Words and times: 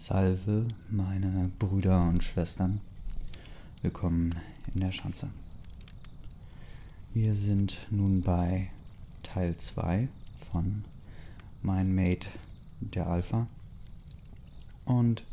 Salve, 0.00 0.68
meine 0.88 1.50
Brüder 1.58 2.02
und 2.02 2.22
Schwestern. 2.22 2.80
Willkommen 3.82 4.32
in 4.72 4.80
der 4.80 4.92
Schanze. 4.92 5.28
Wir 7.12 7.34
sind 7.34 7.76
nun 7.90 8.20
bei 8.20 8.70
Teil 9.24 9.56
2 9.56 10.06
von 10.52 10.84
Mein 11.62 11.92
Mate 11.92 12.28
der 12.78 13.08
Alpha. 13.08 13.48
Und 14.84 15.24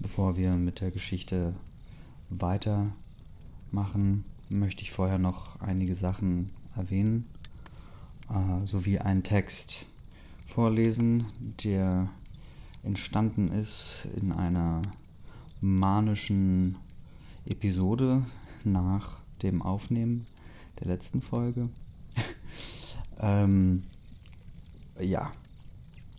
bevor 0.00 0.36
wir 0.36 0.52
mit 0.52 0.82
der 0.82 0.90
Geschichte 0.90 1.54
weitermachen, 2.28 2.92
möchte 4.50 4.82
ich 4.82 4.90
vorher 4.90 5.18
noch 5.18 5.58
einige 5.62 5.94
Sachen 5.94 6.52
erwähnen, 6.76 7.26
äh, 8.28 8.66
sowie 8.66 8.98
einen 8.98 9.22
Text 9.22 9.86
vorlesen, 10.44 11.24
der 11.64 12.10
entstanden 12.82 13.50
ist 13.50 14.08
in 14.20 14.32
einer 14.32 14.82
manischen 15.60 16.76
Episode 17.46 18.22
nach 18.64 19.20
dem 19.42 19.62
Aufnehmen 19.62 20.26
der 20.80 20.88
letzten 20.88 21.22
Folge. 21.22 21.68
ähm, 23.20 23.82
ja. 25.00 25.30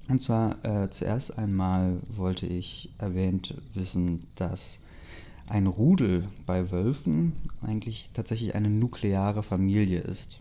Und 0.07 0.21
zwar 0.21 0.63
äh, 0.65 0.89
zuerst 0.89 1.37
einmal 1.37 2.01
wollte 2.09 2.45
ich 2.45 2.91
erwähnt 2.97 3.55
wissen, 3.73 4.27
dass 4.35 4.79
ein 5.47 5.67
Rudel 5.67 6.27
bei 6.45 6.71
Wölfen 6.71 7.33
eigentlich 7.61 8.11
tatsächlich 8.13 8.55
eine 8.55 8.69
nukleare 8.69 9.43
Familie 9.43 9.99
ist 9.99 10.39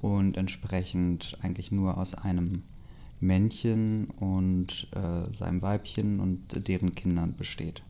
und 0.00 0.36
entsprechend 0.36 1.36
eigentlich 1.42 1.70
nur 1.72 1.98
aus 1.98 2.14
einem 2.14 2.62
Männchen 3.20 4.06
und 4.18 4.88
äh, 4.92 5.32
seinem 5.32 5.62
Weibchen 5.62 6.20
und 6.20 6.66
deren 6.68 6.94
Kindern 6.94 7.36
besteht. 7.36 7.82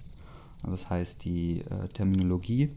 Also 0.63 0.73
das 0.73 0.91
heißt, 0.91 1.25
die 1.25 1.61
äh, 1.61 1.89
Terminologie, 1.89 2.71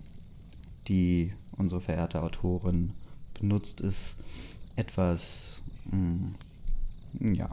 die 0.88 1.34
unsere 1.58 1.82
verehrte 1.82 2.22
Autorin 2.22 2.92
benutzt, 3.40 3.82
ist 3.82 4.18
etwas, 4.76 5.64
mh, 5.92 6.34
hm, 7.20 7.34
ja, 7.34 7.50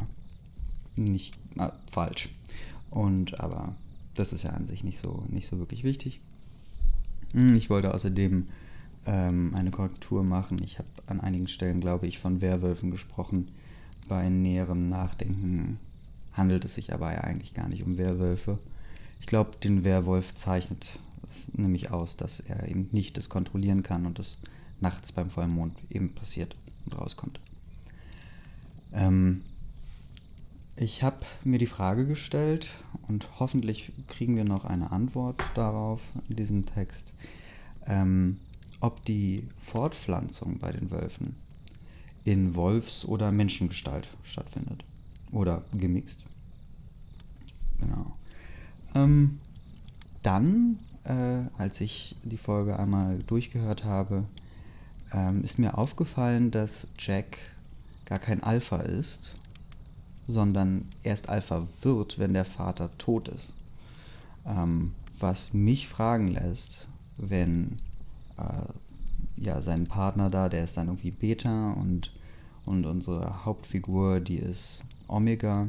nicht 0.97 1.35
äh, 1.57 1.71
falsch. 1.91 2.29
Und 2.91 3.41
aber 3.41 3.75
das 4.15 4.33
ist 4.33 4.43
ja 4.43 4.51
an 4.51 4.67
sich 4.67 4.85
nicht 4.85 4.99
so, 4.99 5.25
nicht 5.29 5.49
so 5.49 5.59
wirklich 5.59 5.83
wichtig. 5.83 6.21
Hm, 7.33 7.55
ich 7.57 7.71
wollte 7.71 7.95
außerdem 7.95 8.47
ähm, 9.07 9.55
eine 9.55 9.71
Korrektur 9.71 10.23
machen. 10.23 10.61
Ich 10.63 10.79
habe 10.79 10.89
an 11.07 11.21
einigen 11.21 11.49
Stellen, 11.49 11.81
glaube 11.81 12.07
ich, 12.07 12.19
von 12.19 12.41
Werwölfen 12.41 12.91
gesprochen 12.91 13.49
bei 14.09 14.29
näherem 14.29 14.89
Nachdenken 14.89 15.79
handelt 16.33 16.65
es 16.65 16.75
sich 16.75 16.93
aber 16.93 17.13
ja 17.13 17.21
eigentlich 17.21 17.55
gar 17.55 17.69
nicht 17.69 17.85
um 17.85 17.99
Werwölfe. 17.99 18.59
Ich 19.21 19.27
glaube, 19.27 19.51
den 19.63 19.85
Werwolf 19.85 20.35
zeichnet 20.35 20.99
es 21.29 21.53
nämlich 21.55 21.91
aus, 21.91 22.17
dass 22.17 22.41
er 22.41 22.69
eben 22.69 22.89
nicht 22.93 23.17
das 23.17 23.29
kontrollieren 23.29 23.83
kann 23.83 24.07
und 24.07 24.19
das 24.19 24.39
nachts 24.81 25.13
beim 25.13 25.31
Vollmond 25.31 25.77
eben 25.91 26.15
passiert 26.15 26.57
und 26.87 26.99
rauskommt. 26.99 27.39
Ähm, 28.93 29.43
ich 30.77 31.03
habe 31.03 31.19
mir 31.45 31.59
die 31.59 31.67
Frage 31.67 32.07
gestellt 32.07 32.73
und 33.07 33.29
hoffentlich 33.39 33.93
kriegen 34.09 34.37
wir 34.37 34.45
noch 34.45 34.65
eine 34.65 34.91
Antwort 34.91 35.43
darauf 35.55 36.01
in 36.29 36.37
diesem 36.37 36.67
Text, 36.67 37.15
ähm, 37.87 38.39
ob 38.81 39.05
die 39.05 39.47
Fortpflanzung 39.61 40.59
bei 40.59 40.73
den 40.73 40.91
Wölfen 40.91 41.37
in 42.25 42.55
Wolfs- 42.55 43.05
oder 43.05 43.33
Menschengestalt 43.33 44.09
stattfindet. 44.23 44.85
Oder 45.33 45.63
gemixt. 45.73 46.25
Genau. 47.79 48.17
Ähm, 48.95 49.39
dann, 50.23 50.79
äh, 51.05 51.43
als 51.57 51.81
ich 51.81 52.17
die 52.25 52.37
Folge 52.37 52.79
einmal 52.79 53.21
durchgehört 53.21 53.85
habe, 53.85 54.25
ähm, 55.13 55.43
ist 55.43 55.59
mir 55.59 55.79
aufgefallen, 55.79 56.51
dass 56.51 56.89
Jack 56.99 57.39
gar 58.05 58.19
kein 58.19 58.43
Alpha 58.43 58.79
ist, 58.79 59.35
sondern 60.27 60.87
erst 61.03 61.29
Alpha 61.29 61.67
wird, 61.83 62.19
wenn 62.19 62.33
der 62.33 62.45
Vater 62.45 62.91
tot 62.99 63.29
ist. 63.29 63.57
Ähm, 64.47 64.95
was 65.19 65.53
mich 65.53 65.89
fragen 65.89 66.29
lässt, 66.29 66.89
wenn 67.17 67.77
äh, 68.37 68.73
ja, 69.37 69.63
sein 69.63 69.85
Partner 69.85 70.31
da, 70.31 70.49
der 70.49 70.65
ist 70.65 70.77
dann 70.77 70.89
irgendwie 70.89 71.11
Beta 71.11 71.73
und, 71.73 72.13
und 72.67 72.87
unsere 72.87 73.45
Hauptfigur, 73.45 74.21
die 74.21 74.37
ist 74.37 74.85
Omega. 75.09 75.69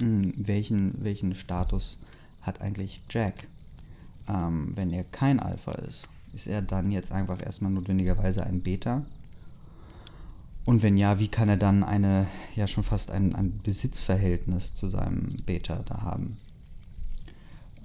Hm, 0.00 0.32
welchen, 0.36 1.02
welchen 1.02 1.34
Status 1.34 2.00
hat 2.42 2.60
eigentlich 2.60 3.02
Jack, 3.10 3.48
ähm, 4.28 4.72
wenn 4.74 4.92
er 4.92 5.04
kein 5.04 5.40
Alpha 5.40 5.72
ist? 5.72 6.08
Ist 6.32 6.46
er 6.46 6.62
dann 6.62 6.90
jetzt 6.90 7.12
einfach 7.12 7.42
erstmal 7.42 7.72
notwendigerweise 7.72 8.44
ein 8.44 8.62
Beta? 8.62 9.04
Und 10.64 10.82
wenn 10.82 10.96
ja, 10.96 11.18
wie 11.18 11.28
kann 11.28 11.48
er 11.48 11.56
dann 11.56 11.82
eine, 11.82 12.26
ja 12.54 12.66
schon 12.66 12.84
fast 12.84 13.10
ein, 13.10 13.34
ein 13.34 13.58
Besitzverhältnis 13.62 14.74
zu 14.74 14.88
seinem 14.88 15.36
Beta 15.44 15.82
da 15.84 16.02
haben? 16.02 16.36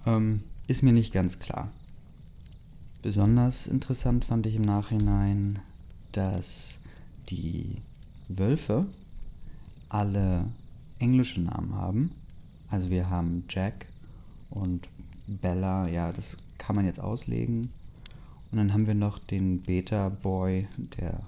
Ähm, 0.06 0.41
ist 0.68 0.84
mir 0.84 0.94
nicht 0.94 1.13
ganz 1.13 1.40
klar. 1.40 1.72
Besonders 3.01 3.68
interessant 3.68 4.25
fand 4.25 4.45
ich 4.45 4.56
im 4.56 4.63
Nachhinein, 4.63 5.59
dass 6.12 6.79
die 7.30 7.78
Wölfe 8.28 8.88
alle 9.90 10.46
englische 11.00 11.41
Namen 11.41 11.75
haben. 11.75 12.12
Also 12.69 12.90
wir 12.90 13.09
haben 13.09 13.46
Jack 13.50 13.88
und 14.50 14.88
Bella, 15.28 15.88
ja, 15.88 16.12
das 16.12 16.38
kann 16.58 16.75
man 16.75 16.86
jetzt 16.86 17.00
auslegen. 17.00 17.69
Und 18.52 18.58
dann 18.58 18.74
haben 18.74 18.88
wir 18.88 18.96
noch 18.96 19.19
den 19.19 19.62
Beta-Boy, 19.62 20.68
der, 21.00 21.22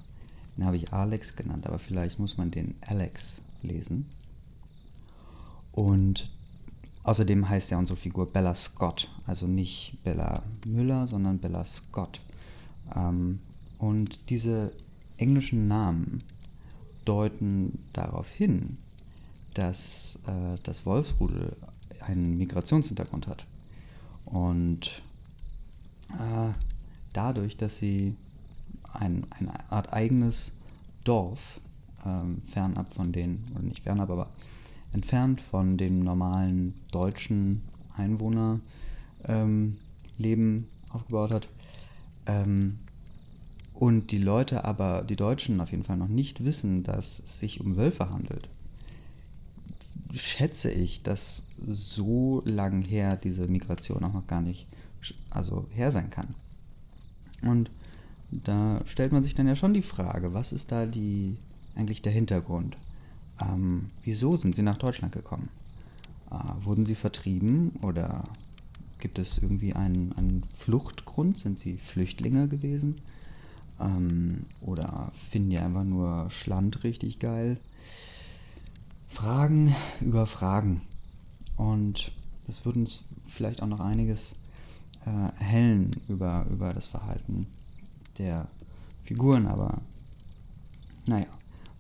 den 0.56 0.66
habe 0.66 0.78
ich 0.78 0.94
Alex 0.94 1.36
genannt, 1.36 1.68
aber 1.68 1.80
vielleicht 1.80 2.20
muss 2.20 2.38
man 2.38 2.52
den 2.52 2.76
Alex 2.82 3.42
lesen. 3.62 4.06
Und 5.72 6.30
Außerdem 7.08 7.48
heißt 7.48 7.72
ja 7.72 7.78
unsere 7.78 7.96
Figur 7.96 8.30
Bella 8.34 8.54
Scott, 8.54 9.08
also 9.26 9.48
nicht 9.48 9.98
Bella 10.04 10.44
Müller, 10.66 11.08
sondern 11.08 11.40
Bella 11.40 11.64
Scott. 11.64 12.20
Ähm, 12.94 13.40
und 13.78 14.30
diese 14.30 14.74
englischen 15.18 15.68
Namen 15.68 16.20
deuten 17.06 17.80
darauf 17.94 18.30
hin, 18.30 18.78
dass 19.54 20.20
äh, 20.28 20.58
das 20.64 20.86
Wolfsrudel 20.86 21.56
einen 22.02 22.38
Migrationshintergrund 22.38 23.28
hat. 23.28 23.46
Und 24.26 25.02
äh, 26.14 26.52
dadurch, 27.14 27.58
dass 27.58 27.78
sie 27.78 28.16
ein, 28.94 29.26
eine 29.32 29.72
Art 29.72 29.94
eigenes 29.94 30.52
Dorf 31.04 31.60
ähm, 32.06 32.42
fernab 32.44 32.94
von 32.94 33.12
den, 33.12 33.44
oder 33.54 33.64
nicht 33.64 33.84
fernab, 33.84 34.10
aber 34.10 34.30
entfernt 34.92 35.42
von 35.42 35.78
dem 35.78 36.00
normalen 36.00 36.74
deutschen 36.92 37.62
Einwohnerleben 37.96 38.62
ähm, 40.20 40.66
aufgebaut 40.92 41.32
hat. 41.32 41.48
Ähm, 42.26 42.80
und 43.80 44.12
die 44.12 44.18
Leute 44.18 44.66
aber, 44.66 45.04
die 45.04 45.16
Deutschen 45.16 45.62
auf 45.62 45.70
jeden 45.70 45.84
Fall 45.84 45.98
noch 45.98 46.08
nicht 46.08 46.44
wissen, 46.44 46.82
dass 46.82 47.20
es 47.20 47.40
sich 47.40 47.62
um 47.62 47.78
Wölfe 47.78 48.10
handelt, 48.10 48.50
schätze 50.14 50.72
ich, 50.72 51.04
dass 51.04 51.46
so 51.64 52.42
lang 52.44 52.82
her 52.82 53.18
diese 53.18 53.48
Migration 53.48 54.04
auch 54.04 54.14
noch 54.14 54.26
gar 54.26 54.42
nicht 54.42 54.66
also 55.30 55.68
her 55.70 55.92
sein 55.92 56.10
kann. 56.10 56.34
Und 57.44 57.70
da 58.32 58.82
stellt 58.86 59.12
man 59.12 59.22
sich 59.22 59.36
dann 59.36 59.48
ja 59.48 59.56
schon 59.56 59.76
die 59.76 59.84
Frage, 59.84 60.34
was 60.34 60.54
ist 60.54 60.72
da 60.72 60.88
die 60.88 61.38
eigentlich 61.76 62.02
der 62.02 62.12
Hintergrund? 62.12 62.76
Ähm, 63.40 63.86
wieso 64.02 64.38
sind 64.38 64.56
sie 64.56 64.64
nach 64.64 64.78
Deutschland 64.78 65.14
gekommen? 65.14 65.50
Äh, 66.32 66.66
wurden 66.66 66.84
sie 66.84 66.96
vertrieben 66.96 67.74
oder 67.84 68.24
gibt 68.98 69.20
es 69.20 69.38
irgendwie 69.38 69.74
einen, 69.74 70.14
einen 70.14 70.44
Fluchtgrund? 70.52 71.38
Sind 71.38 71.60
sie 71.60 71.78
Flüchtlinge 71.78 72.48
gewesen? 72.48 72.96
Ähm, 73.80 74.44
oder 74.62 75.12
finden 75.14 75.50
die 75.52 75.58
einfach 75.58 75.84
nur 75.84 76.30
Schland 76.30 76.84
richtig 76.84 77.20
geil? 77.20 77.60
Fragen 79.08 79.76
über 80.02 80.26
Fragen. 80.26 80.82
Und 81.56 82.12
das 82.46 82.66
wird 82.66 82.76
uns 82.76 83.04
vielleicht 83.28 83.62
auch 83.62 83.68
noch 83.68 83.80
einiges 83.80 84.36
äh, 85.06 85.44
hellen 85.44 85.92
über, 86.08 86.46
über 86.50 86.74
das 86.74 86.86
Verhalten 86.86 87.48
der 88.18 88.48
Figuren, 89.04 89.48
aber 89.48 89.82
naja, 91.08 91.28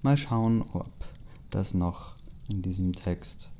mal 0.02 0.18
schauen, 0.18 0.64
ob 0.74 0.90
das 1.50 1.74
noch 1.74 2.16
in 2.50 2.62
diesem 2.62 2.94
Text 2.94 3.52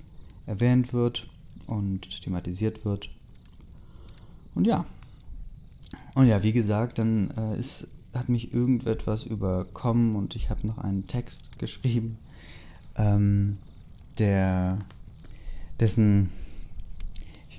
erwähnt 0.46 0.94
wird 0.94 1.30
und 1.68 2.22
thematisiert 2.22 2.86
wird. 2.86 3.10
Und 4.56 4.66
ja. 4.66 4.86
Und 6.16 6.28
ja, 6.28 6.42
wie 6.44 6.54
gesagt, 6.54 7.00
dann 7.00 7.32
äh, 7.32 7.60
ist, 7.60 7.88
hat 8.14 8.30
mich 8.30 8.54
irgendetwas 8.54 9.26
überkommen 9.26 10.16
und 10.16 10.36
ich 10.36 10.50
habe 10.50 10.66
noch 10.66 10.80
einen 10.80 11.08
Text 11.08 11.60
geschrieben, 11.60 12.18
ähm, 12.96 13.56
der 14.18 14.80
dessen 15.80 16.30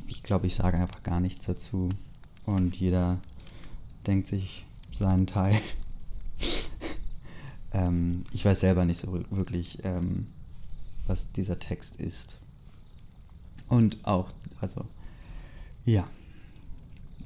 ich 0.08 0.22
glaube, 0.22 0.46
ich 0.46 0.54
sage 0.54 0.78
einfach 0.78 1.02
gar 1.02 1.20
nichts 1.20 1.46
dazu. 1.46 1.90
Und 2.46 2.74
jeder 2.76 3.18
denkt 4.06 4.28
sich 4.28 4.64
seinen 4.90 5.26
Teil. 5.26 5.56
ähm, 7.72 8.24
ich 8.32 8.44
weiß 8.44 8.60
selber 8.60 8.84
nicht 8.84 9.00
so 9.00 9.12
wirklich, 9.30 9.84
ähm, 9.84 10.26
was 11.06 11.30
dieser 11.32 11.58
Text 11.58 11.96
ist. 12.00 12.38
Und 13.68 14.04
auch, 14.06 14.30
also, 14.60 14.84
ja. 15.84 16.08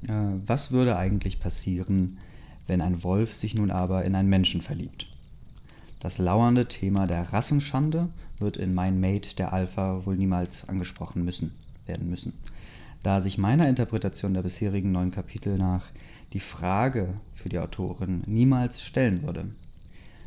Äh, 0.09 0.35
was 0.45 0.71
würde 0.71 0.97
eigentlich 0.97 1.39
passieren, 1.39 2.19
wenn 2.67 2.81
ein 2.81 3.03
Wolf 3.03 3.33
sich 3.33 3.55
nun 3.55 3.71
aber 3.71 4.05
in 4.05 4.15
einen 4.15 4.29
Menschen 4.29 4.61
verliebt? 4.61 5.07
Das 5.99 6.17
lauernde 6.17 6.67
Thema 6.67 7.07
der 7.07 7.31
Rassenschande 7.31 8.09
wird 8.37 8.57
in 8.57 8.73
Mein 8.73 8.99
Mate 8.99 9.35
der 9.35 9.53
Alpha 9.53 10.05
wohl 10.05 10.17
niemals 10.17 10.67
angesprochen 10.67 11.23
müssen, 11.23 11.53
werden 11.85 12.09
müssen, 12.09 12.33
da 13.03 13.21
sich 13.21 13.37
meiner 13.37 13.69
Interpretation 13.69 14.33
der 14.33 14.41
bisherigen 14.41 14.91
neun 14.91 15.11
Kapitel 15.11 15.57
nach 15.57 15.85
die 16.33 16.41
Frage 16.41 17.13
für 17.33 17.47
die 17.47 17.59
Autorin 17.59 18.23
niemals 18.25 18.81
stellen 18.81 19.23
würde. 19.23 19.47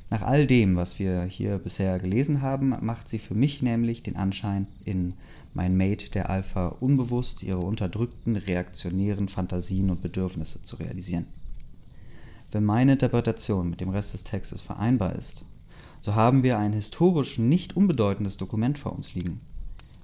Nach 0.08 0.22
all 0.22 0.46
dem, 0.46 0.76
was 0.76 0.98
wir 0.98 1.24
hier 1.24 1.58
bisher 1.58 1.98
gelesen 1.98 2.40
haben, 2.40 2.74
macht 2.80 3.08
sie 3.08 3.18
für 3.18 3.34
mich 3.34 3.60
nämlich 3.60 4.02
den 4.02 4.16
Anschein, 4.16 4.68
in 4.84 5.14
Mein 5.52 5.76
Mate 5.76 6.10
der 6.10 6.30
Alpha 6.30 6.68
unbewusst 6.68 7.42
ihre 7.42 7.58
unterdrückten 7.58 8.36
reaktionären 8.36 9.28
Fantasien 9.28 9.90
und 9.90 10.00
Bedürfnisse 10.00 10.62
zu 10.62 10.76
realisieren. 10.76 11.26
Wenn 12.52 12.64
meine 12.64 12.92
Interpretation 12.92 13.68
mit 13.70 13.80
dem 13.80 13.88
Rest 13.88 14.14
des 14.14 14.24
Textes 14.24 14.60
vereinbar 14.60 15.14
ist, 15.14 15.44
so 16.02 16.14
haben 16.14 16.42
wir 16.42 16.58
ein 16.58 16.72
historisch 16.72 17.38
nicht 17.38 17.76
unbedeutendes 17.76 18.36
Dokument 18.36 18.78
vor 18.78 18.92
uns 18.92 19.14
liegen. 19.14 19.40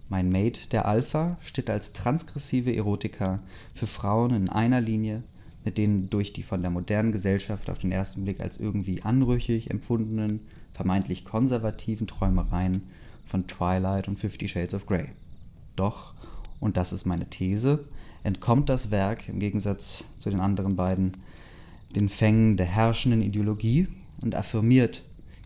Mein 0.09 0.31
Mate, 0.31 0.69
der 0.69 0.87
Alpha, 0.87 1.39
steht 1.41 1.71
als 1.71 1.93
transgressive 1.93 2.75
Erotika 2.75 3.39
für 3.73 3.87
Frauen 3.87 4.35
in 4.35 4.49
einer 4.49 4.81
Linie 4.81 5.23
mit 5.65 5.79
den 5.79 6.11
durch 6.11 6.33
die 6.33 6.43
von 6.43 6.61
der 6.61 6.71
modernen 6.71 7.13
Gesellschaft 7.13 7.71
auf 7.71 7.79
den 7.79 7.93
ersten 7.93 8.25
Blick 8.25 8.43
als 8.43 8.59
irgendwie 8.59 9.03
anrüchig 9.03 9.71
empfundenen, 9.71 10.41
vermeintlich 10.73 11.25
konservativen 11.25 12.07
Träumereien 12.07 12.83
von 13.25 13.47
Twilight 13.47 14.09
und 14.09 14.19
Fifty 14.19 14.49
Shades 14.49 14.75
of 14.75 14.87
Grey. 14.87 15.07
Doch, 15.77 16.15
und 16.61 16.77
das 16.77 16.93
ist 16.93 17.07
meine 17.07 17.31
These, 17.31 17.85
entkommt 18.25 18.69
das 18.69 18.91
Werk 18.91 19.29
im 19.29 19.39
Gegensatz 19.39 20.05
zu 20.19 20.31
den 20.31 20.41
anderen 20.41 20.77
beiden 20.77 21.17
den 21.95 22.09
Fängen 22.09 22.57
der 22.57 22.67
herrschenden 22.67 23.23
Ideologie 23.23 23.89
und 24.21 24.35
affirmiert 24.35 25.03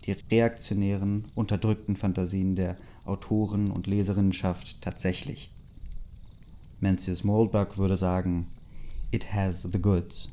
die 0.06 0.12
reaktionären, 0.30 1.24
unterdrückten 1.34 1.96
Fantasien 1.96 2.56
der 2.56 2.76
Autoren 3.04 3.70
und 3.70 3.86
Leserinnenschaft 3.86 4.80
tatsächlich. 4.80 5.50
Mencius 6.80 7.24
Moldbach 7.24 7.78
würde 7.78 7.96
sagen, 7.96 8.48
it 9.10 9.32
has 9.32 9.62
the 9.62 9.80
goods. 9.80 10.32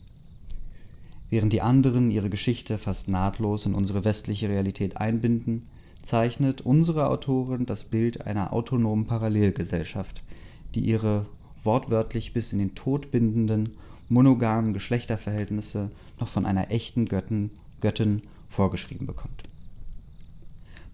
Während 1.30 1.54
die 1.54 1.62
anderen 1.62 2.12
ihre 2.12 2.30
Geschichte 2.30 2.78
fast 2.78 3.08
nahtlos 3.08 3.66
in 3.66 3.74
unsere 3.74 4.06
westliche 4.06 4.50
Realität 4.50 4.98
einbinden, 4.98 5.68
zeichnet 6.04 6.62
unsere 6.62 7.08
Autorin 7.08 7.66
das 7.66 7.86
Bild 7.86 8.28
einer 8.28 8.54
autonomen 8.54 9.08
Parallelgesellschaft, 9.08 10.22
die 10.76 10.82
ihre 10.82 11.26
wortwörtlich 11.64 12.34
bis 12.34 12.54
in 12.54 12.60
den 12.60 12.76
Tod 12.76 13.10
bindenden, 13.10 13.78
monogamen 14.10 14.74
Geschlechterverhältnisse 14.74 15.92
noch 16.20 16.28
von 16.28 16.46
einer 16.46 16.72
echten 16.72 17.06
Göttin, 17.06 17.52
Göttin 17.82 18.22
vorgeschrieben 18.50 19.08
bekommt. 19.08 19.44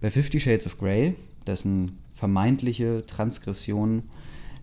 Bei 0.01 0.09
Fifty 0.09 0.39
Shades 0.39 0.65
of 0.65 0.77
Grey, 0.77 1.15
dessen 1.45 1.91
vermeintliche 2.11 3.05
Transgression 3.05 4.03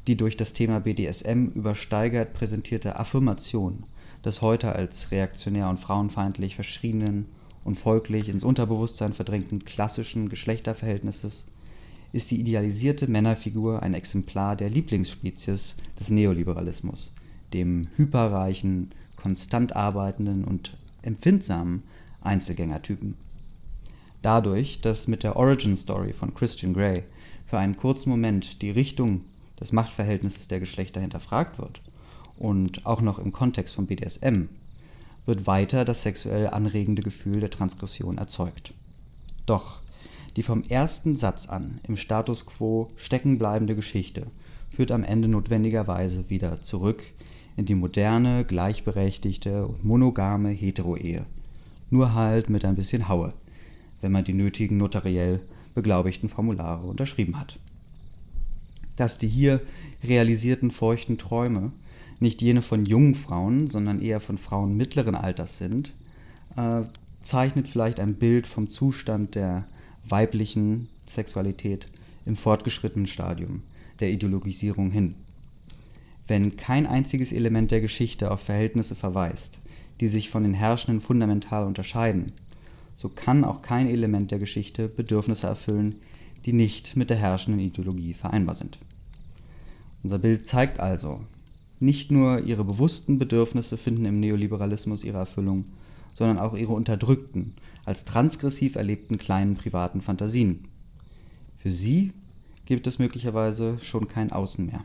die 0.06 0.16
durch 0.16 0.36
das 0.36 0.52
Thema 0.52 0.80
BDSM 0.80 1.48
übersteigert 1.54 2.32
präsentierte 2.32 2.96
Affirmation 2.96 3.84
des 4.24 4.40
heute 4.40 4.74
als 4.74 5.10
reaktionär 5.10 5.68
und 5.68 5.80
frauenfeindlich 5.80 6.54
verschriebenen 6.54 7.26
und 7.64 7.76
folglich 7.76 8.28
ins 8.28 8.44
Unterbewusstsein 8.44 9.12
verdrängten 9.12 9.64
klassischen 9.64 10.28
Geschlechterverhältnisses 10.28 11.44
ist 12.12 12.30
die 12.30 12.40
idealisierte 12.40 13.08
Männerfigur 13.08 13.82
ein 13.82 13.94
Exemplar 13.94 14.56
der 14.56 14.70
Lieblingsspezies 14.70 15.74
des 15.98 16.10
Neoliberalismus, 16.10 17.12
dem 17.52 17.88
hyperreichen, 17.96 18.90
konstant 19.16 19.74
arbeitenden 19.74 20.44
und 20.44 20.76
empfindsamen 21.02 21.82
Einzelgängertypen. 22.20 23.14
Dadurch, 24.22 24.80
dass 24.80 25.06
mit 25.06 25.22
der 25.22 25.36
Origin 25.36 25.76
Story 25.76 26.12
von 26.12 26.34
Christian 26.34 26.74
Grey 26.74 27.04
für 27.46 27.58
einen 27.58 27.76
kurzen 27.76 28.10
Moment 28.10 28.60
die 28.62 28.70
Richtung 28.70 29.22
des 29.60 29.72
Machtverhältnisses 29.72 30.48
der 30.48 30.60
Geschlechter 30.60 31.00
hinterfragt 31.00 31.58
wird 31.58 31.80
und 32.36 32.86
auch 32.86 33.00
noch 33.00 33.18
im 33.18 33.32
Kontext 33.32 33.74
von 33.74 33.86
BDSM, 33.86 34.48
wird 35.24 35.46
weiter 35.46 35.84
das 35.84 36.02
sexuell 36.02 36.48
anregende 36.48 37.02
Gefühl 37.02 37.40
der 37.40 37.50
Transgression 37.50 38.18
erzeugt. 38.18 38.74
Doch 39.44 39.80
die 40.36 40.42
vom 40.42 40.62
ersten 40.62 41.16
Satz 41.16 41.48
an 41.48 41.80
im 41.86 41.96
Status 41.96 42.46
quo 42.46 42.90
steckenbleibende 42.96 43.74
Geschichte 43.74 44.26
führt 44.70 44.90
am 44.90 45.04
Ende 45.04 45.28
notwendigerweise 45.28 46.28
wieder 46.30 46.60
zurück 46.60 47.02
in 47.56 47.64
die 47.64 47.74
moderne, 47.74 48.44
gleichberechtigte 48.44 49.66
und 49.66 49.84
monogame 49.84 50.50
Hetero-Ehe. 50.50 51.24
Nur 51.90 52.14
halt 52.14 52.50
mit 52.50 52.64
ein 52.64 52.74
bisschen 52.74 53.08
Haue 53.08 53.32
wenn 54.00 54.12
man 54.12 54.24
die 54.24 54.34
nötigen 54.34 54.76
notariell 54.76 55.40
beglaubigten 55.74 56.28
Formulare 56.28 56.86
unterschrieben 56.86 57.38
hat. 57.38 57.58
Dass 58.96 59.18
die 59.18 59.28
hier 59.28 59.60
realisierten 60.02 60.70
feuchten 60.70 61.18
Träume 61.18 61.72
nicht 62.18 62.40
jene 62.40 62.62
von 62.62 62.86
jungen 62.86 63.14
Frauen, 63.14 63.68
sondern 63.68 64.00
eher 64.00 64.20
von 64.20 64.38
Frauen 64.38 64.76
mittleren 64.76 65.14
Alters 65.14 65.58
sind, 65.58 65.92
äh, 66.56 66.82
zeichnet 67.22 67.68
vielleicht 67.68 68.00
ein 68.00 68.14
Bild 68.14 68.46
vom 68.46 68.68
Zustand 68.68 69.34
der 69.34 69.66
weiblichen 70.08 70.88
Sexualität 71.06 71.86
im 72.24 72.36
fortgeschrittenen 72.36 73.06
Stadium 73.06 73.62
der 74.00 74.10
Ideologisierung 74.10 74.90
hin. 74.90 75.14
Wenn 76.26 76.56
kein 76.56 76.86
einziges 76.86 77.32
Element 77.32 77.70
der 77.70 77.80
Geschichte 77.80 78.30
auf 78.30 78.40
Verhältnisse 78.40 78.94
verweist, 78.94 79.60
die 80.00 80.08
sich 80.08 80.28
von 80.28 80.42
den 80.42 80.54
Herrschenden 80.54 81.00
fundamental 81.00 81.64
unterscheiden, 81.64 82.26
so 82.96 83.08
kann 83.08 83.44
auch 83.44 83.62
kein 83.62 83.88
Element 83.88 84.30
der 84.30 84.38
Geschichte 84.38 84.88
Bedürfnisse 84.88 85.46
erfüllen, 85.46 85.96
die 86.44 86.52
nicht 86.52 86.96
mit 86.96 87.10
der 87.10 87.16
herrschenden 87.16 87.60
Ideologie 87.60 88.14
vereinbar 88.14 88.54
sind. 88.54 88.78
Unser 90.02 90.18
Bild 90.18 90.46
zeigt 90.46 90.80
also, 90.80 91.20
nicht 91.78 92.10
nur 92.10 92.40
ihre 92.44 92.64
bewussten 92.64 93.18
Bedürfnisse 93.18 93.76
finden 93.76 94.06
im 94.06 94.20
Neoliberalismus 94.20 95.04
ihre 95.04 95.18
Erfüllung, 95.18 95.64
sondern 96.14 96.38
auch 96.38 96.56
ihre 96.56 96.72
unterdrückten, 96.72 97.54
als 97.84 98.04
transgressiv 98.04 98.76
erlebten 98.76 99.18
kleinen 99.18 99.56
privaten 99.56 100.00
Fantasien. 100.00 100.68
Für 101.58 101.70
sie 101.70 102.12
gibt 102.66 102.86
es 102.86 102.98
möglicherweise 102.98 103.78
schon 103.80 104.06
kein 104.06 104.30
Außen 104.30 104.66
mehr. 104.66 104.84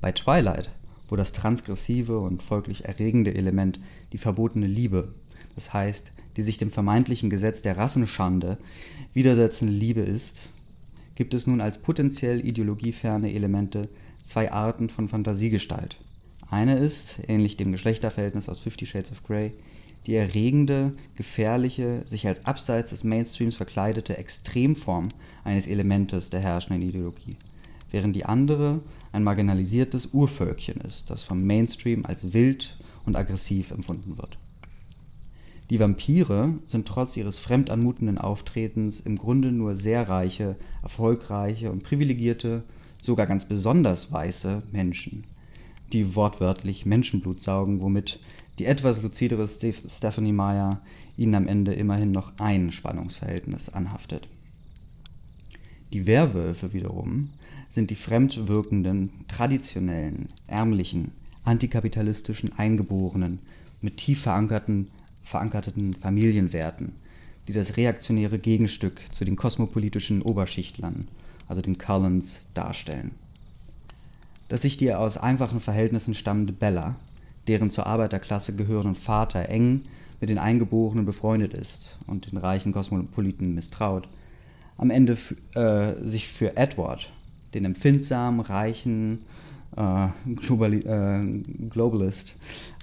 Bei 0.00 0.12
Twilight, 0.12 0.70
wo 1.08 1.16
das 1.16 1.32
transgressive 1.32 2.18
und 2.18 2.42
folglich 2.42 2.84
erregende 2.84 3.34
Element 3.34 3.80
die 4.12 4.18
verbotene 4.18 4.66
Liebe 4.66 5.12
das 5.54 5.72
heißt, 5.72 6.12
die 6.36 6.42
sich 6.42 6.58
dem 6.58 6.70
vermeintlichen 6.70 7.30
Gesetz 7.30 7.62
der 7.62 7.76
Rassenschande 7.76 8.58
widersetzende 9.12 9.72
Liebe 9.72 10.00
ist, 10.00 10.50
gibt 11.14 11.34
es 11.34 11.46
nun 11.46 11.60
als 11.60 11.78
potenziell 11.78 12.44
ideologieferne 12.44 13.32
Elemente 13.32 13.88
zwei 14.24 14.50
Arten 14.50 14.90
von 14.90 15.08
Fantasiegestalt. 15.08 15.96
Eine 16.50 16.76
ist, 16.76 17.20
ähnlich 17.28 17.56
dem 17.56 17.72
Geschlechterverhältnis 17.72 18.48
aus 18.48 18.58
Fifty 18.58 18.86
Shades 18.86 19.12
of 19.12 19.22
Grey, 19.22 19.54
die 20.06 20.14
erregende, 20.14 20.94
gefährliche, 21.14 22.04
sich 22.06 22.26
als 22.26 22.44
abseits 22.44 22.90
des 22.90 23.04
Mainstreams 23.04 23.54
verkleidete 23.54 24.18
Extremform 24.18 25.08
eines 25.44 25.66
Elementes 25.66 26.30
der 26.30 26.40
herrschenden 26.40 26.82
Ideologie, 26.82 27.36
während 27.90 28.14
die 28.14 28.26
andere 28.26 28.80
ein 29.12 29.24
marginalisiertes 29.24 30.06
Urvölkchen 30.12 30.80
ist, 30.82 31.10
das 31.10 31.22
vom 31.22 31.42
Mainstream 31.42 32.04
als 32.04 32.32
wild 32.32 32.76
und 33.06 33.16
aggressiv 33.16 33.70
empfunden 33.70 34.18
wird. 34.18 34.38
Die 35.70 35.80
Vampire 35.80 36.58
sind 36.66 36.86
trotz 36.86 37.16
ihres 37.16 37.38
fremd 37.38 37.70
anmutenden 37.70 38.18
Auftretens 38.18 39.00
im 39.00 39.16
Grunde 39.16 39.50
nur 39.50 39.76
sehr 39.76 40.08
reiche, 40.08 40.56
erfolgreiche 40.82 41.72
und 41.72 41.82
privilegierte, 41.82 42.64
sogar 43.02 43.26
ganz 43.26 43.46
besonders 43.46 44.12
weiße 44.12 44.62
Menschen, 44.72 45.24
die 45.92 46.14
wortwörtlich 46.14 46.84
Menschenblut 46.84 47.40
saugen, 47.40 47.80
womit 47.80 48.20
die 48.58 48.66
etwas 48.66 49.02
luzidere 49.02 49.48
Stephanie 49.48 50.32
Meyer 50.32 50.80
ihnen 51.16 51.34
am 51.34 51.48
Ende 51.48 51.74
immerhin 51.74 52.12
noch 52.12 52.32
ein 52.38 52.70
Spannungsverhältnis 52.72 53.68
anhaftet. 53.68 54.28
Die 55.92 56.06
Werwölfe 56.06 56.72
wiederum 56.72 57.30
sind 57.68 57.90
die 57.90 57.96
fremd 57.96 58.48
wirkenden, 58.48 59.10
traditionellen, 59.28 60.28
ärmlichen, 60.46 61.12
antikapitalistischen 61.44 62.56
Eingeborenen 62.58 63.40
mit 63.80 63.96
tief 63.96 64.22
verankerten 64.22 64.88
verankerten 65.24 65.94
Familienwerten, 65.94 66.92
die 67.48 67.52
das 67.52 67.76
reaktionäre 67.76 68.38
Gegenstück 68.38 69.00
zu 69.10 69.24
den 69.24 69.36
kosmopolitischen 69.36 70.22
Oberschichtlern, 70.22 71.08
also 71.48 71.60
den 71.60 71.78
Cullens, 71.78 72.46
darstellen. 72.54 73.12
dass 74.48 74.62
sich 74.62 74.76
die 74.76 74.92
aus 74.92 75.16
einfachen 75.16 75.58
Verhältnissen 75.58 76.14
stammende 76.14 76.52
Bella, 76.52 76.96
deren 77.46 77.70
zur 77.70 77.86
Arbeiterklasse 77.86 78.56
gehörenden 78.56 78.96
Vater 78.96 79.48
eng 79.48 79.82
mit 80.20 80.30
den 80.30 80.38
Eingeborenen 80.38 81.04
befreundet 81.04 81.54
ist 81.54 81.98
und 82.06 82.30
den 82.30 82.38
reichen 82.38 82.72
Kosmopoliten 82.72 83.54
misstraut, 83.54 84.08
am 84.78 84.90
Ende 84.90 85.16
äh, 85.54 85.92
sich 86.02 86.28
für 86.28 86.56
Edward, 86.56 87.10
den 87.52 87.64
empfindsamen, 87.64 88.40
reichen 88.40 89.18
äh, 89.76 90.08
Globali 90.34 90.78
äh, 90.78 91.42
Globalist, 91.68 92.36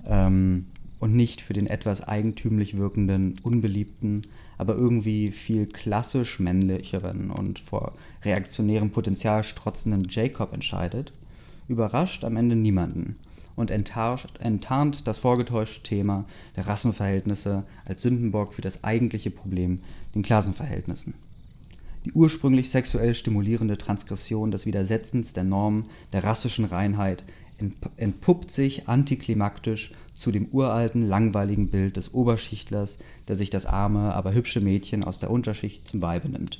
ähm, 0.05 0.67
und 0.99 1.15
nicht 1.15 1.41
für 1.41 1.53
den 1.53 1.65
etwas 1.65 2.07
eigentümlich 2.07 2.77
wirkenden, 2.77 3.33
unbeliebten, 3.41 4.21
aber 4.59 4.75
irgendwie 4.75 5.31
viel 5.31 5.65
klassisch 5.65 6.39
männlicheren 6.39 7.31
und 7.31 7.57
vor 7.57 7.93
reaktionärem 8.23 8.91
Potenzial 8.91 9.43
strotzenden 9.43 10.03
Jacob 10.07 10.53
entscheidet, 10.53 11.11
überrascht 11.67 12.23
am 12.23 12.37
Ende 12.37 12.55
niemanden 12.55 13.15
und 13.55 13.71
enttarnt 13.71 15.07
das 15.07 15.17
vorgetäuschte 15.17 15.83
Thema 15.83 16.25
der 16.55 16.67
Rassenverhältnisse 16.67 17.63
als 17.85 18.01
Sündenbock 18.01 18.53
für 18.53 18.61
das 18.61 18.83
eigentliche 18.83 19.31
Problem, 19.31 19.79
den 20.15 20.23
Klassenverhältnissen. 20.23 21.13
Die 22.05 22.13
ursprünglich 22.13 22.69
sexuell 22.69 23.13
stimulierende 23.13 23.77
Transgression 23.77 24.49
des 24.49 24.65
Widersetzens 24.65 25.33
der 25.33 25.43
Normen 25.43 25.85
der 26.13 26.23
rassischen 26.23 26.65
Reinheit 26.65 27.23
entpuppt 27.97 28.49
sich 28.49 28.89
antiklimaktisch 28.89 29.91
zu 30.15 30.31
dem 30.31 30.47
uralten, 30.47 31.03
langweiligen 31.03 31.67
Bild 31.67 31.97
des 31.97 32.13
Oberschichtlers, 32.13 32.97
der 33.27 33.35
sich 33.35 33.51
das 33.51 33.67
arme, 33.67 34.15
aber 34.15 34.33
hübsche 34.33 34.61
Mädchen 34.61 35.03
aus 35.03 35.19
der 35.19 35.29
Unterschicht 35.29 35.87
zum 35.87 36.01
Weibe 36.01 36.29
nimmt, 36.29 36.59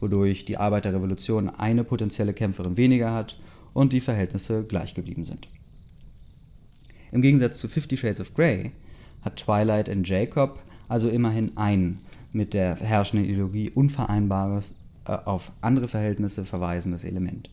wodurch 0.00 0.44
die 0.44 0.58
Arbeiterrevolution 0.58 1.48
eine 1.48 1.82
potenzielle 1.82 2.34
Kämpferin 2.34 2.76
weniger 2.76 3.14
hat 3.14 3.38
und 3.72 3.94
die 3.94 4.02
Verhältnisse 4.02 4.64
gleich 4.64 4.92
geblieben 4.92 5.24
sind. 5.24 5.48
Im 7.12 7.22
Gegensatz 7.22 7.58
zu 7.58 7.68
Fifty 7.68 7.96
Shades 7.96 8.20
of 8.20 8.34
Grey 8.34 8.72
hat 9.22 9.36
Twilight 9.36 9.88
in 9.88 10.04
Jacob 10.04 10.58
also 10.88 11.08
immerhin 11.08 11.56
ein 11.56 11.98
mit 12.32 12.54
der 12.54 12.76
herrschenden 12.76 13.28
Ideologie 13.28 13.70
unvereinbares, 13.70 14.74
äh, 15.06 15.12
auf 15.12 15.52
andere 15.60 15.88
Verhältnisse 15.88 16.44
verweisendes 16.44 17.04
Element. 17.04 17.50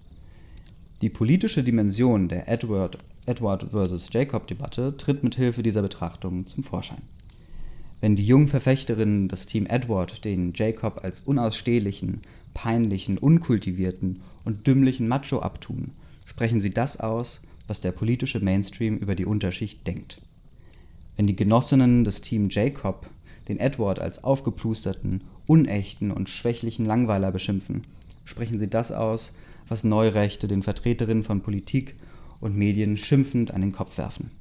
Die 1.02 1.10
politische 1.10 1.64
Dimension 1.64 2.30
der 2.30 2.48
Edward, 2.48 2.98
Edward 3.26 3.68
vs. 3.72 4.10
Jacob-Debatte 4.12 4.96
tritt 4.98 5.24
mit 5.24 5.36
Hilfe 5.36 5.64
dieser 5.64 5.82
Betrachtungen 5.82 6.46
zum 6.46 6.64
Vorschein. 6.64 7.02
Wenn 8.02 8.16
die 8.16 8.26
jungen 8.26 8.48
Verfechterinnen 8.48 9.28
des 9.28 9.46
Team 9.46 9.66
Edward 9.66 10.24
den 10.26 10.54
Jacob 10.54 11.04
als 11.04 11.22
unausstehlichen, 11.22 12.22
peinlichen, 12.54 13.18
unkultivierten 13.18 14.22
und 14.44 14.68
dümmlichen 14.68 15.08
Macho 15.08 15.40
abtun, 15.40 15.92
sprechen 16.26 16.62
sie 16.62 16.72
das 16.72 17.00
aus, 17.00 17.42
was 17.68 17.82
der 17.82 17.92
politische 17.92 18.40
Mainstream 18.40 18.98
über 18.98 19.16
die 19.16 19.26
Unterschicht 19.26 19.86
denkt. 19.88 20.22
Wenn 21.18 21.28
die 21.28 21.36
Genossinnen 21.36 22.04
des 22.04 22.22
Team 22.22 22.50
Jacob 22.50 23.10
den 23.48 23.60
Edward 23.60 24.00
als 24.00 24.24
aufgeplusterten, 24.24 25.22
unechten 25.48 26.12
und 26.12 26.30
schwächlichen 26.30 26.86
Langweiler 26.86 27.32
beschimpfen, 27.32 27.84
sprechen 28.24 28.60
sie 28.60 28.70
das 28.70 28.92
aus, 28.92 29.34
was 29.68 29.84
Neurechte 29.84 30.48
den 30.48 30.64
Vertreterinnen 30.64 31.24
von 31.24 31.42
Politik 31.42 31.96
und 32.40 32.56
Medien 32.56 32.98
schimpfend 32.98 33.52
an 33.52 33.62
den 33.62 33.72
Kopf 33.72 33.98
werfen. 33.98 34.32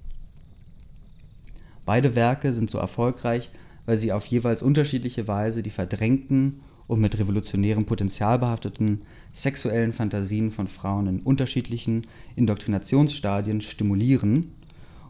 Beide 1.87 2.15
Werke 2.15 2.53
sind 2.53 2.71
so 2.71 2.79
erfolgreich, 2.79 3.51
weil 3.87 3.99
sie 3.99 4.13
auf 4.13 4.25
jeweils 4.27 4.63
unterschiedliche 4.63 5.29
Weise 5.29 5.63
die 5.63 5.71
verdrängten 5.71 6.61
und 6.87 7.01
mit 7.01 7.19
revolutionärem 7.19 7.87
Potenzial 7.87 8.39
behafteten 8.39 9.01
sexuellen 9.33 9.93
Fantasien 9.93 10.51
von 10.51 10.69
Frauen 10.69 11.07
in 11.07 11.21
unterschiedlichen 11.21 12.07
Indoktrinationsstadien 12.37 13.61
stimulieren, 13.61 14.53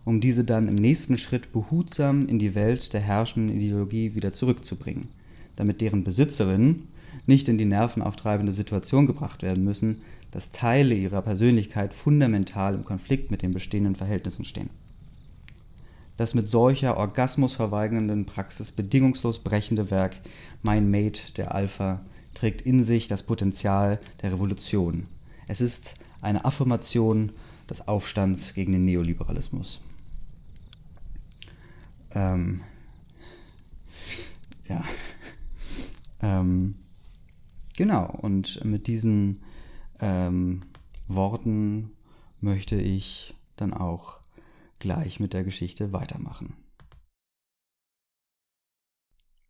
um 0.05 0.21
diese 0.21 0.45
dann 0.45 0.69
im 0.69 0.75
nächsten 0.75 1.19
Schritt 1.19 1.53
behutsam 1.53 2.27
in 2.27 2.39
die 2.39 2.55
Welt 2.55 2.93
der 2.93 3.01
herrschenden 3.01 3.57
Ideologie 3.57 4.15
wieder 4.15 4.33
zurückzubringen, 4.33 5.09
damit 5.57 5.81
deren 5.81 6.05
Besitzerinnen 6.05 6.89
nicht 7.27 7.49
in 7.49 7.59
die 7.59 7.65
nervenauftreibende 7.65 8.53
Situation 8.53 9.07
gebracht 9.07 9.43
werden 9.43 9.65
müssen, 9.65 9.99
dass 10.31 10.51
Teile 10.51 10.95
ihrer 10.95 11.23
Persönlichkeit 11.23 11.95
fundamental 11.95 12.75
im 12.75 12.85
Konflikt 12.85 13.31
mit 13.31 13.43
den 13.43 13.53
bestehenden 13.53 13.95
Verhältnissen 13.95 14.45
stehen. 14.45 14.71
Das 16.17 16.35
mit 16.35 16.49
solcher 16.49 16.97
orgasmusverweigernden 16.97 18.27
Praxis 18.27 18.73
bedingungslos 18.73 19.41
brechende 19.41 19.91
Werk 19.91 20.21
Mein 20.63 20.91
Mate 20.91 21.33
der 21.37 21.55
Alpha 21.55 22.01
trägt 22.35 22.63
in 22.63 22.85
sich 22.85 23.09
das 23.09 23.23
Potenzial 23.23 23.99
der 24.23 24.33
Revolution. 24.33 25.07
Es 25.49 25.61
ist 25.61 25.95
eine 26.21 26.45
Affirmation 26.45 27.33
des 27.69 27.89
Aufstands 27.89 28.55
gegen 28.55 28.73
den 28.73 28.85
Neoliberalismus. 28.85 29.81
Ähm, 32.15 32.63
ja. 34.69 34.83
Ähm, 36.23 36.77
Genau, 37.77 38.07
und 38.07 38.65
mit 38.65 38.87
diesen 38.87 39.41
ähm, 39.99 40.63
Worten 41.09 41.91
möchte 42.41 42.77
ich 42.77 43.35
dann 43.57 43.75
auch 43.75 44.21
gleich 44.85 45.19
mit 45.19 45.33
der 45.33 45.45
Geschichte 45.45 45.95
weitermachen. 45.95 46.53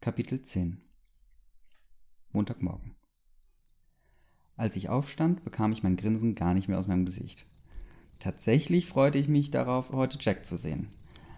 Kapitel 0.01 0.41
10 0.41 0.81
Montagmorgen 2.31 2.95
Als 4.57 4.77
ich 4.77 4.91
aufstand, 4.91 5.43
bekam 5.43 5.73
ich 5.73 5.83
mein 5.83 5.97
Grinsen 5.97 6.37
gar 6.37 6.55
nicht 6.55 6.69
mehr 6.69 6.79
aus 6.79 6.87
meinem 6.87 7.05
Gesicht. 7.05 7.47
Tatsächlich 8.21 8.87
freute 8.87 9.19
ich 9.19 9.27
mich 9.27 9.51
darauf, 9.51 9.91
heute 9.91 10.19
Jack 10.21 10.45
zu 10.45 10.57
sehen. 10.57 10.87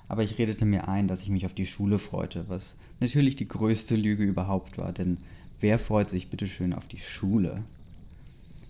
Aber 0.08 0.22
ich 0.22 0.36
redete 0.36 0.66
mir 0.66 0.88
ein, 0.88 1.08
dass 1.08 1.22
ich 1.22 1.30
mich 1.30 1.46
auf 1.46 1.54
die 1.54 1.64
Schule 1.64 1.98
freute, 1.98 2.50
was 2.50 2.76
natürlich 3.00 3.36
die 3.36 3.48
größte 3.48 3.96
Lüge 3.96 4.24
überhaupt 4.24 4.76
war, 4.76 4.92
denn 4.92 5.16
Wer 5.58 5.78
freut 5.78 6.10
sich 6.10 6.28
bitteschön 6.28 6.74
auf 6.74 6.86
die 6.86 6.98
Schule? 6.98 7.64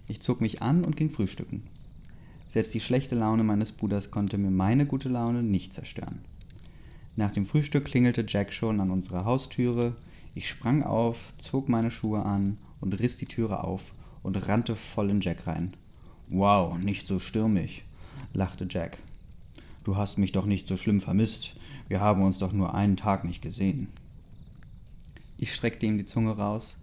Ich 0.07 0.23
zog 0.23 0.41
mich 0.41 0.63
an 0.63 0.85
und 0.85 0.97
ging 0.97 1.11
frühstücken. 1.11 1.65
Selbst 2.49 2.75
die 2.75 2.81
schlechte 2.81 3.15
Laune 3.15 3.45
meines 3.45 3.73
Bruders 3.73 4.11
konnte 4.11 4.39
mir 4.39 4.51
meine 4.51 4.87
gute 4.87 5.09
Laune 5.09 5.43
nicht 5.43 5.73
zerstören. 5.73 6.21
Nach 7.17 7.33
dem 7.33 7.47
Frühstück 7.47 7.87
klingelte 7.87 8.25
Jack 8.27 8.53
schon 8.53 8.81
an 8.81 8.91
unserer 8.91 9.25
Haustüre. 9.25 9.95
Ich 10.35 10.49
sprang 10.49 10.83
auf, 10.83 11.35
zog 11.39 11.69
meine 11.69 11.91
Schuhe 11.91 12.25
an 12.25 12.59
und 12.81 12.99
riss 12.99 13.17
die 13.17 13.27
Türe 13.27 13.65
auf 13.65 13.95
und 14.23 14.49
rannte 14.49 14.77
voll 14.77 15.11
in 15.11 15.21
Jack 15.21 15.47
rein. 15.47 15.75
Wow, 16.29 16.77
nicht 16.79 17.07
so 17.07 17.19
stürmig, 17.19 17.85
lachte 18.33 18.67
Jack. 18.69 18.99
Du 19.85 19.97
hast 19.97 20.19
mich 20.19 20.33
doch 20.33 20.47
nicht 20.47 20.67
so 20.67 20.77
schlimm 20.77 21.01
vermisst. 21.01 21.55
Wir 21.89 22.01
haben 22.01 22.23
uns 22.23 22.39
doch 22.39 22.53
nur 22.53 22.75
einen 22.75 22.97
Tag 22.97 23.25
nicht 23.25 23.41
gesehen. 23.41 23.89
Ich 25.39 25.55
streckte 25.55 25.87
ihm 25.87 25.97
die 25.97 26.05
Zunge 26.05 26.33
raus. 26.37 26.79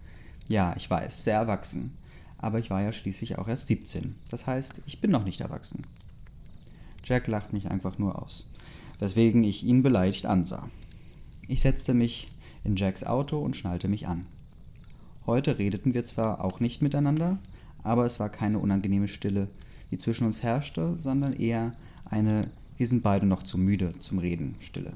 Ja, 0.48 0.74
ich 0.76 0.88
weiß, 0.88 1.24
sehr 1.24 1.36
erwachsen. 1.36 1.92
Aber 2.44 2.58
ich 2.58 2.68
war 2.68 2.82
ja 2.82 2.92
schließlich 2.92 3.38
auch 3.38 3.48
erst 3.48 3.68
17. 3.68 4.16
Das 4.30 4.46
heißt, 4.46 4.82
ich 4.84 5.00
bin 5.00 5.10
noch 5.10 5.24
nicht 5.24 5.40
erwachsen. 5.40 5.86
Jack 7.02 7.26
lacht 7.26 7.54
mich 7.54 7.70
einfach 7.70 7.96
nur 7.96 8.20
aus, 8.20 8.50
weswegen 8.98 9.42
ich 9.42 9.64
ihn 9.64 9.82
beleidigt 9.82 10.26
ansah. 10.26 10.68
Ich 11.48 11.62
setzte 11.62 11.94
mich 11.94 12.28
in 12.62 12.76
Jacks 12.76 13.02
Auto 13.02 13.38
und 13.38 13.56
schnallte 13.56 13.88
mich 13.88 14.08
an. 14.08 14.26
Heute 15.24 15.56
redeten 15.56 15.94
wir 15.94 16.04
zwar 16.04 16.44
auch 16.44 16.60
nicht 16.60 16.82
miteinander, 16.82 17.38
aber 17.82 18.04
es 18.04 18.20
war 18.20 18.28
keine 18.28 18.58
unangenehme 18.58 19.08
Stille, 19.08 19.48
die 19.90 19.96
zwischen 19.96 20.26
uns 20.26 20.42
herrschte, 20.42 20.98
sondern 20.98 21.32
eher 21.32 21.72
eine 22.04 22.50
wir 22.76 22.86
sind 22.86 23.02
beide 23.02 23.24
noch 23.24 23.42
zu 23.42 23.56
müde 23.56 23.98
zum 24.00 24.18
Reden 24.18 24.56
Stille. 24.58 24.92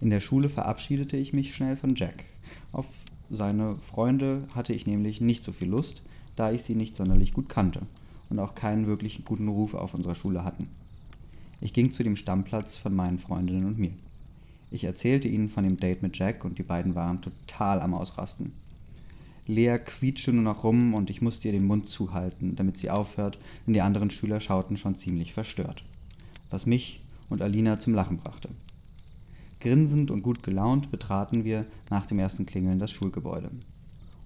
In 0.00 0.08
der 0.08 0.20
Schule 0.20 0.48
verabschiedete 0.48 1.18
ich 1.18 1.34
mich 1.34 1.54
schnell 1.54 1.76
von 1.76 1.96
Jack. 1.96 2.24
Auf 2.72 2.86
seine 3.30 3.76
Freunde 3.76 4.44
hatte 4.54 4.72
ich 4.72 4.86
nämlich 4.86 5.20
nicht 5.20 5.44
so 5.44 5.52
viel 5.52 5.68
Lust, 5.68 6.02
da 6.36 6.50
ich 6.52 6.62
sie 6.62 6.74
nicht 6.74 6.96
sonderlich 6.96 7.32
gut 7.32 7.48
kannte 7.48 7.82
und 8.30 8.38
auch 8.38 8.54
keinen 8.54 8.86
wirklich 8.86 9.24
guten 9.24 9.48
Ruf 9.48 9.74
auf 9.74 9.94
unserer 9.94 10.14
Schule 10.14 10.44
hatten. 10.44 10.68
Ich 11.60 11.72
ging 11.72 11.92
zu 11.92 12.02
dem 12.04 12.16
Stammplatz 12.16 12.76
von 12.76 12.94
meinen 12.94 13.18
Freundinnen 13.18 13.64
und 13.64 13.78
mir. 13.78 13.92
Ich 14.70 14.84
erzählte 14.84 15.28
ihnen 15.28 15.48
von 15.48 15.64
dem 15.64 15.76
Date 15.76 16.02
mit 16.02 16.16
Jack 16.18 16.44
und 16.44 16.58
die 16.58 16.62
beiden 16.62 16.94
waren 16.94 17.20
total 17.20 17.80
am 17.80 17.94
Ausrasten. 17.94 18.52
Lea 19.46 19.78
quietschte 19.78 20.32
nur 20.32 20.42
noch 20.42 20.62
rum 20.62 20.94
und 20.94 21.08
ich 21.08 21.22
musste 21.22 21.48
ihr 21.48 21.58
den 21.58 21.66
Mund 21.66 21.88
zuhalten, 21.88 22.54
damit 22.54 22.76
sie 22.76 22.90
aufhört, 22.90 23.38
denn 23.66 23.74
die 23.74 23.80
anderen 23.80 24.10
Schüler 24.10 24.40
schauten 24.40 24.76
schon 24.76 24.94
ziemlich 24.94 25.32
verstört. 25.32 25.84
Was 26.50 26.66
mich 26.66 27.00
und 27.30 27.40
Alina 27.42 27.78
zum 27.78 27.94
Lachen 27.94 28.18
brachte. 28.18 28.50
Grinsend 29.60 30.10
und 30.10 30.22
gut 30.22 30.42
gelaunt 30.42 30.90
betraten 30.90 31.44
wir 31.44 31.66
nach 31.90 32.06
dem 32.06 32.18
ersten 32.18 32.46
Klingeln 32.46 32.78
das 32.78 32.92
Schulgebäude. 32.92 33.50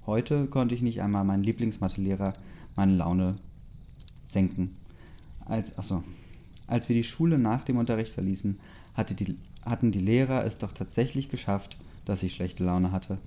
Heute 0.05 0.47
konnte 0.47 0.75
ich 0.75 0.83
nicht 0.83 1.01
einmal 1.01 1.25
meinen 1.25 1.45
Lieblingsmathelehrer 1.45 2.33
meine 2.77 2.97
Laune 2.97 3.37
senken. 4.25 4.75
Als, 5.47 5.79
achso, 5.79 6.03
als 6.67 6.89
wir 6.89 6.97
die 6.97 7.05
Schule 7.05 7.39
nach 7.39 7.65
dem 7.65 7.79
Unterricht 7.79 8.12
verließen, 8.12 8.59
hatte 8.95 9.15
die, 9.15 9.37
hatten 9.65 9.91
die 9.91 10.01
Lehrer 10.01 10.45
es 10.45 10.59
doch 10.59 10.73
tatsächlich 10.73 11.29
geschafft, 11.29 11.79
dass 12.05 12.23
ich 12.23 12.35
schlechte 12.35 12.65
Laune 12.65 12.93
hatte. 12.93 13.19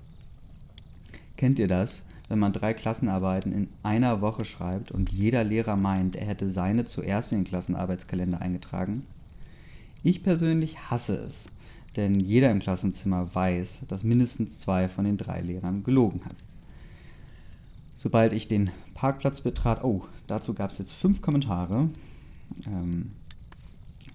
Kennt 1.37 1.59
ihr 1.59 1.67
das, 1.67 2.03
wenn 2.29 2.39
man 2.39 2.53
drei 2.53 2.73
Klassenarbeiten 2.73 3.51
in 3.51 3.67
einer 3.83 4.21
Woche 4.21 4.45
schreibt 4.45 4.91
und 4.91 5.11
jeder 5.11 5.43
Lehrer 5.43 5.75
meint, 5.75 6.15
er 6.15 6.25
hätte 6.25 6.49
seine 6.49 6.85
zuerst 6.85 7.31
in 7.31 7.39
den 7.39 7.47
Klassenarbeitskalender 7.47 8.41
eingetragen? 8.41 9.05
Ich 10.03 10.23
persönlich 10.23 10.89
hasse 10.91 11.15
es, 11.15 11.49
denn 11.95 12.19
jeder 12.19 12.51
im 12.51 12.59
Klassenzimmer 12.59 13.33
weiß, 13.33 13.81
dass 13.87 14.03
mindestens 14.03 14.59
zwei 14.59 14.87
von 14.87 15.05
den 15.05 15.17
drei 15.17 15.41
Lehrern 15.41 15.83
gelogen 15.83 16.25
hat. 16.25 16.35
Sobald 17.95 18.33
ich 18.33 18.47
den 18.47 18.71
Parkplatz 18.93 19.41
betrat, 19.41 19.83
oh, 19.83 20.05
dazu 20.27 20.53
gab 20.53 20.71
es 20.71 20.77
jetzt 20.77 20.91
fünf 20.93 21.21
Kommentare. 21.21 21.89
Ähm, 22.67 23.11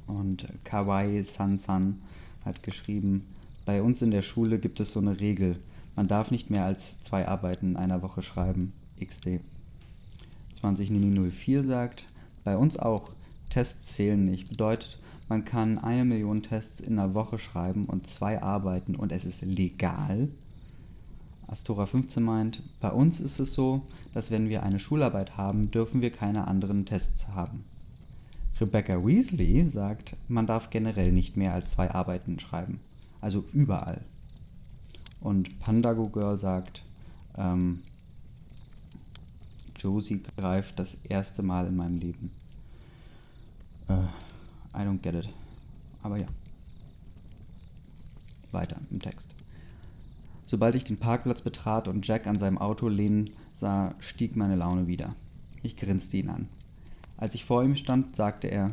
und 0.07 0.47
Kawaii 0.65 1.23
San 1.25 1.59
San 1.59 1.99
hat 2.45 2.63
geschrieben, 2.63 3.27
bei 3.65 3.83
uns 3.83 4.03
in 4.03 4.11
der 4.11 4.23
Schule 4.23 4.59
gibt 4.59 4.81
es 4.81 4.93
so 4.93 5.01
eine 5.01 5.21
Regel. 5.21 5.57
Man 5.97 6.09
darf 6.09 6.31
nicht 6.31 6.51
mehr 6.51 6.65
als 6.65 7.01
zwei 7.03 7.29
Arbeiten 7.29 7.71
in 7.71 7.77
einer 7.77 8.03
Woche 8.03 8.23
schreiben. 8.23 8.73
XD. 9.05 9.41
20Nini04 10.61 11.63
sagt, 11.63 12.07
bei 12.45 12.57
uns 12.57 12.79
auch, 12.79 13.13
Tests 13.49 13.95
zählen 13.95 14.25
nicht. 14.25 14.49
Bedeutet, 14.49 14.99
man 15.31 15.45
kann 15.45 15.79
eine 15.79 16.05
Million 16.05 16.43
Tests 16.43 16.81
in 16.81 16.99
einer 16.99 17.15
Woche 17.15 17.39
schreiben 17.39 17.85
und 17.85 18.05
zwei 18.05 18.43
arbeiten 18.43 18.97
und 18.97 19.13
es 19.13 19.25
ist 19.25 19.43
legal. 19.43 20.29
Astora 21.47 21.87
15 21.87 22.21
meint, 22.21 22.63
bei 22.81 22.91
uns 22.91 23.21
ist 23.21 23.39
es 23.39 23.55
so, 23.55 23.83
dass 24.13 24.33
wenn 24.33 24.49
wir 24.49 24.65
eine 24.65 24.81
Schularbeit 24.81 25.37
haben, 25.37 25.71
dürfen 25.71 26.03
wir 26.03 26.11
keine 26.11 26.49
anderen 26.49 26.85
Tests 26.85 27.29
haben. 27.29 27.65
Rebecca 28.61 29.07
Weasley 29.07 29.71
sagt, 29.71 30.17
man 30.27 30.49
darf 30.49 30.69
generell 30.69 31.13
nicht 31.13 31.37
mehr 31.37 31.55
als 31.55 31.71
zwei 31.71 31.93
Arbeiten 31.93 32.41
schreiben. 32.41 32.81
Also 33.21 33.45
überall. 33.53 34.01
Und 35.21 35.61
Pandago 35.61 36.09
Girl 36.09 36.37
sagt, 36.37 36.83
ähm, 37.39 37.83
Josie 39.77 40.23
greift 40.37 40.81
das 40.81 40.97
erste 41.05 41.45
Mal 41.45 41.69
in 41.69 41.77
meinem 41.77 41.99
Leben. 42.01 42.33
Äh, 43.89 43.95
I 44.75 44.79
don't 44.79 45.01
get 45.03 45.15
it. 45.15 45.29
Aber 46.03 46.19
ja. 46.19 46.27
Weiter 48.53 48.77
im 48.91 49.01
Text. 49.01 49.35
Sobald 50.47 50.75
ich 50.75 50.85
den 50.85 50.97
Parkplatz 50.97 51.43
betrat 51.43 51.87
und 51.87 52.07
Jack 52.07 52.27
an 52.27 52.39
seinem 52.39 52.59
Auto 52.59 52.89
lehnen 52.89 53.31
sah, 53.55 53.95
stieg 54.01 54.35
meine 54.37 54.57
Laune 54.57 54.87
wieder. 54.87 55.15
Ich 55.63 55.77
grinste 55.77 56.17
ihn 56.17 56.29
an. 56.29 56.49
Als 57.17 57.35
ich 57.35 57.45
vor 57.45 57.63
ihm 57.63 57.77
stand, 57.77 58.17
sagte 58.17 58.49
er, 58.49 58.73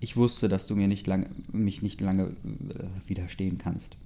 ich 0.00 0.16
wusste, 0.16 0.48
dass 0.48 0.66
du 0.66 0.76
mir 0.76 0.88
nicht 0.88 1.06
lange, 1.06 1.26
mich 1.52 1.82
nicht 1.82 2.00
lange 2.00 2.24
äh, 2.24 3.08
widerstehen 3.08 3.58
kannst. 3.58 3.96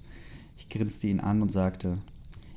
Ich 0.56 0.68
grinste 0.68 1.06
ihn 1.06 1.20
an 1.20 1.42
und 1.42 1.52
sagte, 1.52 1.99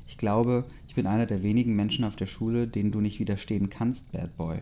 ich 0.06 0.16
glaube, 0.16 0.64
ich 0.88 0.94
bin 0.94 1.06
einer 1.06 1.26
der 1.26 1.42
wenigen 1.42 1.76
Menschen 1.76 2.04
auf 2.04 2.16
der 2.16 2.26
Schule, 2.26 2.66
denen 2.66 2.90
du 2.90 3.00
nicht 3.00 3.20
widerstehen 3.20 3.68
kannst, 3.68 4.12
Bad 4.12 4.36
Boy. 4.36 4.58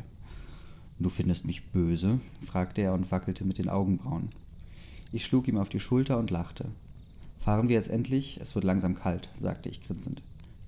Du 0.98 1.10
findest 1.10 1.46
mich 1.46 1.70
böse? 1.70 2.20
fragte 2.40 2.82
er 2.82 2.94
und 2.94 3.10
wackelte 3.10 3.44
mit 3.44 3.58
den 3.58 3.68
Augenbrauen. 3.68 4.28
Ich 5.12 5.24
schlug 5.24 5.48
ihm 5.48 5.58
auf 5.58 5.68
die 5.68 5.80
Schulter 5.80 6.18
und 6.18 6.30
lachte. 6.30 6.66
Fahren 7.38 7.68
wir 7.68 7.76
jetzt 7.76 7.90
endlich? 7.90 8.38
Es 8.40 8.54
wird 8.54 8.64
langsam 8.64 8.94
kalt, 8.94 9.28
sagte 9.38 9.68
ich 9.68 9.80
grinsend. 9.80 10.22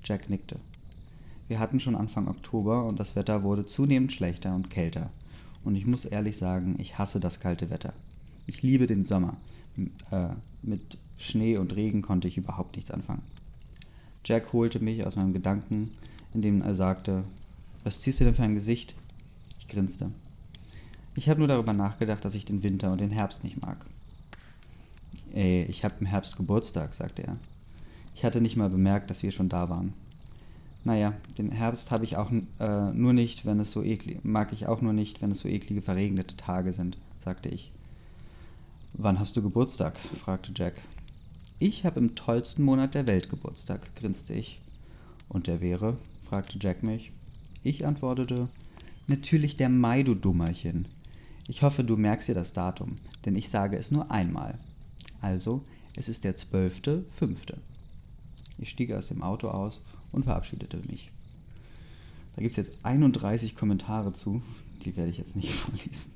Jack 0.05 0.29
nickte. 0.29 0.57
Wir 1.49 1.59
hatten 1.59 1.81
schon 1.81 1.95
Anfang 1.95 2.29
Oktober 2.29 2.85
und 2.85 2.99
das 2.99 3.17
Wetter 3.17 3.43
wurde 3.43 3.67
zunehmend 3.67 4.13
schlechter 4.13 4.55
und 4.55 4.69
kälter. 4.69 5.11
Und 5.65 5.75
ich 5.75 5.87
muss 5.87 6.05
ehrlich 6.05 6.37
sagen, 6.37 6.77
ich 6.79 6.99
hasse 6.99 7.21
das 7.21 7.41
kalte 7.41 7.71
Wetter. 7.71 7.93
Ich 8.47 8.63
liebe 8.63 8.87
den 8.87 9.05
Sommer. 9.05 9.37
Äh, 10.11 10.29
mit 10.63 10.99
Schnee 11.17 11.57
und 11.57 11.75
Regen 11.75 12.03
konnte 12.03 12.29
ich 12.29 12.37
überhaupt 12.37 12.77
nichts 12.77 12.91
anfangen. 12.91 13.23
Jack 14.25 14.53
holte 14.53 14.81
mich 14.81 15.07
aus 15.07 15.17
meinem 15.17 15.33
Gedanken, 15.33 15.93
indem 16.35 16.63
er 16.63 16.75
sagte, 16.75 17.25
was 17.85 18.01
ziehst 18.01 18.21
du 18.21 18.25
denn 18.25 18.35
für 18.35 18.43
ein 18.43 18.55
Gesicht? 18.55 18.95
Ich 19.77 19.79
grinste. 19.79 20.11
Ich 21.17 21.29
habe 21.29 21.41
nur 21.41 21.49
darüber 21.49 21.75
nachgedacht, 21.75 22.25
dass 22.25 22.35
ich 22.35 22.47
den 22.47 22.63
Winter 22.63 22.93
und 22.93 22.99
den 22.99 23.11
Herbst 23.11 23.45
nicht 23.45 23.61
mag. 23.61 23.85
Ey, 25.35 25.65
ich 25.65 25.85
habe 25.85 25.97
im 26.01 26.07
Herbst 26.07 26.39
Geburtstag, 26.39 26.95
sagte 26.95 27.25
er. 27.25 27.37
Ich 28.15 28.25
hatte 28.25 28.41
nicht 28.41 28.57
mal 28.57 28.71
bemerkt, 28.71 29.11
dass 29.11 29.23
wir 29.23 29.33
schon 29.33 29.51
da 29.51 29.69
waren. 29.69 29.93
Naja, 30.85 31.13
den 31.37 31.53
Herbst 31.53 31.91
habe 31.91 32.05
ich 32.05 32.17
auch 32.17 32.33
äh, 32.59 32.91
nur 32.95 33.13
nicht, 33.13 33.45
wenn 33.45 33.61
es 33.61 33.71
so 33.71 33.83
eklig, 33.83 34.25
mag 34.25 34.51
ich 34.55 34.67
auch 34.67 34.81
nur 34.81 34.95
nicht, 34.95 35.21
wenn 35.21 35.33
es 35.33 35.41
so 35.41 35.49
eklige 35.49 35.83
verregnete 35.83 36.39
Tage 36.39 36.73
sind, 36.73 36.97
sagte 37.19 37.51
ich. 37.51 37.71
Wann 38.95 39.21
hast 39.21 39.37
du 39.37 39.43
Geburtstag? 39.43 39.99
fragte 39.99 40.53
Jack. 40.57 40.81
Ich 41.59 41.85
habe 41.85 42.01
im 42.01 42.15
tollsten 42.15 42.63
Monat 42.63 42.95
der 42.95 43.07
Welt 43.07 43.29
Geburtstag, 43.29 43.95
grinste 43.95 44.33
ich. 44.33 44.59
Und 45.29 45.49
der 45.49 45.61
wäre? 45.61 45.99
fragte 46.23 46.59
Jack 46.59 46.83
mich. 46.83 47.13
Ich 47.63 47.85
antwortete, 47.85 48.49
natürlich 49.07 49.57
der 49.57 49.69
Mai, 49.69 50.03
du 50.03 50.15
Dummerchen. 50.15 50.89
Ich 51.49 51.63
hoffe, 51.63 51.85
du 51.85 51.97
merkst 51.97 52.29
dir 52.29 52.35
das 52.35 52.53
Datum, 52.53 52.97
denn 53.25 53.37
ich 53.37 53.49
sage 53.49 53.77
es 53.77 53.91
nur 53.91 54.11
einmal. 54.11 54.59
Also, 55.21 55.65
es 55.95 56.09
ist 56.09 56.25
der 56.25 56.37
zwölfte, 56.37 57.05
fünfte. 57.09 57.59
Ich 58.59 58.71
stieg 58.71 58.93
aus 58.93 59.09
dem 59.09 59.23
Auto 59.23 59.49
aus 59.49 59.83
und 60.13 60.25
verabschiedete 60.25 60.81
mich. 60.89 61.09
Da 62.35 62.43
gibt 62.43 62.51
es 62.51 62.57
jetzt 62.57 62.85
31 62.85 63.55
Kommentare 63.55 64.13
zu, 64.13 64.43
die 64.83 64.97
werde 64.97 65.11
ich 65.11 65.19
jetzt 65.19 65.37
nicht 65.37 65.53
vorlesen. 65.53 66.13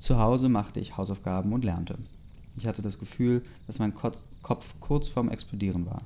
Zu 0.00 0.18
Hause 0.18 0.48
machte 0.48 0.80
ich 0.80 0.96
Hausaufgaben 0.96 1.52
und 1.52 1.64
lernte. 1.64 1.98
Ich 2.56 2.66
hatte 2.66 2.82
das 2.82 2.98
Gefühl, 2.98 3.42
dass 3.66 3.78
mein 3.78 3.94
Kopf 3.94 4.74
kurz 4.80 5.08
vorm 5.08 5.28
Explodieren 5.28 5.84
war. 5.86 6.02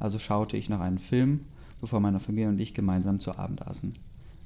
Also 0.00 0.18
schaute 0.18 0.56
ich 0.56 0.68
noch 0.68 0.80
einen 0.80 0.98
Film, 0.98 1.44
bevor 1.80 2.00
meine 2.00 2.18
Familie 2.18 2.48
und 2.48 2.58
ich 2.58 2.74
gemeinsam 2.74 3.20
zu 3.20 3.38
Abend 3.38 3.66
aßen. 3.66 3.94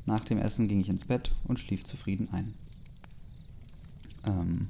Nach 0.07 0.21
dem 0.21 0.39
Essen 0.39 0.69
ging 0.69 0.81
ich 0.81 0.89
ins 0.89 1.05
Bett 1.05 1.33
und 1.45 1.59
schlief 1.59 1.85
zufrieden 1.85 2.29
ein. 2.33 2.55
Ähm, 4.29 4.69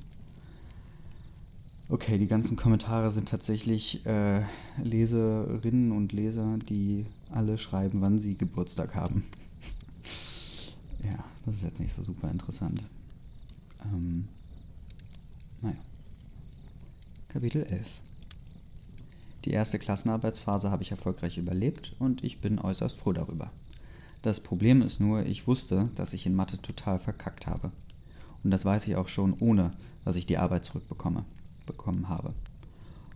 Okay, 1.88 2.18
die 2.18 2.26
ganzen 2.26 2.56
Kommentare 2.56 3.12
sind 3.12 3.28
tatsächlich 3.28 4.04
äh, 4.06 4.42
Leserinnen 4.82 5.92
und 5.92 6.12
Leser, 6.12 6.58
die 6.68 7.06
alle 7.30 7.58
schreiben, 7.58 8.00
wann 8.00 8.18
sie 8.18 8.34
Geburtstag 8.34 8.96
haben. 8.96 9.22
ja, 11.04 11.24
das 11.44 11.56
ist 11.56 11.62
jetzt 11.62 11.80
nicht 11.80 11.94
so 11.94 12.02
super 12.02 12.28
interessant. 12.28 12.82
Ähm, 13.84 14.26
naja. 15.62 15.76
Kapitel 17.28 17.62
11. 17.62 18.00
Die 19.44 19.52
erste 19.52 19.78
Klassenarbeitsphase 19.78 20.72
habe 20.72 20.82
ich 20.82 20.90
erfolgreich 20.90 21.38
überlebt 21.38 21.94
und 22.00 22.24
ich 22.24 22.40
bin 22.40 22.58
äußerst 22.58 22.96
froh 22.96 23.12
darüber. 23.12 23.52
Das 24.26 24.40
Problem 24.40 24.82
ist 24.82 24.98
nur, 24.98 25.24
ich 25.24 25.46
wusste, 25.46 25.88
dass 25.94 26.12
ich 26.12 26.26
in 26.26 26.34
Mathe 26.34 26.58
total 26.58 26.98
verkackt 26.98 27.46
habe. 27.46 27.70
Und 28.42 28.50
das 28.50 28.64
weiß 28.64 28.88
ich 28.88 28.96
auch 28.96 29.06
schon, 29.06 29.36
ohne 29.38 29.70
dass 30.04 30.16
ich 30.16 30.26
die 30.26 30.36
Arbeit 30.36 30.64
zurückbekomme 30.64 31.24
bekommen 31.64 32.08
habe. 32.08 32.34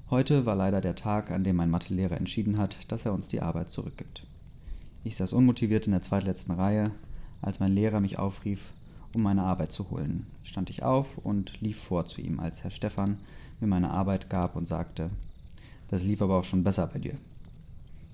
Heute 0.09 0.47
war 0.47 0.55
leider 0.55 0.81
der 0.81 0.95
Tag, 0.95 1.33
an 1.33 1.43
dem 1.43 1.57
mein 1.57 1.69
Mathelehrer 1.69 2.17
entschieden 2.17 2.59
hat, 2.59 2.93
dass 2.93 3.07
er 3.07 3.13
uns 3.13 3.27
die 3.27 3.43
Arbeit 3.43 3.71
zurückgibt. 3.71 4.25
Ich 5.03 5.17
saß 5.17 5.33
unmotiviert 5.33 5.87
in 5.87 5.93
der 5.95 6.03
zweitletzten 6.03 6.55
Reihe, 6.55 6.93
als 7.43 7.59
mein 7.59 7.75
Lehrer 7.75 7.99
mich 7.99 8.21
aufrief, 8.21 8.71
um 9.13 9.23
meine 9.23 9.43
Arbeit 9.43 9.73
zu 9.73 9.91
holen. 9.91 10.29
Stand 10.45 10.71
ich 10.71 10.85
auf 10.85 11.19
und 11.19 11.61
lief 11.61 11.83
vor 11.83 12.07
zu 12.07 12.21
ihm, 12.21 12.39
als 12.39 12.63
Herr 12.63 12.71
Stephan 12.71 13.19
mir 13.59 13.67
meine 13.67 13.91
Arbeit 13.91 14.31
gab 14.31 14.55
und 14.55 14.69
sagte, 14.69 15.11
das 15.89 16.05
lief 16.05 16.23
aber 16.23 16.39
auch 16.39 16.45
schon 16.45 16.63
besser 16.63 16.87
bei 16.87 17.01
dir. 17.01 17.15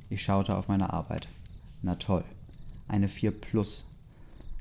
Ich 0.09 0.23
schaute 0.23 0.57
auf 0.57 0.69
meine 0.69 0.95
Arbeit. 0.95 1.29
Na 1.83 1.97
toll, 1.97 2.25
eine 2.89 3.09
4 3.09 3.31
plus. 3.31 3.87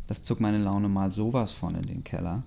Das 0.08 0.24
zog 0.24 0.40
meine 0.40 0.60
Laune 0.60 0.90
mal 0.90 1.12
sowas 1.12 1.52
von 1.52 1.76
in 1.76 1.84
den 1.84 2.04
Keller. 2.04 2.44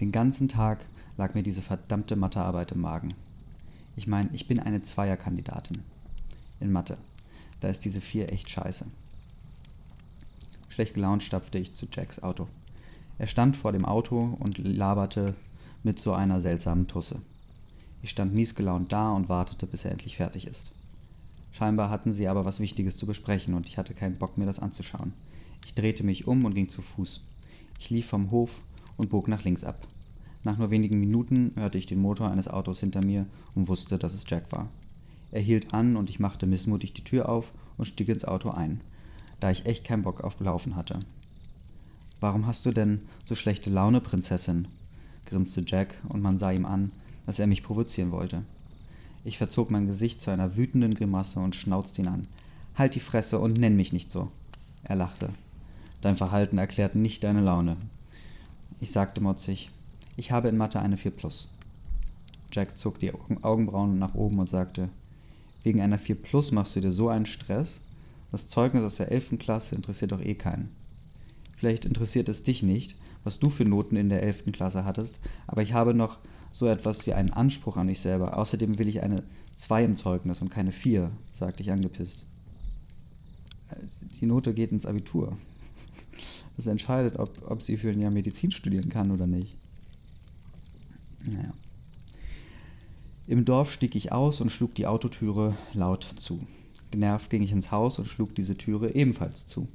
Den 0.00 0.12
ganzen 0.12 0.48
Tag 0.48 0.86
lag 1.16 1.34
mir 1.34 1.42
diese 1.42 1.62
verdammte 1.62 2.16
Mathearbeit 2.16 2.72
im 2.72 2.80
Magen. 2.80 3.14
Ich 3.96 4.06
meine, 4.06 4.28
ich 4.32 4.46
bin 4.46 4.60
eine 4.60 4.82
Zweierkandidatin. 4.82 5.82
In 6.60 6.72
Mathe. 6.72 6.98
Da 7.60 7.68
ist 7.68 7.84
diese 7.84 8.00
vier 8.00 8.32
echt 8.32 8.50
scheiße. 8.50 8.86
Schlecht 10.68 10.94
gelaunt 10.94 11.22
stapfte 11.22 11.58
ich 11.58 11.74
zu 11.74 11.86
Jacks 11.90 12.22
Auto. 12.22 12.48
Er 13.18 13.26
stand 13.26 13.56
vor 13.56 13.72
dem 13.72 13.86
Auto 13.86 14.36
und 14.38 14.58
laberte 14.58 15.34
mit 15.82 15.98
so 15.98 16.12
einer 16.12 16.40
seltsamen 16.40 16.86
Tusse. 16.86 17.20
Ich 18.02 18.10
stand 18.10 18.34
miesgelaunt 18.34 18.92
da 18.92 19.10
und 19.10 19.28
wartete, 19.28 19.66
bis 19.66 19.84
er 19.84 19.92
endlich 19.92 20.16
fertig 20.16 20.46
ist. 20.46 20.72
Scheinbar 21.56 21.88
hatten 21.88 22.12
sie 22.12 22.28
aber 22.28 22.44
was 22.44 22.60
Wichtiges 22.60 22.98
zu 22.98 23.06
besprechen 23.06 23.54
und 23.54 23.64
ich 23.64 23.78
hatte 23.78 23.94
keinen 23.94 24.16
Bock, 24.16 24.36
mir 24.36 24.44
das 24.44 24.58
anzuschauen. 24.58 25.14
Ich 25.64 25.72
drehte 25.72 26.04
mich 26.04 26.26
um 26.26 26.44
und 26.44 26.54
ging 26.54 26.68
zu 26.68 26.82
Fuß. 26.82 27.22
Ich 27.80 27.88
lief 27.88 28.04
vom 28.04 28.30
Hof 28.30 28.60
und 28.98 29.08
bog 29.08 29.26
nach 29.26 29.42
links 29.42 29.64
ab. 29.64 29.86
Nach 30.44 30.58
nur 30.58 30.70
wenigen 30.70 31.00
Minuten 31.00 31.52
hörte 31.56 31.78
ich 31.78 31.86
den 31.86 31.98
Motor 31.98 32.30
eines 32.30 32.48
Autos 32.48 32.80
hinter 32.80 33.02
mir 33.02 33.24
und 33.54 33.68
wusste, 33.68 33.96
dass 33.96 34.12
es 34.12 34.26
Jack 34.28 34.52
war. 34.52 34.68
Er 35.32 35.40
hielt 35.40 35.72
an 35.72 35.96
und 35.96 36.10
ich 36.10 36.20
machte 36.20 36.46
missmutig 36.46 36.92
die 36.92 37.04
Tür 37.04 37.30
auf 37.30 37.54
und 37.78 37.86
stieg 37.86 38.10
ins 38.10 38.26
Auto 38.26 38.50
ein, 38.50 38.82
da 39.40 39.50
ich 39.50 39.64
echt 39.64 39.82
keinen 39.82 40.02
Bock 40.02 40.20
auf 40.20 40.38
Laufen 40.40 40.76
hatte. 40.76 41.00
Warum 42.20 42.46
hast 42.46 42.66
du 42.66 42.70
denn 42.70 43.00
so 43.24 43.34
schlechte 43.34 43.70
Laune, 43.70 44.02
Prinzessin? 44.02 44.68
grinste 45.24 45.64
Jack 45.66 45.94
und 46.10 46.20
man 46.20 46.38
sah 46.38 46.50
ihm 46.50 46.66
an, 46.66 46.92
dass 47.24 47.38
er 47.38 47.46
mich 47.46 47.62
provozieren 47.62 48.12
wollte. 48.12 48.42
Ich 49.26 49.38
verzog 49.38 49.72
mein 49.72 49.88
Gesicht 49.88 50.20
zu 50.20 50.30
einer 50.30 50.56
wütenden 50.56 50.94
Grimasse 50.94 51.40
und 51.40 51.56
schnauzte 51.56 52.00
ihn 52.00 52.06
an. 52.06 52.28
Halt 52.76 52.94
die 52.94 53.00
Fresse 53.00 53.40
und 53.40 53.58
nenn 53.58 53.74
mich 53.74 53.92
nicht 53.92 54.12
so. 54.12 54.30
Er 54.84 54.94
lachte. 54.94 55.30
Dein 56.00 56.14
Verhalten 56.14 56.58
erklärt 56.58 56.94
nicht 56.94 57.24
deine 57.24 57.40
Laune. 57.40 57.76
Ich 58.78 58.92
sagte 58.92 59.20
motzig, 59.20 59.72
ich 60.16 60.30
habe 60.30 60.48
in 60.48 60.56
Mathe 60.56 60.78
eine 60.78 60.96
4 60.96 61.10
plus. 61.10 61.48
Jack 62.52 62.78
zog 62.78 63.00
die 63.00 63.10
Augenbrauen 63.42 63.98
nach 63.98 64.14
oben 64.14 64.38
und 64.38 64.48
sagte, 64.48 64.90
wegen 65.64 65.80
einer 65.80 65.98
4 65.98 66.22
plus 66.22 66.52
machst 66.52 66.76
du 66.76 66.80
dir 66.80 66.92
so 66.92 67.08
einen 67.08 67.26
Stress? 67.26 67.80
Das 68.30 68.46
Zeugnis 68.46 68.84
aus 68.84 68.94
der 68.94 69.10
11. 69.10 69.40
Klasse 69.40 69.74
interessiert 69.74 70.12
doch 70.12 70.20
eh 70.20 70.36
keinen. 70.36 70.70
Vielleicht 71.56 71.84
interessiert 71.84 72.28
es 72.28 72.44
dich 72.44 72.62
nicht, 72.62 72.94
was 73.24 73.40
du 73.40 73.50
für 73.50 73.64
Noten 73.64 73.96
in 73.96 74.08
der 74.08 74.22
11. 74.22 74.52
Klasse 74.52 74.84
hattest, 74.84 75.18
aber 75.48 75.62
ich 75.62 75.72
habe 75.72 75.94
noch 75.94 76.20
so 76.52 76.66
etwas 76.66 77.06
wie 77.06 77.12
einen 77.12 77.32
Anspruch 77.32 77.76
an 77.76 77.86
mich 77.86 78.00
selber. 78.00 78.38
Außerdem 78.38 78.78
will 78.78 78.88
ich 78.88 79.02
eine 79.02 79.22
2 79.56 79.84
im 79.84 79.96
Zeugnis 79.96 80.40
und 80.40 80.50
keine 80.50 80.72
4, 80.72 81.10
sagte 81.32 81.62
ich 81.62 81.70
angepisst. 81.70 82.26
Die 84.20 84.26
Note 84.26 84.54
geht 84.54 84.72
ins 84.72 84.86
Abitur. 84.86 85.36
Das 86.56 86.66
entscheidet, 86.66 87.18
ob, 87.18 87.50
ob 87.50 87.60
sie 87.60 87.76
für 87.76 87.90
ein 87.90 88.00
Jahr 88.00 88.10
Medizin 88.10 88.50
studieren 88.50 88.88
kann 88.88 89.10
oder 89.10 89.26
nicht. 89.26 89.54
Naja. 91.26 91.52
Im 93.26 93.44
Dorf 93.44 93.70
stieg 93.70 93.94
ich 93.94 94.10
aus 94.10 94.40
und 94.40 94.50
schlug 94.50 94.74
die 94.74 94.86
Autotüre 94.86 95.54
laut 95.74 96.04
zu. 96.16 96.40
Genervt 96.90 97.28
ging 97.28 97.42
ich 97.42 97.52
ins 97.52 97.72
Haus 97.72 97.98
und 97.98 98.06
schlug 98.06 98.34
diese 98.34 98.56
Türe 98.56 98.94
ebenfalls 98.94 99.44
zu. 99.44 99.68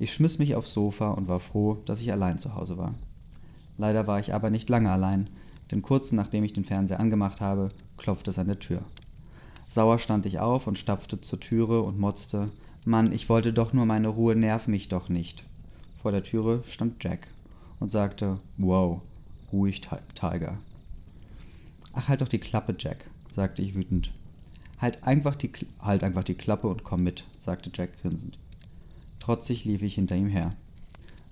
Ich 0.00 0.12
schmiss 0.12 0.38
mich 0.38 0.54
aufs 0.54 0.72
Sofa 0.72 1.10
und 1.10 1.28
war 1.28 1.40
froh, 1.40 1.78
dass 1.84 2.00
ich 2.00 2.10
allein 2.12 2.38
zu 2.38 2.54
Hause 2.54 2.78
war. 2.78 2.94
Leider 3.76 4.06
war 4.06 4.18
ich 4.20 4.32
aber 4.32 4.50
nicht 4.50 4.68
lange 4.68 4.90
allein, 4.90 5.28
denn 5.70 5.82
kurz 5.82 6.12
nachdem 6.12 6.44
ich 6.44 6.52
den 6.52 6.64
Fernseher 6.64 7.00
angemacht 7.00 7.40
habe, 7.40 7.68
klopfte 7.96 8.30
es 8.30 8.38
an 8.38 8.48
der 8.48 8.58
Tür. 8.58 8.82
Sauer 9.68 9.98
stand 9.98 10.24
ich 10.26 10.38
auf 10.38 10.66
und 10.66 10.78
stapfte 10.78 11.20
zur 11.20 11.40
Türe 11.40 11.82
und 11.82 11.98
motzte, 11.98 12.50
Mann, 12.84 13.12
ich 13.12 13.28
wollte 13.28 13.52
doch 13.52 13.72
nur 13.74 13.84
meine 13.84 14.08
Ruhe, 14.08 14.34
nerv 14.34 14.66
mich 14.66 14.88
doch 14.88 15.08
nicht. 15.08 15.44
Vor 15.94 16.10
der 16.10 16.22
Türe 16.22 16.62
stand 16.66 17.02
Jack 17.04 17.28
und 17.80 17.90
sagte, 17.90 18.40
wow, 18.56 19.02
ruhig, 19.52 19.82
Tiger. 20.14 20.58
Ach, 21.92 22.08
halt 22.08 22.22
doch 22.22 22.28
die 22.28 22.38
Klappe, 22.38 22.74
Jack, 22.78 23.04
sagte 23.30 23.60
ich 23.62 23.74
wütend. 23.74 24.12
Halt 24.78 25.02
einfach 25.04 25.34
die, 25.34 25.50
halt 25.80 26.04
einfach 26.04 26.24
die 26.24 26.34
Klappe 26.34 26.68
und 26.68 26.84
komm 26.84 27.02
mit, 27.02 27.24
sagte 27.36 27.70
Jack 27.74 28.00
grinsend. 28.00 28.38
Trotzig 29.18 29.64
lief 29.64 29.82
ich 29.82 29.96
hinter 29.96 30.16
ihm 30.16 30.28
her. 30.28 30.50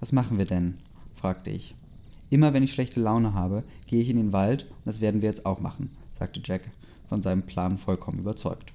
Was 0.01 0.12
machen 0.12 0.37
wir 0.37 0.44
denn? 0.44 0.75
fragte 1.14 1.51
ich. 1.51 1.75
Immer 2.31 2.53
wenn 2.53 2.62
ich 2.62 2.73
schlechte 2.73 3.01
Laune 3.01 3.35
habe, 3.35 3.62
gehe 3.87 4.01
ich 4.01 4.11
in 4.11 4.17
den 4.17 4.33
Wald 4.33 4.65
und 4.65 4.87
das 4.87 5.01
werden 5.01 5.23
wir 5.23 5.29
jetzt 5.29 5.47
auch 5.47 5.61
machen, 5.61 5.91
sagte 6.19 6.41
Jack, 6.45 6.71
von 7.07 7.23
seinem 7.23 7.43
Plan 7.43 7.79
vollkommen 7.79 8.19
überzeugt. 8.19 8.73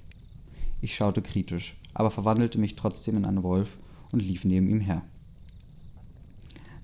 Ich 0.82 0.96
schaute 0.96 1.22
kritisch, 1.22 1.78
aber 1.94 2.12
verwandelte 2.12 2.58
mich 2.60 2.76
trotzdem 2.76 3.18
in 3.18 3.26
einen 3.26 3.44
Wolf 3.44 3.78
und 4.12 4.22
lief 4.22 4.46
neben 4.46 4.70
ihm 4.70 4.80
her. 4.80 5.04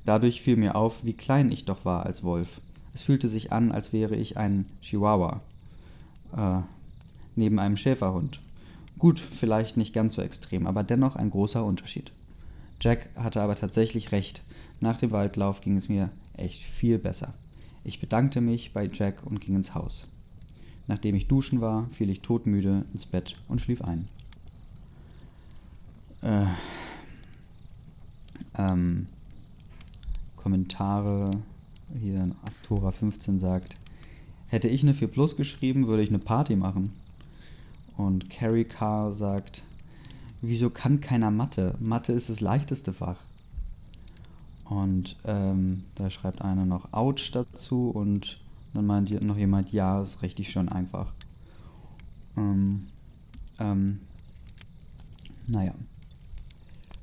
Dadurch 0.06 0.42
fiel 0.42 0.56
mir 0.56 0.76
auf, 0.76 1.04
wie 1.04 1.14
klein 1.14 1.52
ich 1.52 1.66
doch 1.66 1.84
war 1.84 2.06
als 2.06 2.24
Wolf. 2.24 2.62
Es 2.94 3.02
fühlte 3.02 3.28
sich 3.28 3.52
an, 3.52 3.72
als 3.72 3.94
wäre 3.94 4.16
ich 4.16 4.38
ein 4.38 4.66
Chihuahua 4.82 5.40
äh, 6.36 6.60
neben 7.36 7.60
einem 7.60 7.78
Schäferhund. 7.78 8.42
Gut, 9.00 9.20
vielleicht 9.20 9.78
nicht 9.78 9.94
ganz 9.94 10.16
so 10.16 10.22
extrem, 10.22 10.66
aber 10.66 10.84
dennoch 10.84 11.16
ein 11.16 11.30
großer 11.30 11.64
Unterschied. 11.64 12.12
Jack 12.82 13.10
hatte 13.16 13.42
aber 13.42 13.56
tatsächlich 13.56 14.12
recht. 14.12 14.44
Nach 14.80 14.98
dem 14.98 15.12
Waldlauf 15.12 15.62
ging 15.62 15.76
es 15.76 15.90
mir 15.90 16.10
echt 16.38 16.62
viel 16.62 16.98
besser. 16.98 17.34
Ich 17.84 18.00
bedankte 18.00 18.42
mich 18.42 18.74
bei 18.74 18.88
Jack 18.92 19.26
und 19.26 19.42
ging 19.42 19.56
ins 19.56 19.76
Haus. 19.76 20.08
Nachdem 20.88 21.16
ich 21.16 21.28
duschen 21.28 21.62
war, 21.62 21.90
fiel 21.90 22.10
ich 22.10 22.22
todmüde 22.22 22.86
ins 22.94 23.06
Bett 23.06 23.36
und 23.48 23.60
schlief 23.60 23.82
ein. 23.82 24.06
Äh, 26.22 26.46
ähm, 28.58 29.08
Kommentare 30.36 31.32
hier 31.94 32.32
Astora 32.44 32.92
15 32.92 33.40
sagt, 33.40 33.76
hätte 34.48 34.68
ich 34.68 34.84
eine 34.84 34.94
4 34.94 35.08
Plus 35.08 35.36
geschrieben, 35.36 35.88
würde 35.88 36.04
ich 36.04 36.10
eine 36.10 36.20
Party 36.20 36.56
machen. 36.56 36.94
Und 37.98 38.30
Carrie 38.30 38.66
Carr 38.66 39.12
sagt, 39.12 39.64
wieso 40.42 40.70
kann 40.70 41.02
keiner 41.02 41.32
Mathe? 41.32 41.76
Mathe 41.80 42.14
ist 42.14 42.30
das 42.30 42.42
leichteste 42.42 42.94
Fach. 42.94 43.26
Und 44.70 45.16
ähm, 45.26 45.84
da 45.96 46.10
schreibt 46.10 46.42
einer 46.42 46.66
noch 46.66 46.92
Ouch 46.94 47.32
dazu 47.32 47.90
und 47.90 48.40
dann 48.74 48.86
meint 48.86 49.10
noch 49.24 49.38
jemand, 49.38 49.72
ja, 49.72 50.02
ist 50.02 50.22
richtig 50.22 50.50
schön 50.50 50.70
einfach. 50.70 51.14
Ähm, 52.36 52.88
ähm, 53.60 54.00
naja. 55.48 55.74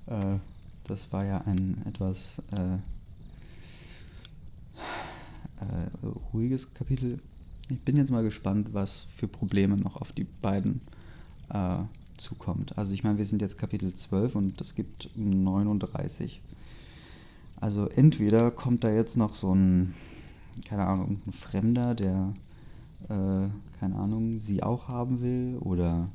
Äh, 0.06 0.36
das 0.84 1.12
war 1.12 1.24
ja 1.24 1.38
ein 1.46 1.82
etwas 1.86 2.42
äh, 2.52 2.74
äh, 5.64 5.98
ruhiges 6.32 6.74
Kapitel. 6.74 7.18
Ich 7.70 7.80
bin 7.80 7.96
jetzt 7.96 8.10
mal 8.10 8.22
gespannt, 8.22 8.68
was 8.72 9.04
für 9.04 9.26
Probleme 9.26 9.76
noch 9.78 9.96
auf 9.96 10.12
die 10.12 10.24
beiden 10.24 10.82
äh, 11.48 11.78
zukommt. 12.18 12.76
Also 12.76 12.92
ich 12.92 13.02
meine, 13.02 13.16
wir 13.16 13.24
sind 13.24 13.40
jetzt 13.40 13.56
Kapitel 13.56 13.94
12 13.94 14.36
und 14.36 14.60
es 14.60 14.74
gibt 14.74 15.10
39. 15.16 16.42
Also 17.64 17.88
entweder 17.88 18.50
kommt 18.50 18.84
da 18.84 18.92
jetzt 18.92 19.16
noch 19.16 19.34
so 19.34 19.54
ein, 19.54 19.94
keine 20.68 20.84
Ahnung, 20.84 21.22
ein 21.26 21.32
Fremder, 21.32 21.94
der, 21.94 22.34
äh, 23.04 23.48
keine 23.80 23.96
Ahnung, 23.96 24.38
sie 24.38 24.62
auch 24.62 24.88
haben 24.88 25.22
will 25.22 25.56
oder 25.60 26.10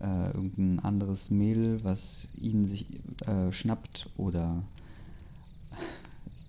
äh, 0.00 0.32
irgendein 0.32 0.80
anderes 0.80 1.30
Mädel, 1.30 1.76
was 1.84 2.26
ihn 2.40 2.66
sich 2.66 2.88
äh, 3.24 3.52
schnappt 3.52 4.10
oder 4.16 4.64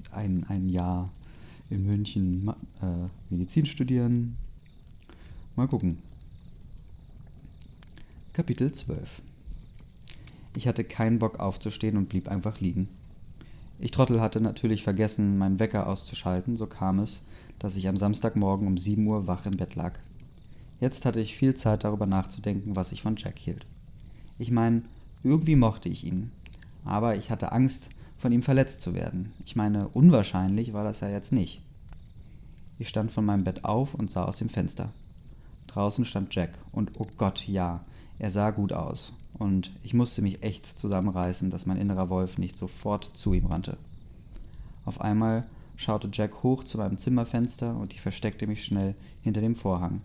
ein, 0.10 0.44
ein 0.50 0.70
Jahr 0.70 1.12
in 1.70 1.86
München 1.86 2.50
äh, 2.82 3.08
Medizin 3.30 3.68
studieren. 3.68 4.38
Mal 5.56 5.68
gucken. 5.68 6.00
Kapitel 8.34 8.72
12 8.72 9.22
Ich 10.56 10.68
hatte 10.68 10.84
keinen 10.84 11.20
Bock 11.20 11.40
aufzustehen 11.40 11.96
und 11.96 12.10
blieb 12.10 12.28
einfach 12.28 12.60
liegen. 12.60 12.90
Ich 13.80 13.92
Trottel 13.92 14.22
hatte 14.22 14.40
natürlich 14.40 14.84
vergessen, 14.84 15.38
meinen 15.38 15.60
Wecker 15.60 15.88
auszuschalten, 15.88 16.56
so 16.56 16.66
kam 16.66 17.00
es, 17.00 17.24
dass 17.60 17.76
ich 17.76 17.88
am 17.88 17.98
Samstagmorgen 17.98 18.68
um 18.68 18.78
7 18.78 19.06
Uhr 19.06 19.28
wach 19.28 19.46
im 19.46 19.58
Bett 19.58 19.76
lag. 19.76 20.00
Jetzt 20.80 21.06
hatte 21.06 21.20
ich 21.20 21.36
viel 21.36 21.56
Zeit 21.56 21.84
darüber 21.84 22.06
nachzudenken, 22.06 22.76
was 22.76 22.92
ich 22.92 23.02
von 23.02 23.16
Jack 23.18 23.38
hielt. 23.40 23.66
Ich 24.40 24.52
meine, 24.52 24.84
irgendwie 25.24 25.56
mochte 25.56 25.90
ich 25.90 26.06
ihn, 26.06 26.32
aber 26.84 27.16
ich 27.16 27.32
hatte 27.32 27.52
Angst, 27.52 27.90
von 28.18 28.32
ihm 28.32 28.42
verletzt 28.42 28.82
zu 28.82 28.94
werden. 28.94 29.34
Ich 29.46 29.56
meine, 29.56 29.90
unwahrscheinlich 29.90 30.74
war 30.74 30.84
das 30.84 31.02
ja 31.02 31.10
jetzt 31.10 31.32
nicht. 31.32 31.62
Ich 32.80 32.90
stand 32.90 33.12
von 33.12 33.26
meinem 33.26 33.44
Bett 33.44 33.66
auf 33.66 33.94
und 33.94 34.10
sah 34.10 34.24
aus 34.24 34.38
dem 34.38 34.50
Fenster. 34.50 34.92
Draußen 35.68 36.06
stand 36.06 36.34
Jack 36.34 36.58
und 36.72 36.92
oh 37.00 37.08
Gott, 37.18 37.48
ja, 37.48 37.82
er 38.18 38.32
sah 38.32 38.52
gut 38.52 38.74
aus, 38.74 39.14
und 39.38 39.72
ich 39.84 39.94
musste 39.94 40.22
mich 40.22 40.44
echt 40.44 40.66
zusammenreißen, 40.66 41.50
dass 41.50 41.66
mein 41.66 41.78
innerer 41.78 42.10
Wolf 42.10 42.38
nicht 42.38 42.58
sofort 42.58 43.12
zu 43.14 43.34
ihm 43.34 43.46
rannte. 43.46 43.78
Auf 44.86 45.02
einmal 45.02 45.46
schaute 45.76 46.10
Jack 46.12 46.44
hoch 46.44 46.64
zu 46.64 46.78
meinem 46.78 46.98
Zimmerfenster 46.98 47.76
und 47.78 47.94
ich 47.94 48.02
versteckte 48.02 48.48
mich 48.48 48.64
schnell 48.64 48.96
hinter 49.22 49.42
dem 49.42 49.56
Vorhang. 49.56 50.02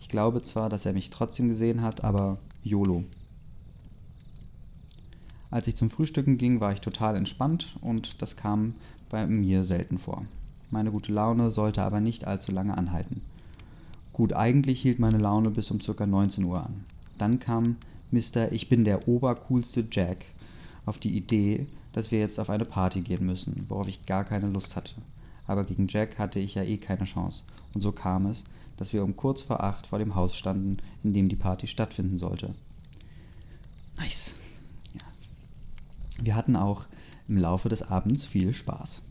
Ich 0.00 0.08
glaube 0.08 0.42
zwar, 0.42 0.68
dass 0.68 0.86
er 0.86 0.92
mich 0.92 1.10
trotzdem 1.10 1.48
gesehen 1.48 1.82
hat, 1.82 2.02
aber 2.02 2.38
YOLO. 2.64 3.04
Als 5.50 5.66
ich 5.66 5.76
zum 5.76 5.90
Frühstücken 5.90 6.38
ging, 6.38 6.60
war 6.60 6.72
ich 6.72 6.80
total 6.80 7.16
entspannt 7.16 7.76
und 7.80 8.22
das 8.22 8.36
kam 8.36 8.74
bei 9.08 9.26
mir 9.26 9.64
selten 9.64 9.98
vor. 9.98 10.24
Meine 10.70 10.92
gute 10.92 11.12
Laune 11.12 11.50
sollte 11.50 11.82
aber 11.82 12.00
nicht 12.00 12.26
allzu 12.26 12.52
lange 12.52 12.76
anhalten. 12.78 13.22
Gut, 14.12 14.32
eigentlich 14.32 14.80
hielt 14.80 14.98
meine 14.98 15.18
Laune 15.18 15.50
bis 15.50 15.70
um 15.70 15.78
ca. 15.78 16.06
19 16.06 16.44
Uhr 16.44 16.64
an. 16.64 16.84
Dann 17.18 17.40
kam 17.40 17.76
Mr. 18.10 18.52
Ich 18.52 18.68
bin 18.68 18.84
der 18.84 19.08
obercoolste 19.08 19.86
Jack 19.90 20.24
auf 20.86 20.98
die 20.98 21.16
Idee, 21.16 21.66
dass 21.92 22.10
wir 22.10 22.18
jetzt 22.18 22.38
auf 22.38 22.50
eine 22.50 22.64
Party 22.64 23.00
gehen 23.00 23.26
müssen, 23.26 23.54
worauf 23.68 23.88
ich 23.88 24.06
gar 24.06 24.24
keine 24.24 24.48
Lust 24.48 24.76
hatte. 24.76 24.94
Aber 25.46 25.64
gegen 25.64 25.88
Jack 25.88 26.18
hatte 26.18 26.38
ich 26.38 26.54
ja 26.54 26.62
eh 26.62 26.76
keine 26.76 27.04
Chance. 27.04 27.44
Und 27.74 27.80
so 27.80 27.92
kam 27.92 28.26
es, 28.26 28.44
dass 28.76 28.92
wir 28.92 29.04
um 29.04 29.16
kurz 29.16 29.42
vor 29.42 29.62
acht 29.62 29.86
vor 29.86 29.98
dem 29.98 30.14
Haus 30.14 30.36
standen, 30.36 30.78
in 31.02 31.12
dem 31.12 31.28
die 31.28 31.36
Party 31.36 31.66
stattfinden 31.66 32.18
sollte. 32.18 32.54
Nice. 33.98 34.36
Ja. 34.94 35.02
Wir 36.22 36.34
hatten 36.34 36.56
auch 36.56 36.86
im 37.28 37.36
Laufe 37.36 37.68
des 37.68 37.82
Abends 37.82 38.24
viel 38.24 38.54
Spaß. 38.54 39.02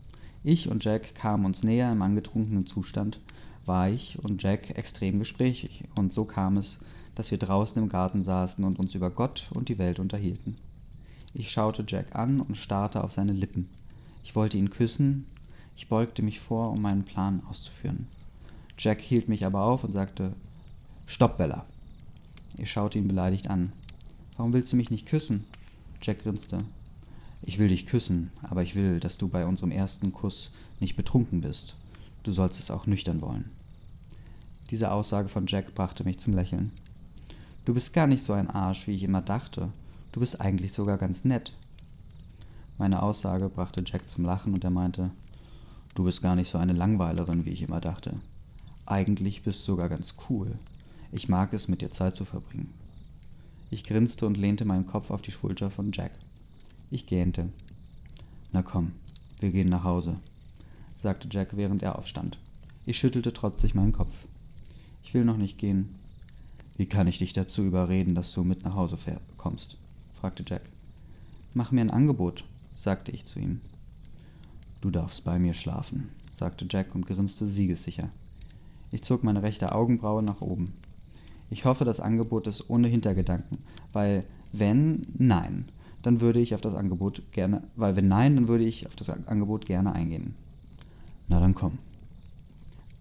Ich 0.42 0.68
und 0.68 0.84
Jack 0.84 1.14
kamen 1.14 1.44
uns 1.44 1.62
näher 1.62 1.92
im 1.92 2.02
angetrunkenen 2.02 2.66
Zustand, 2.66 3.20
war 3.66 3.90
ich 3.90 4.18
und 4.22 4.42
Jack 4.42 4.76
extrem 4.78 5.18
gesprächig, 5.18 5.84
und 5.96 6.12
so 6.12 6.24
kam 6.24 6.56
es, 6.56 6.78
dass 7.14 7.30
wir 7.30 7.38
draußen 7.38 7.82
im 7.82 7.88
Garten 7.88 8.22
saßen 8.22 8.64
und 8.64 8.78
uns 8.78 8.94
über 8.94 9.10
Gott 9.10 9.50
und 9.54 9.68
die 9.68 9.78
Welt 9.78 9.98
unterhielten. 9.98 10.56
Ich 11.34 11.50
schaute 11.50 11.84
Jack 11.86 12.14
an 12.16 12.40
und 12.40 12.56
starrte 12.56 13.04
auf 13.04 13.12
seine 13.12 13.32
Lippen. 13.32 13.68
Ich 14.24 14.34
wollte 14.34 14.58
ihn 14.58 14.70
küssen, 14.70 15.26
ich 15.76 15.88
beugte 15.88 16.22
mich 16.22 16.40
vor, 16.40 16.70
um 16.70 16.82
meinen 16.82 17.04
Plan 17.04 17.42
auszuführen. 17.48 18.06
Jack 18.78 19.00
hielt 19.00 19.28
mich 19.28 19.46
aber 19.46 19.62
auf 19.62 19.84
und 19.84 19.92
sagte 19.92 20.34
Stopp, 21.06 21.38
Bella. 21.38 21.66
Ich 22.56 22.70
schaute 22.70 22.98
ihn 22.98 23.08
beleidigt 23.08 23.48
an. 23.48 23.72
Warum 24.36 24.52
willst 24.52 24.72
du 24.72 24.76
mich 24.76 24.90
nicht 24.90 25.06
küssen? 25.06 25.44
Jack 26.02 26.22
grinste. 26.22 26.58
Ich 27.42 27.58
will 27.58 27.68
dich 27.68 27.86
küssen, 27.86 28.30
aber 28.42 28.62
ich 28.62 28.74
will, 28.74 29.00
dass 29.00 29.18
du 29.18 29.28
bei 29.28 29.46
unserem 29.46 29.70
ersten 29.70 30.12
Kuss 30.12 30.50
nicht 30.78 30.96
betrunken 30.96 31.40
bist. 31.40 31.74
Du 32.22 32.32
sollst 32.32 32.58
es 32.58 32.70
auch 32.70 32.86
nüchtern 32.86 33.22
wollen. 33.22 33.50
Diese 34.70 34.90
Aussage 34.90 35.28
von 35.28 35.46
Jack 35.46 35.74
brachte 35.74 36.04
mich 36.04 36.18
zum 36.18 36.34
Lächeln. 36.34 36.72
Du 37.64 37.74
bist 37.74 37.92
gar 37.92 38.06
nicht 38.06 38.22
so 38.22 38.32
ein 38.32 38.48
Arsch, 38.50 38.86
wie 38.86 38.94
ich 38.94 39.02
immer 39.02 39.22
dachte. 39.22 39.70
Du 40.12 40.20
bist 40.20 40.40
eigentlich 40.40 40.72
sogar 40.72 40.98
ganz 40.98 41.24
nett. 41.24 41.52
Meine 42.78 43.02
Aussage 43.02 43.48
brachte 43.48 43.82
Jack 43.86 44.08
zum 44.08 44.24
Lachen 44.24 44.54
und 44.54 44.64
er 44.64 44.70
meinte, 44.70 45.10
Du 45.94 46.04
bist 46.04 46.22
gar 46.22 46.36
nicht 46.36 46.48
so 46.48 46.58
eine 46.58 46.72
Langweilerin, 46.72 47.44
wie 47.44 47.50
ich 47.50 47.62
immer 47.62 47.80
dachte. 47.80 48.14
Eigentlich 48.86 49.42
bist 49.42 49.60
du 49.60 49.72
sogar 49.72 49.88
ganz 49.88 50.14
cool. 50.28 50.56
Ich 51.12 51.28
mag 51.28 51.52
es, 51.52 51.68
mit 51.68 51.82
dir 51.82 51.90
Zeit 51.90 52.14
zu 52.14 52.24
verbringen. 52.24 52.72
Ich 53.70 53.84
grinste 53.84 54.26
und 54.26 54.36
lehnte 54.36 54.64
meinen 54.64 54.86
Kopf 54.86 55.10
auf 55.10 55.22
die 55.22 55.32
Schulter 55.32 55.70
von 55.70 55.90
Jack. 55.92 56.12
Ich 56.90 57.06
gähnte. 57.06 57.48
Na 58.52 58.62
komm, 58.62 58.92
wir 59.40 59.50
gehen 59.50 59.68
nach 59.68 59.84
Hause, 59.84 60.16
sagte 60.96 61.28
Jack, 61.30 61.56
während 61.56 61.82
er 61.82 61.98
aufstand. 61.98 62.38
Ich 62.86 62.98
schüttelte 62.98 63.32
trotzig 63.32 63.74
meinen 63.74 63.92
Kopf. 63.92 64.26
Ich 65.04 65.14
will 65.14 65.24
noch 65.24 65.36
nicht 65.36 65.58
gehen. 65.58 65.99
Wie 66.80 66.86
kann 66.86 67.08
ich 67.08 67.18
dich 67.18 67.34
dazu 67.34 67.62
überreden, 67.62 68.14
dass 68.14 68.32
du 68.32 68.42
mit 68.42 68.64
nach 68.64 68.74
Hause 68.74 68.96
kommst? 69.36 69.76
fragte 70.14 70.42
Jack. 70.46 70.62
Mach 71.52 71.72
mir 71.72 71.82
ein 71.82 71.90
Angebot, 71.90 72.46
sagte 72.74 73.12
ich 73.12 73.26
zu 73.26 73.38
ihm. 73.38 73.60
Du 74.80 74.90
darfst 74.90 75.22
bei 75.26 75.38
mir 75.38 75.52
schlafen, 75.52 76.08
sagte 76.32 76.66
Jack 76.70 76.94
und 76.94 77.06
grinste 77.06 77.44
siegessicher. 77.44 78.08
Ich 78.92 79.02
zog 79.02 79.24
meine 79.24 79.42
rechte 79.42 79.72
Augenbraue 79.72 80.22
nach 80.22 80.40
oben. 80.40 80.72
Ich 81.50 81.66
hoffe, 81.66 81.84
das 81.84 82.00
Angebot 82.00 82.46
ist 82.46 82.70
ohne 82.70 82.88
Hintergedanken, 82.88 83.58
weil 83.92 84.24
wenn 84.50 85.02
nein, 85.18 85.66
dann 86.00 86.22
würde 86.22 86.40
ich 86.40 86.54
auf 86.54 86.62
das 86.62 86.74
Angebot 86.74 87.30
gerne, 87.30 87.62
weil 87.76 87.94
wenn 87.94 88.08
nein, 88.08 88.36
dann 88.36 88.48
würde 88.48 88.64
ich 88.64 88.86
auf 88.86 88.96
das 88.96 89.10
Angebot 89.10 89.66
gerne 89.66 89.92
eingehen. 89.92 90.34
Na 91.28 91.40
dann 91.40 91.54
komm. 91.54 91.76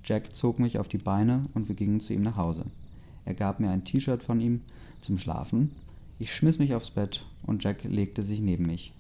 Jack 0.04 0.36
zog 0.36 0.60
mich 0.60 0.80
auf 0.80 0.89
die 0.89 0.98
Beine 0.98 1.44
und 1.54 1.70
wir 1.70 1.76
gingen 1.76 2.02
zu 2.02 2.13
ihm 2.13 2.24
nach 2.24 2.36
Hause. 2.36 2.65
Er 3.30 3.36
gab 3.36 3.60
mir 3.60 3.70
ein 3.70 3.84
T-Shirt 3.84 4.24
von 4.24 4.42
ihm 4.42 4.62
zum 5.02 5.20
Schlafen. 5.20 5.70
Ich 6.18 6.34
schmiss 6.34 6.58
mich 6.58 6.74
aufs 6.74 6.89
Bett 6.89 7.28
und 7.44 7.63
Jack 7.63 7.84
legte 7.84 8.24
sich 8.24 8.42
neben 8.42 8.65
mich. 8.65 8.92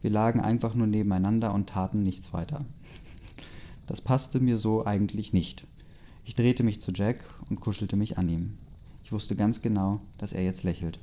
Wir 0.00 0.10
lagen 0.10 0.40
einfach 0.40 0.74
nur 0.74 0.88
nebeneinander 0.88 1.54
und 1.54 1.68
taten 1.68 2.02
nichts 2.02 2.32
weiter. 2.32 2.64
Das 3.86 4.00
passte 4.00 4.40
mir 4.40 4.58
so 4.58 4.86
eigentlich 4.86 5.32
nicht. 5.32 5.66
Ich 6.24 6.34
drehte 6.34 6.62
mich 6.62 6.80
zu 6.80 6.92
Jack 6.92 7.24
und 7.50 7.60
kuschelte 7.60 7.96
mich 7.96 8.16
an 8.16 8.28
ihm. 8.28 8.56
Ich 9.04 9.12
wusste 9.12 9.36
ganz 9.36 9.60
genau, 9.60 10.00
dass 10.18 10.32
er 10.32 10.42
jetzt 10.42 10.62
lächelt. 10.62 10.98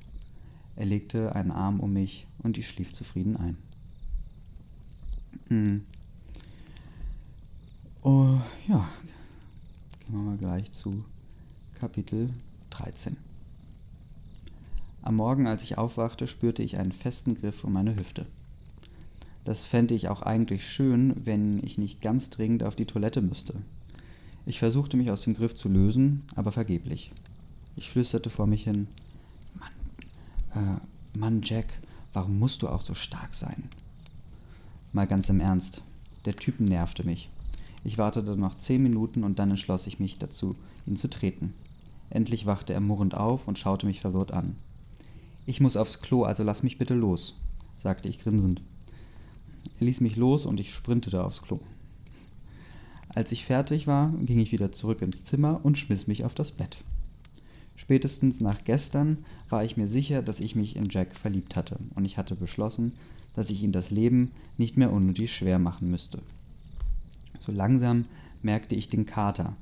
Er 0.76 0.86
legte 0.86 1.36
einen 1.36 1.52
Arm 1.52 1.82
um 1.82 1.94
mich 1.94 2.26
und 2.40 2.58
ich 2.58 2.68
schlief 2.68 2.94
zufrieden 2.94 3.36
ein. 3.36 3.58
Hm. 5.50 5.86
Oh, 8.02 8.38
ja, 8.68 8.90
gehen 10.06 10.16
wir 10.16 10.24
mal 10.24 10.38
gleich 10.38 10.72
zu 10.72 11.04
Kapitel 11.76 12.34
13. 12.80 13.18
Am 15.02 15.16
Morgen, 15.16 15.48
als 15.48 15.64
ich 15.64 15.78
aufwachte, 15.78 16.28
spürte 16.28 16.64
ich 16.64 16.78
einen 16.78 16.94
festen 16.94 17.36
Griff 17.36 17.66
um 17.66 17.74
meine 17.74 17.96
Hüfte. 17.96 18.26
Das 19.44 19.66
fände 19.66 19.96
ich 19.96 20.08
auch 20.08 20.22
eigentlich 20.22 20.66
schön, 20.66 21.14
wenn 21.26 21.62
ich 21.64 21.78
nicht 21.78 22.02
ganz 22.02 22.30
dringend 22.30 22.64
auf 22.64 22.78
die 22.78 22.86
Toilette 22.86 23.22
müsste. 23.22 23.56
Ich 24.46 24.60
versuchte 24.60 24.96
mich 24.96 25.12
aus 25.12 25.24
dem 25.24 25.34
Griff 25.34 25.56
zu 25.56 25.68
lösen, 25.68 26.24
aber 26.36 26.54
vergeblich. 26.54 27.12
Ich 27.76 27.90
flüsterte 27.90 28.30
vor 28.30 28.48
mich 28.48 28.64
hin, 28.64 28.88
Mann, 29.56 29.74
äh, 30.56 31.18
Mann 31.18 31.42
Jack, 31.44 31.74
warum 32.14 32.40
musst 32.40 32.62
du 32.62 32.70
auch 32.70 32.82
so 32.82 32.94
stark 32.94 33.36
sein? 33.36 33.66
Mal 34.94 35.08
ganz 35.08 35.28
im 35.30 35.42
Ernst, 35.42 35.82
der 36.26 36.36
Typ 36.36 36.62
nervte 36.62 37.06
mich. 37.06 37.30
Ich 37.84 37.98
wartete 37.98 38.38
noch 38.38 38.56
zehn 38.56 38.82
Minuten 38.82 39.24
und 39.24 39.38
dann 39.38 39.50
entschloss 39.50 39.88
ich 39.88 40.00
mich 40.00 40.18
dazu, 40.18 40.54
ihn 40.86 40.96
zu 40.96 41.10
treten. 41.10 41.54
Endlich 42.10 42.46
wachte 42.46 42.74
er 42.74 42.82
murrend 42.82 43.16
auf 43.16 43.48
und 43.48 43.60
schaute 43.60 43.86
mich 43.86 44.02
verwirrt 44.02 44.32
an. 44.32 44.56
Ich 45.46 45.62
muss 45.62 45.78
aufs 45.78 46.02
Klo, 46.02 46.24
also 46.24 46.44
lass 46.44 46.64
mich 46.64 46.78
bitte 46.78 46.94
los, 46.94 47.36
sagte 47.78 48.10
ich 48.10 48.20
grinsend. 48.20 48.62
Er 49.80 49.86
ließ 49.86 50.02
mich 50.02 50.16
los 50.16 50.46
und 50.46 50.60
ich 50.60 50.74
sprintete 50.74 51.24
aufs 51.24 51.42
Klo. 51.42 51.60
Als 53.10 53.32
ich 53.32 53.46
fertig 53.46 53.88
war, 53.88 54.14
ging 54.22 54.40
ich 54.40 54.52
wieder 54.52 54.72
zurück 54.72 55.02
ins 55.02 55.26
Zimmer 55.26 55.62
und 55.64 55.78
schmiss 55.78 56.08
mich 56.08 56.26
auf 56.26 56.36
das 56.36 56.52
Bett. 56.52 56.78
Spätestens 57.76 58.42
nach 58.42 58.64
gestern 58.66 59.26
war 59.50 59.64
ich 59.64 59.78
mir 59.78 59.88
sicher, 59.88 60.22
dass 60.22 60.42
ich 60.42 60.56
mich 60.56 60.76
in 60.76 60.90
Jack 60.90 61.16
verliebt 61.16 61.56
hatte, 61.56 61.78
und 61.96 62.06
ich 62.06 62.18
hatte 62.18 62.36
beschlossen, 62.36 62.94
dass 63.34 63.50
ich 63.50 63.64
ihm 63.64 63.72
das 63.72 63.90
Leben 63.90 64.32
nicht 64.58 64.78
mehr 64.78 64.92
unnötig 64.92 65.34
schwer 65.34 65.60
machen 65.60 65.90
müsste. 65.90 66.20
So 67.40 67.52
langsam 67.52 68.06
merkte 68.42 68.76
ich 68.76 68.90
den 68.90 69.06
Kater. 69.06 69.56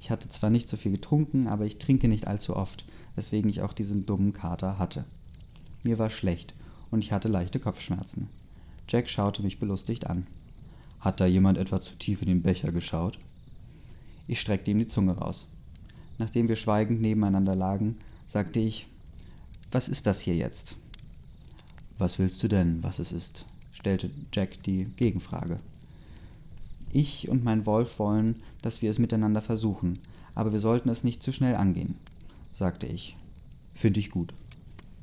Ich 0.00 0.10
hatte 0.10 0.28
zwar 0.28 0.50
nicht 0.50 0.68
so 0.68 0.76
viel 0.76 0.92
getrunken, 0.92 1.46
aber 1.46 1.66
ich 1.66 1.78
trinke 1.78 2.08
nicht 2.08 2.26
allzu 2.26 2.56
oft, 2.56 2.84
weswegen 3.14 3.50
ich 3.50 3.60
auch 3.60 3.74
diesen 3.74 4.06
dummen 4.06 4.32
Kater 4.32 4.78
hatte. 4.78 5.04
Mir 5.82 5.98
war 5.98 6.10
schlecht 6.10 6.54
und 6.90 7.04
ich 7.04 7.12
hatte 7.12 7.28
leichte 7.28 7.60
Kopfschmerzen. 7.60 8.28
Jack 8.88 9.08
schaute 9.08 9.42
mich 9.42 9.58
belustigt 9.58 10.06
an. 10.06 10.26
Hat 11.00 11.20
da 11.20 11.26
jemand 11.26 11.58
etwa 11.58 11.80
zu 11.80 11.96
tief 11.96 12.22
in 12.22 12.28
den 12.28 12.42
Becher 12.42 12.72
geschaut? 12.72 13.18
Ich 14.26 14.40
streckte 14.40 14.70
ihm 14.70 14.78
die 14.78 14.88
Zunge 14.88 15.12
raus. 15.12 15.48
Nachdem 16.18 16.48
wir 16.48 16.56
schweigend 16.56 17.00
nebeneinander 17.00 17.54
lagen, 17.54 17.98
sagte 18.26 18.58
ich, 18.58 18.88
was 19.70 19.88
ist 19.88 20.06
das 20.06 20.20
hier 20.20 20.34
jetzt? 20.34 20.76
Was 21.98 22.18
willst 22.18 22.42
du 22.42 22.48
denn, 22.48 22.82
was 22.82 22.98
es 22.98 23.12
ist? 23.12 23.44
stellte 23.72 24.10
Jack 24.32 24.62
die 24.64 24.86
Gegenfrage. 24.96 25.58
Ich 26.92 27.28
und 27.28 27.44
mein 27.44 27.66
Wolf 27.66 27.98
wollen, 27.98 28.36
dass 28.62 28.82
wir 28.82 28.90
es 28.90 28.98
miteinander 28.98 29.42
versuchen, 29.42 29.98
aber 30.34 30.52
wir 30.52 30.60
sollten 30.60 30.88
es 30.88 31.04
nicht 31.04 31.22
zu 31.22 31.32
schnell 31.32 31.54
angehen, 31.54 31.96
sagte 32.52 32.86
ich. 32.86 33.16
Finde 33.74 34.00
ich 34.00 34.10
gut. 34.10 34.34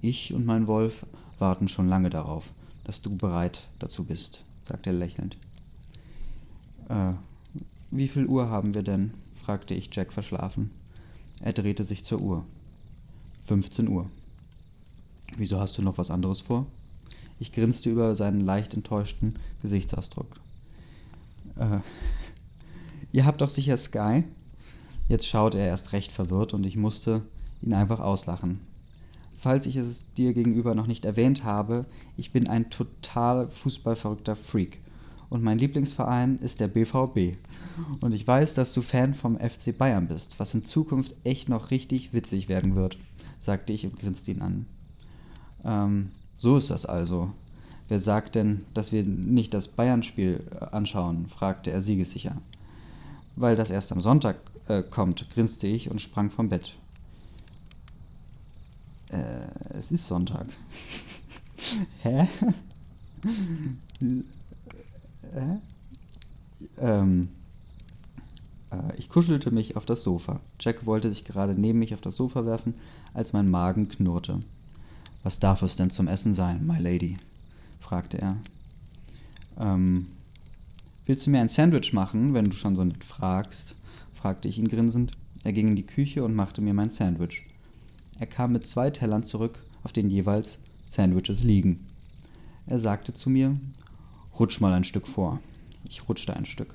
Ich 0.01 0.33
und 0.33 0.45
mein 0.45 0.67
Wolf 0.67 1.05
warten 1.39 1.67
schon 1.67 1.87
lange 1.87 2.09
darauf, 2.09 2.53
dass 2.83 3.01
du 3.01 3.15
bereit 3.15 3.67
dazu 3.79 4.03
bist, 4.03 4.43
sagte 4.63 4.91
er 4.91 4.95
lächelnd. 4.95 5.37
Äh, 6.89 7.13
wie 7.91 8.07
viel 8.07 8.25
Uhr 8.27 8.49
haben 8.49 8.73
wir 8.73 8.83
denn? 8.83 9.13
fragte 9.31 9.73
ich 9.73 9.89
Jack 9.93 10.11
verschlafen. 10.11 10.71
Er 11.41 11.53
drehte 11.53 11.83
sich 11.83 12.03
zur 12.03 12.21
Uhr. 12.21 12.43
15 13.43 13.87
Uhr. 13.87 14.09
Wieso 15.37 15.59
hast 15.59 15.77
du 15.77 15.81
noch 15.81 15.97
was 15.97 16.11
anderes 16.11 16.41
vor? 16.41 16.65
Ich 17.39 17.51
grinste 17.51 17.89
über 17.89 18.15
seinen 18.15 18.41
leicht 18.41 18.73
enttäuschten 18.73 19.35
Gesichtsausdruck. 19.61 20.27
Äh, 21.55 21.79
ihr 23.17 23.25
habt 23.25 23.41
doch 23.41 23.49
sicher 23.49 23.77
Sky? 23.77 24.23
Jetzt 25.09 25.27
schaut 25.27 25.55
er 25.55 25.65
erst 25.65 25.91
recht 25.93 26.11
verwirrt 26.11 26.53
und 26.53 26.65
ich 26.65 26.77
musste 26.77 27.23
ihn 27.61 27.73
einfach 27.73 27.99
auslachen 27.99 28.59
falls 29.37 29.67
ich 29.67 29.75
es 29.75 30.13
dir 30.15 30.33
gegenüber 30.33 30.75
noch 30.75 30.87
nicht 30.87 31.05
erwähnt 31.05 31.43
habe, 31.43 31.85
ich 32.17 32.31
bin 32.31 32.47
ein 32.47 32.69
total 32.69 33.47
fußballverrückter 33.49 34.35
Freak. 34.35 34.79
Und 35.29 35.43
mein 35.43 35.59
Lieblingsverein 35.59 36.39
ist 36.39 36.59
der 36.59 36.67
BVB. 36.67 37.37
Und 38.01 38.13
ich 38.13 38.25
weiß, 38.25 38.55
dass 38.55 38.73
du 38.73 38.81
Fan 38.81 39.13
vom 39.13 39.37
FC 39.37 39.77
Bayern 39.77 40.07
bist, 40.07 40.39
was 40.39 40.53
in 40.53 40.63
Zukunft 40.63 41.15
echt 41.23 41.49
noch 41.49 41.69
richtig 41.69 42.13
witzig 42.13 42.49
werden 42.49 42.75
wird, 42.75 42.97
sagte 43.39 43.73
ich 43.73 43.85
und 43.85 43.99
grinste 43.99 44.31
ihn 44.31 44.41
an. 44.41 44.65
Ähm, 45.63 46.11
so 46.37 46.57
ist 46.57 46.69
das 46.69 46.85
also. 46.85 47.31
Wer 47.89 47.99
sagt 47.99 48.35
denn, 48.35 48.63
dass 48.73 48.91
wir 48.91 49.03
nicht 49.03 49.53
das 49.53 49.67
Bayern-Spiel 49.67 50.43
anschauen? 50.71 51.27
fragte 51.27 51.71
er 51.71 51.81
siegessicher. 51.81 52.41
Weil 53.37 53.55
das 53.55 53.69
erst 53.69 53.91
am 53.91 54.01
Sonntag 54.01 54.41
äh, 54.67 54.81
kommt, 54.81 55.29
grinste 55.29 55.67
ich 55.67 55.91
und 55.91 56.01
sprang 56.01 56.31
vom 56.31 56.49
Bett. 56.49 56.75
Äh, 59.11 59.47
es 59.69 59.91
ist 59.91 60.07
Sonntag. 60.07 60.47
Hä? 62.01 62.27
Hä? 65.31 65.57
Ähm, 66.77 67.29
äh, 68.71 68.95
ich 68.97 69.07
kuschelte 69.07 69.51
mich 69.51 69.75
auf 69.75 69.85
das 69.85 70.03
Sofa. 70.03 70.39
Jack 70.59 70.87
wollte 70.87 71.09
sich 71.09 71.23
gerade 71.23 71.53
neben 71.53 71.77
mich 71.77 71.93
auf 71.93 72.01
das 72.01 72.15
Sofa 72.15 72.43
werfen, 72.43 72.73
als 73.13 73.33
mein 73.33 73.49
Magen 73.49 73.87
knurrte. 73.87 74.39
Was 75.21 75.39
darf 75.39 75.61
es 75.61 75.75
denn 75.75 75.91
zum 75.91 76.07
Essen 76.07 76.33
sein, 76.33 76.65
my 76.65 76.79
lady? 76.79 77.17
fragte 77.79 78.19
er. 78.19 78.37
Ähm, 79.59 80.07
willst 81.07 81.25
du 81.25 81.31
mir 81.31 81.41
ein 81.41 81.49
Sandwich 81.49 81.93
machen, 81.93 82.33
wenn 82.33 82.45
du 82.45 82.51
schon 82.51 82.75
so 82.75 82.83
nett 82.83 83.03
fragst? 83.03 83.75
fragte 84.13 84.47
ich 84.47 84.59
ihn 84.59 84.67
grinsend. 84.67 85.13
Er 85.43 85.53
ging 85.53 85.69
in 85.69 85.75
die 85.75 85.85
Küche 85.85 86.23
und 86.23 86.35
machte 86.35 86.61
mir 86.61 86.73
mein 86.73 86.89
Sandwich. 86.89 87.43
Er 88.19 88.27
kam 88.27 88.51
mit 88.51 88.67
zwei 88.67 88.89
Tellern 88.89 89.23
zurück, 89.23 89.59
auf 89.83 89.93
denen 89.93 90.09
jeweils 90.09 90.59
Sandwiches 90.85 91.43
liegen. 91.43 91.85
Er 92.65 92.79
sagte 92.79 93.13
zu 93.13 93.29
mir, 93.29 93.53
rutsch 94.37 94.59
mal 94.59 94.73
ein 94.73 94.83
Stück 94.83 95.07
vor. 95.07 95.39
Ich 95.87 96.09
rutschte 96.09 96.35
ein 96.35 96.45
Stück. 96.45 96.73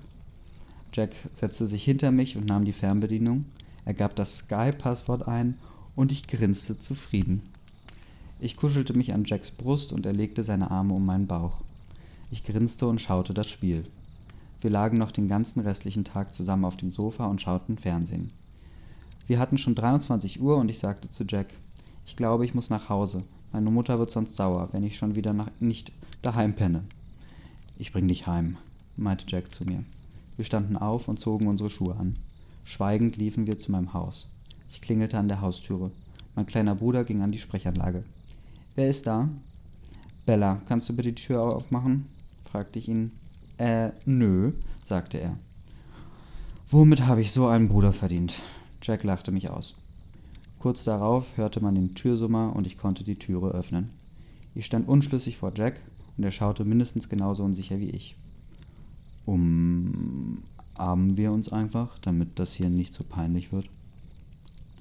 Jack 0.95 1.14
setzte 1.35 1.66
sich 1.66 1.85
hinter 1.85 2.11
mich 2.11 2.37
und 2.37 2.47
nahm 2.47 2.64
die 2.64 2.73
Fernbedienung. 2.73 3.45
Er 3.85 3.95
gab 3.95 4.16
das 4.16 4.38
Sky-Passwort 4.38 5.29
ein 5.29 5.59
und 5.95 6.12
ich 6.12 6.27
grinste 6.27 6.79
zufrieden. 6.79 7.42
Ich 8.38 8.57
kuschelte 8.57 8.95
mich 8.95 9.12
an 9.12 9.25
Jacks 9.25 9.51
Brust 9.51 9.92
und 9.92 10.07
er 10.07 10.14
legte 10.14 10.45
seine 10.45 10.71
Arme 10.71 10.95
um 10.95 11.05
meinen 11.05 11.27
Bauch. 11.27 11.61
Ich 12.31 12.45
grinste 12.45 12.87
und 12.87 13.01
schaute 13.01 13.35
das 13.35 13.49
Spiel. 13.49 13.85
Wir 14.62 14.70
lagen 14.70 14.96
noch 14.96 15.11
den 15.11 15.27
ganzen 15.27 15.59
restlichen 15.59 16.05
Tag 16.05 16.33
zusammen 16.33 16.64
auf 16.64 16.77
dem 16.77 16.92
Sofa 16.92 17.27
und 17.27 17.42
schauten 17.42 17.79
Fernsehen. 17.79 18.33
Wir 19.27 19.40
hatten 19.40 19.59
schon 19.59 19.75
23 19.75 20.40
Uhr 20.40 20.57
und 20.57 20.68
ich 20.70 20.79
sagte 20.79 21.11
zu 21.11 21.25
Jack, 21.29 21.48
ich 22.07 22.14
glaube, 22.14 22.44
ich 22.44 22.55
muss 22.55 22.70
nach 22.70 22.88
Hause. 22.88 23.25
Meine 23.51 23.70
Mutter 23.70 23.98
wird 23.98 24.12
sonst 24.12 24.37
sauer, 24.37 24.68
wenn 24.70 24.85
ich 24.85 24.96
schon 24.96 25.16
wieder 25.16 25.33
nach, 25.33 25.48
nicht 25.59 25.90
daheim 26.22 26.55
penne. 26.55 26.85
Ich 27.77 27.92
bring 27.92 28.07
dich 28.07 28.29
heim, 28.29 28.57
meinte 28.96 29.27
Jack 29.27 29.51
zu 29.51 29.64
mir. 29.64 29.83
Wir 30.37 30.44
standen 30.44 30.77
auf 30.77 31.09
und 31.09 31.18
zogen 31.18 31.48
unsere 31.48 31.68
Schuhe 31.68 31.96
an. 31.96 32.14
Schweigend 32.62 33.16
liefen 33.16 33.48
wir 33.48 33.59
zu 33.59 33.72
meinem 33.72 33.92
Haus. 33.92 34.29
Ich 34.70 34.81
klingelte 34.81 35.18
an 35.18 35.27
der 35.27 35.40
Haustüre. 35.40 35.90
Mein 36.37 36.46
kleiner 36.46 36.77
Bruder 36.77 37.03
ging 37.03 37.22
an 37.22 37.33
die 37.33 37.38
Sprechanlage. 37.38 38.05
Wer 38.77 38.88
ist 38.88 39.09
da? 39.09 39.29
Bella, 40.25 40.62
kannst 40.66 40.88
du 40.88 40.94
bitte 40.94 41.12
die 41.12 41.20
Tür 41.20 41.42
aufmachen? 41.42 42.07
fragte 42.44 42.79
ich 42.79 42.88
ihn. 42.88 43.11
Äh, 43.59 43.91
nö, 44.07 44.53
sagte 44.85 45.19
er. 45.19 45.37
Womit 46.69 47.07
habe 47.07 47.21
ich 47.21 47.33
so 47.33 47.47
einen 47.47 47.69
Bruder 47.69 47.93
verdient? 47.93 48.41
Jack 48.83 49.05
lachte 49.05 49.31
mich 49.31 49.51
aus. 49.51 49.75
Kurz 50.59 50.85
darauf 50.85 51.37
hörte 51.37 51.61
man 51.61 51.75
den 51.75 51.95
Türsummer 51.95 52.55
und 52.55 52.67
ich 52.67 52.79
konnte 52.79 53.05
die 53.05 53.19
Türe 53.19 53.51
öffnen. 53.51 53.91
Ich 54.55 54.67
stand 54.67 54.88
unschlüssig 54.88 55.37
vor 55.37 55.53
Jack 55.55 55.81
und 56.17 56.25
er 56.25 56.31
schaute 56.31 56.65
mindestens 56.65 57.09
genauso 57.09 57.45
unsicher 57.45 57.79
wie 57.79 57.91
ich. 57.91 58.17
Umarmen 59.27 61.17
wir 61.17 61.33
uns 61.33 61.53
einfach, 61.53 61.99
damit 61.99 62.38
das 62.38 62.55
hier 62.55 62.71
nicht 62.71 62.95
so 62.95 63.05
peinlich 63.05 63.53
wird? 63.53 63.69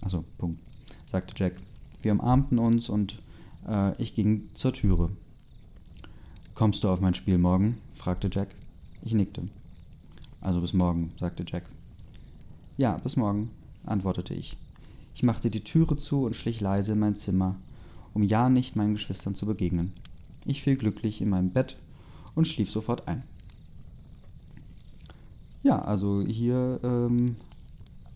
Also, 0.02 0.24
Punkt, 0.38 0.60
sagte 1.06 1.34
Jack. 1.38 1.56
Wir 2.02 2.12
umarmten 2.14 2.58
uns 2.58 2.90
und 2.90 3.22
äh, 3.68 4.00
ich 4.02 4.14
ging 4.14 4.50
zur 4.54 4.74
Türe. 4.74 5.10
Kommst 6.56 6.84
du 6.84 6.90
auf 6.90 7.02
mein 7.02 7.14
Spiel 7.14 7.38
morgen? 7.38 7.78
fragte 7.92 8.30
Jack. 8.32 8.56
Ich 9.04 9.14
nickte. 9.14 9.44
Also 10.42 10.62
bis 10.62 10.74
morgen, 10.74 11.12
sagte 11.20 11.44
Jack. 11.48 11.64
Ja, 12.78 12.98
bis 12.98 13.16
morgen, 13.16 13.52
antwortete 13.86 14.34
ich. 14.34 14.58
Ich 15.14 15.24
machte 15.24 15.50
die 15.50 15.64
Türe 15.64 15.98
zu 15.98 16.26
und 16.26 16.36
schlich 16.36 16.62
leise 16.62 16.94
in 16.94 17.00
mein 17.00 17.16
Zimmer, 17.16 17.56
um 18.14 18.24
ja 18.24 18.50
nicht 18.50 18.76
meinen 18.76 18.94
Geschwistern 18.94 19.36
zu 19.36 19.46
begegnen. 19.46 19.94
Ich 20.46 20.62
fiel 20.62 20.76
glücklich 20.76 21.22
in 21.22 21.30
mein 21.30 21.52
Bett 21.52 21.78
und 22.36 22.48
schlief 22.48 22.72
sofort 22.72 23.08
ein. 23.08 23.24
Ja, 25.64 25.80
also 25.80 26.22
hier, 26.22 26.80
ähm, 26.84 27.36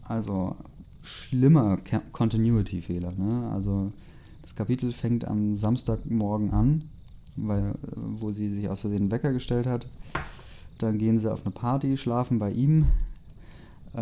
also 0.03 0.55
schlimmer 1.03 1.77
Continuity-Fehler. 2.11 3.11
Ne? 3.13 3.51
Also 3.51 3.91
das 4.41 4.55
Kapitel 4.55 4.91
fängt 4.91 5.25
am 5.25 5.55
Samstagmorgen 5.55 6.51
an, 6.51 6.89
weil, 7.35 7.75
wo 7.95 8.31
sie 8.31 8.53
sich 8.53 8.69
aus 8.69 8.81
Versehen 8.81 9.11
Wecker 9.11 9.31
gestellt 9.31 9.67
hat. 9.67 9.87
Dann 10.77 10.97
gehen 10.97 11.19
sie 11.19 11.31
auf 11.31 11.43
eine 11.43 11.51
Party, 11.51 11.97
schlafen 11.97 12.39
bei 12.39 12.51
ihm. 12.51 12.85
Äh, 13.93 13.99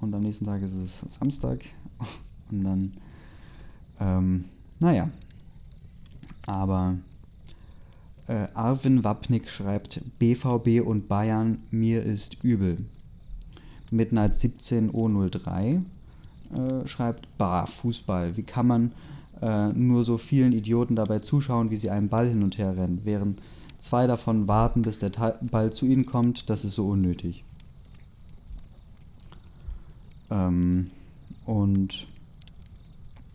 und 0.00 0.14
am 0.14 0.20
nächsten 0.20 0.46
Tag 0.46 0.62
ist 0.62 0.74
es 0.74 1.00
Samstag. 1.08 1.64
Und 2.50 2.64
dann, 2.64 2.92
ähm, 4.00 4.44
naja. 4.80 5.08
Aber 6.46 6.96
äh, 8.26 8.46
Arvin 8.54 9.04
Wapnick 9.04 9.48
schreibt, 9.48 10.00
BVB 10.18 10.84
und 10.84 11.08
Bayern, 11.08 11.62
mir 11.70 12.02
ist 12.02 12.42
übel. 12.42 12.84
Midnight 13.90 14.34
17O03 14.34 15.82
äh, 16.54 16.86
schreibt, 16.86 17.28
bah, 17.38 17.66
Fußball, 17.66 18.36
wie 18.36 18.42
kann 18.42 18.66
man 18.66 18.92
äh, 19.40 19.68
nur 19.68 20.04
so 20.04 20.18
vielen 20.18 20.52
Idioten 20.52 20.96
dabei 20.96 21.18
zuschauen, 21.18 21.70
wie 21.70 21.76
sie 21.76 21.90
einen 21.90 22.08
Ball 22.08 22.28
hin 22.28 22.42
und 22.42 22.58
her 22.58 22.76
rennen, 22.76 23.00
während 23.04 23.40
zwei 23.82 24.06
davon 24.06 24.46
warten, 24.46 24.82
bis 24.82 25.00
der 25.00 25.10
Ball 25.10 25.72
zu 25.72 25.86
ihnen 25.86 26.06
kommt, 26.06 26.48
das 26.48 26.64
ist 26.64 26.74
so 26.74 26.88
unnötig. 26.88 27.42
Ähm, 30.30 30.88
und 31.44 32.06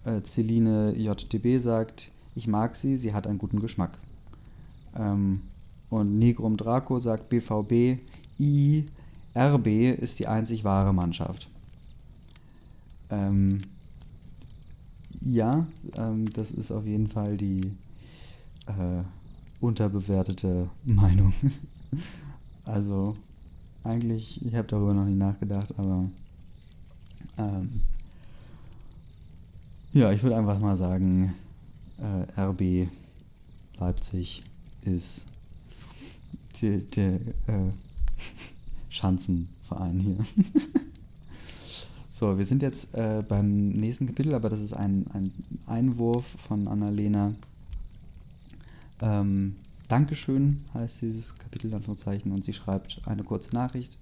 äh, 0.06 0.22
Celine 0.24 0.96
JTB 0.96 1.62
sagt, 1.62 2.12
ich 2.34 2.48
mag 2.48 2.76
sie, 2.76 2.96
sie 2.96 3.14
hat 3.14 3.28
einen 3.28 3.40
guten 3.40 3.60
Geschmack. 3.60 4.00
Ähm, 4.96 5.42
und 5.90 6.18
Negrum 6.18 6.56
Draco 6.56 7.00
sagt, 7.00 7.28
BVB, 7.28 8.00
I, 8.40 8.86
RB 9.36 9.68
ist 10.00 10.18
die 10.20 10.28
einzig 10.28 10.64
wahre 10.64 10.94
Mannschaft. 10.94 11.50
Ähm, 13.10 13.60
ja, 15.22 15.68
ähm, 15.98 16.30
das 16.30 16.52
ist 16.52 16.72
auf 16.72 16.86
jeden 16.86 17.08
Fall 17.08 17.36
die 17.36 17.62
äh, 18.68 19.04
unterbewertete 19.60 20.70
Meinung. 20.84 21.34
also 22.66 23.16
eigentlich, 23.84 24.46
ich 24.46 24.56
habe 24.56 24.68
darüber 24.68 24.94
noch 24.94 25.06
nie 25.06 25.16
nachgedacht, 25.16 25.74
aber 25.78 26.10
ähm, 27.38 27.82
ja, 29.94 30.12
ich 30.12 30.22
würde 30.22 30.38
einfach 30.38 30.60
mal 30.60 30.78
sagen, 30.78 31.34
äh, 31.98 32.42
RB 32.42 32.90
Leipzig 33.80 34.44
ist 34.84 35.28
der, 36.62 36.80
der 36.80 37.14
äh, 37.16 37.72
Schanzenverein 38.90 40.00
hier. 40.00 40.18
so, 42.10 42.38
wir 42.38 42.46
sind 42.46 42.62
jetzt 42.62 42.94
äh, 42.96 43.24
beim 43.28 43.70
nächsten 43.70 44.08
Kapitel, 44.08 44.34
aber 44.34 44.50
das 44.50 44.60
ist 44.60 44.74
ein, 44.74 45.06
ein 45.14 45.32
Einwurf 45.66 46.26
von 46.26 46.68
Annalena. 46.68 47.34
Ähm, 49.02 49.56
Dankeschön 49.88 50.62
heißt 50.74 51.02
dieses 51.02 51.38
Kapitel, 51.38 51.74
Anführungszeichen, 51.74 52.32
und 52.32 52.44
sie 52.44 52.54
schreibt 52.54 53.02
eine 53.06 53.24
kurze 53.24 53.54
Nachricht. 53.54 53.98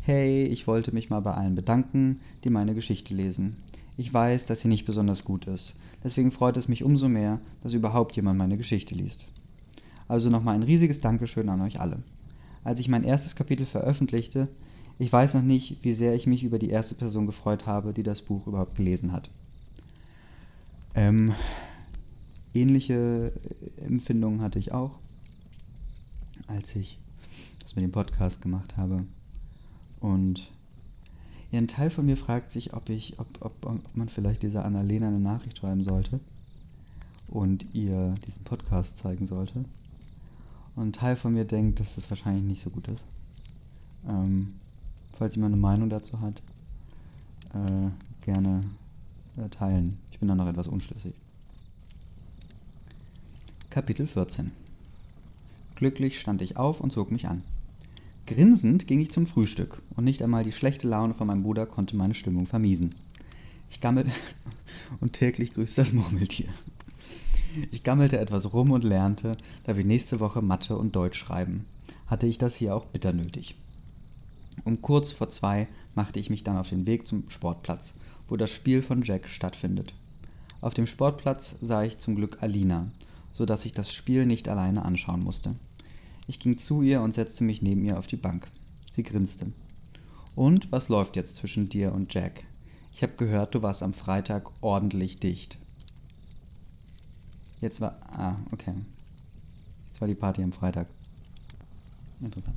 Hey, 0.00 0.44
ich 0.44 0.66
wollte 0.66 0.92
mich 0.92 1.10
mal 1.10 1.20
bei 1.20 1.34
allen 1.34 1.54
bedanken, 1.54 2.20
die 2.44 2.50
meine 2.50 2.74
Geschichte 2.74 3.14
lesen. 3.14 3.56
Ich 3.96 4.12
weiß, 4.12 4.46
dass 4.46 4.60
sie 4.60 4.68
nicht 4.68 4.86
besonders 4.86 5.24
gut 5.24 5.46
ist. 5.46 5.74
Deswegen 6.04 6.30
freut 6.30 6.56
es 6.56 6.68
mich 6.68 6.84
umso 6.84 7.08
mehr, 7.08 7.40
dass 7.62 7.74
überhaupt 7.74 8.16
jemand 8.16 8.38
meine 8.38 8.56
Geschichte 8.56 8.94
liest. 8.94 9.26
Also 10.06 10.30
nochmal 10.30 10.54
ein 10.54 10.62
riesiges 10.62 11.00
Dankeschön 11.00 11.48
an 11.48 11.60
euch 11.62 11.80
alle. 11.80 12.02
Als 12.64 12.80
ich 12.80 12.88
mein 12.88 13.04
erstes 13.04 13.34
Kapitel 13.34 13.66
veröffentlichte, 13.66 14.48
ich 14.98 15.12
weiß 15.12 15.34
noch 15.34 15.42
nicht, 15.42 15.78
wie 15.82 15.92
sehr 15.92 16.14
ich 16.14 16.26
mich 16.26 16.44
über 16.44 16.58
die 16.58 16.70
erste 16.70 16.94
Person 16.94 17.26
gefreut 17.26 17.66
habe, 17.66 17.92
die 17.92 18.02
das 18.02 18.22
Buch 18.22 18.46
überhaupt 18.46 18.74
gelesen 18.74 19.12
hat. 19.12 19.30
Ähm, 20.94 21.32
ähnliche 22.54 23.32
Empfindungen 23.76 24.40
hatte 24.40 24.58
ich 24.58 24.72
auch, 24.72 24.98
als 26.46 26.74
ich 26.76 26.98
das 27.60 27.76
mit 27.76 27.84
dem 27.84 27.92
Podcast 27.92 28.40
gemacht 28.40 28.76
habe. 28.76 29.04
Und 30.00 30.50
ja, 31.50 31.58
ein 31.58 31.68
Teil 31.68 31.90
von 31.90 32.06
mir 32.06 32.16
fragt 32.16 32.52
sich, 32.52 32.74
ob, 32.74 32.88
ich, 32.88 33.18
ob, 33.18 33.26
ob, 33.40 33.66
ob 33.66 33.96
man 33.96 34.08
vielleicht 34.08 34.42
dieser 34.42 34.64
Annalena 34.64 35.08
eine 35.08 35.20
Nachricht 35.20 35.58
schreiben 35.58 35.82
sollte 35.82 36.20
und 37.26 37.66
ihr 37.74 38.14
diesen 38.26 38.44
Podcast 38.44 38.98
zeigen 38.98 39.26
sollte. 39.26 39.64
Und 40.76 40.88
ein 40.88 40.92
Teil 40.92 41.16
von 41.16 41.32
mir 41.32 41.44
denkt, 41.44 41.80
dass 41.80 41.96
das 41.96 42.08
wahrscheinlich 42.10 42.44
nicht 42.44 42.60
so 42.62 42.70
gut 42.70 42.88
ist. 42.88 43.06
Ähm, 44.06 44.54
falls 45.14 45.34
jemand 45.34 45.54
eine 45.54 45.60
Meinung 45.60 45.90
dazu 45.90 46.20
hat, 46.20 46.40
äh, 47.54 47.90
gerne 48.24 48.60
äh, 49.36 49.48
teilen. 49.48 49.98
Ich 50.12 50.18
bin 50.18 50.28
da 50.28 50.34
noch 50.34 50.46
etwas 50.46 50.68
unschlüssig. 50.68 51.14
Kapitel 53.70 54.06
14 54.06 54.50
Glücklich 55.74 56.18
stand 56.18 56.40
ich 56.40 56.56
auf 56.56 56.80
und 56.80 56.90
zog 56.90 57.12
mich 57.12 57.28
an. 57.28 57.42
Grinsend 58.26 58.86
ging 58.86 58.98
ich 58.98 59.12
zum 59.12 59.26
Frühstück 59.26 59.82
und 59.94 60.04
nicht 60.04 60.22
einmal 60.22 60.42
die 60.42 60.52
schlechte 60.52 60.88
Laune 60.88 61.12
von 61.12 61.26
meinem 61.26 61.42
Bruder 61.42 61.66
konnte 61.66 61.94
meine 61.94 62.14
Stimmung 62.14 62.46
vermiesen. 62.46 62.94
Ich 63.68 63.82
gammelte 63.82 64.10
und 65.02 65.12
täglich 65.12 65.52
grüßt 65.52 65.76
das 65.76 65.92
Murmeltier. 65.92 66.48
Ich 67.70 67.82
gammelte 67.82 68.18
etwas 68.18 68.54
rum 68.54 68.70
und 68.70 68.84
lernte, 68.84 69.36
da 69.64 69.76
wir 69.76 69.84
nächste 69.84 70.18
Woche 70.18 70.40
Mathe 70.40 70.74
und 70.74 70.96
Deutsch 70.96 71.18
schreiben, 71.18 71.66
hatte 72.06 72.26
ich 72.26 72.38
das 72.38 72.56
hier 72.56 72.74
auch 72.74 72.86
bitter 72.86 73.12
nötig. 73.12 73.54
Um 74.64 74.80
kurz 74.80 75.12
vor 75.12 75.28
zwei 75.28 75.68
machte 75.94 76.18
ich 76.18 76.30
mich 76.30 76.42
dann 76.42 76.56
auf 76.56 76.70
den 76.70 76.86
Weg 76.86 77.06
zum 77.06 77.28
Sportplatz, 77.28 77.92
wo 78.28 78.38
das 78.38 78.50
Spiel 78.50 78.80
von 78.80 79.02
Jack 79.02 79.28
stattfindet. 79.28 79.92
Auf 80.62 80.72
dem 80.72 80.86
Sportplatz 80.86 81.56
sah 81.60 81.82
ich 81.82 81.98
zum 81.98 82.16
Glück 82.16 82.38
Alina, 82.40 82.88
so 83.38 83.46
dass 83.46 83.64
ich 83.64 83.70
das 83.70 83.92
Spiel 83.92 84.26
nicht 84.26 84.48
alleine 84.48 84.84
anschauen 84.84 85.22
musste. 85.22 85.54
Ich 86.26 86.40
ging 86.40 86.58
zu 86.58 86.82
ihr 86.82 87.00
und 87.00 87.14
setzte 87.14 87.44
mich 87.44 87.62
neben 87.62 87.84
ihr 87.84 87.96
auf 87.96 88.08
die 88.08 88.16
Bank. 88.16 88.48
Sie 88.90 89.04
grinste. 89.04 89.52
Und 90.34 90.72
was 90.72 90.88
läuft 90.88 91.14
jetzt 91.14 91.36
zwischen 91.36 91.68
dir 91.68 91.92
und 91.92 92.12
Jack? 92.12 92.42
Ich 92.92 93.04
habe 93.04 93.12
gehört, 93.12 93.54
du 93.54 93.62
warst 93.62 93.84
am 93.84 93.92
Freitag 93.92 94.50
ordentlich 94.60 95.20
dicht. 95.20 95.56
Jetzt 97.60 97.80
war. 97.80 98.00
Ah, 98.10 98.40
okay. 98.50 98.74
Jetzt 99.86 100.00
war 100.00 100.08
die 100.08 100.16
Party 100.16 100.42
am 100.42 100.52
Freitag. 100.52 100.88
Interessant. 102.20 102.56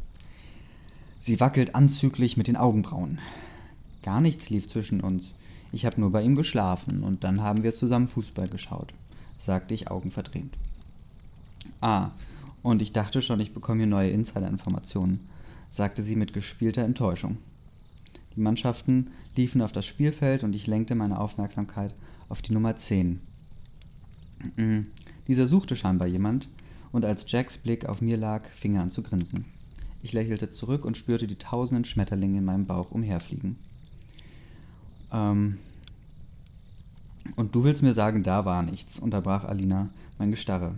Sie 1.19 1.39
wackelt 1.39 1.75
anzüglich 1.75 2.37
mit 2.37 2.47
den 2.47 2.57
Augenbrauen. 2.57 3.19
Gar 4.01 4.19
nichts 4.19 4.49
lief 4.49 4.67
zwischen 4.67 5.01
uns. 5.01 5.35
Ich 5.71 5.85
habe 5.85 6.01
nur 6.01 6.11
bei 6.11 6.23
ihm 6.23 6.33
geschlafen 6.33 7.03
und 7.03 7.23
dann 7.23 7.41
haben 7.41 7.61
wir 7.61 7.75
zusammen 7.75 8.07
Fußball 8.07 8.47
geschaut. 8.47 8.95
sagte 9.37 9.75
ich 9.75 9.91
augenverdrehend. 9.91 10.57
Ah, 11.81 12.11
und 12.63 12.81
ich 12.81 12.93
dachte 12.93 13.21
schon, 13.21 13.39
ich 13.39 13.53
bekomme 13.53 13.79
hier 13.79 13.87
neue 13.87 14.11
Insider-Informationen, 14.11 15.27
sagte 15.69 16.03
sie 16.03 16.15
mit 16.15 16.31
gespielter 16.31 16.83
Enttäuschung. 16.83 17.37
Die 18.35 18.39
Mannschaften 18.39 19.11
liefen 19.35 19.61
auf 19.61 19.71
das 19.71 19.85
Spielfeld 19.85 20.43
und 20.43 20.55
ich 20.55 20.67
lenkte 20.67 20.95
meine 20.95 21.19
Aufmerksamkeit 21.19 21.93
auf 22.29 22.41
die 22.41 22.53
Nummer 22.53 22.75
10. 22.75 23.19
Mm, 24.55 24.81
dieser 25.27 25.47
suchte 25.47 25.75
scheinbar 25.75 26.07
jemand, 26.07 26.47
und 26.91 27.05
als 27.05 27.29
Jacks 27.31 27.57
Blick 27.57 27.85
auf 27.85 28.01
mir 28.01 28.17
lag, 28.17 28.47
fing 28.49 28.75
er 28.75 28.81
an 28.81 28.91
zu 28.91 29.01
grinsen. 29.01 29.45
Ich 30.03 30.13
lächelte 30.13 30.49
zurück 30.49 30.85
und 30.85 30.97
spürte 30.97 31.27
die 31.27 31.37
tausenden 31.37 31.85
Schmetterlinge 31.85 32.39
in 32.39 32.45
meinem 32.45 32.65
Bauch 32.65 32.91
umherfliegen. 32.91 33.57
Ähm, 35.11 35.57
und 37.35 37.55
du 37.55 37.63
willst 37.63 37.83
mir 37.83 37.93
sagen, 37.93 38.23
da 38.23 38.45
war 38.45 38.63
nichts, 38.63 38.99
unterbrach 38.99 39.45
Alina 39.45 39.89
mein 40.17 40.31
Gestarre. 40.31 40.75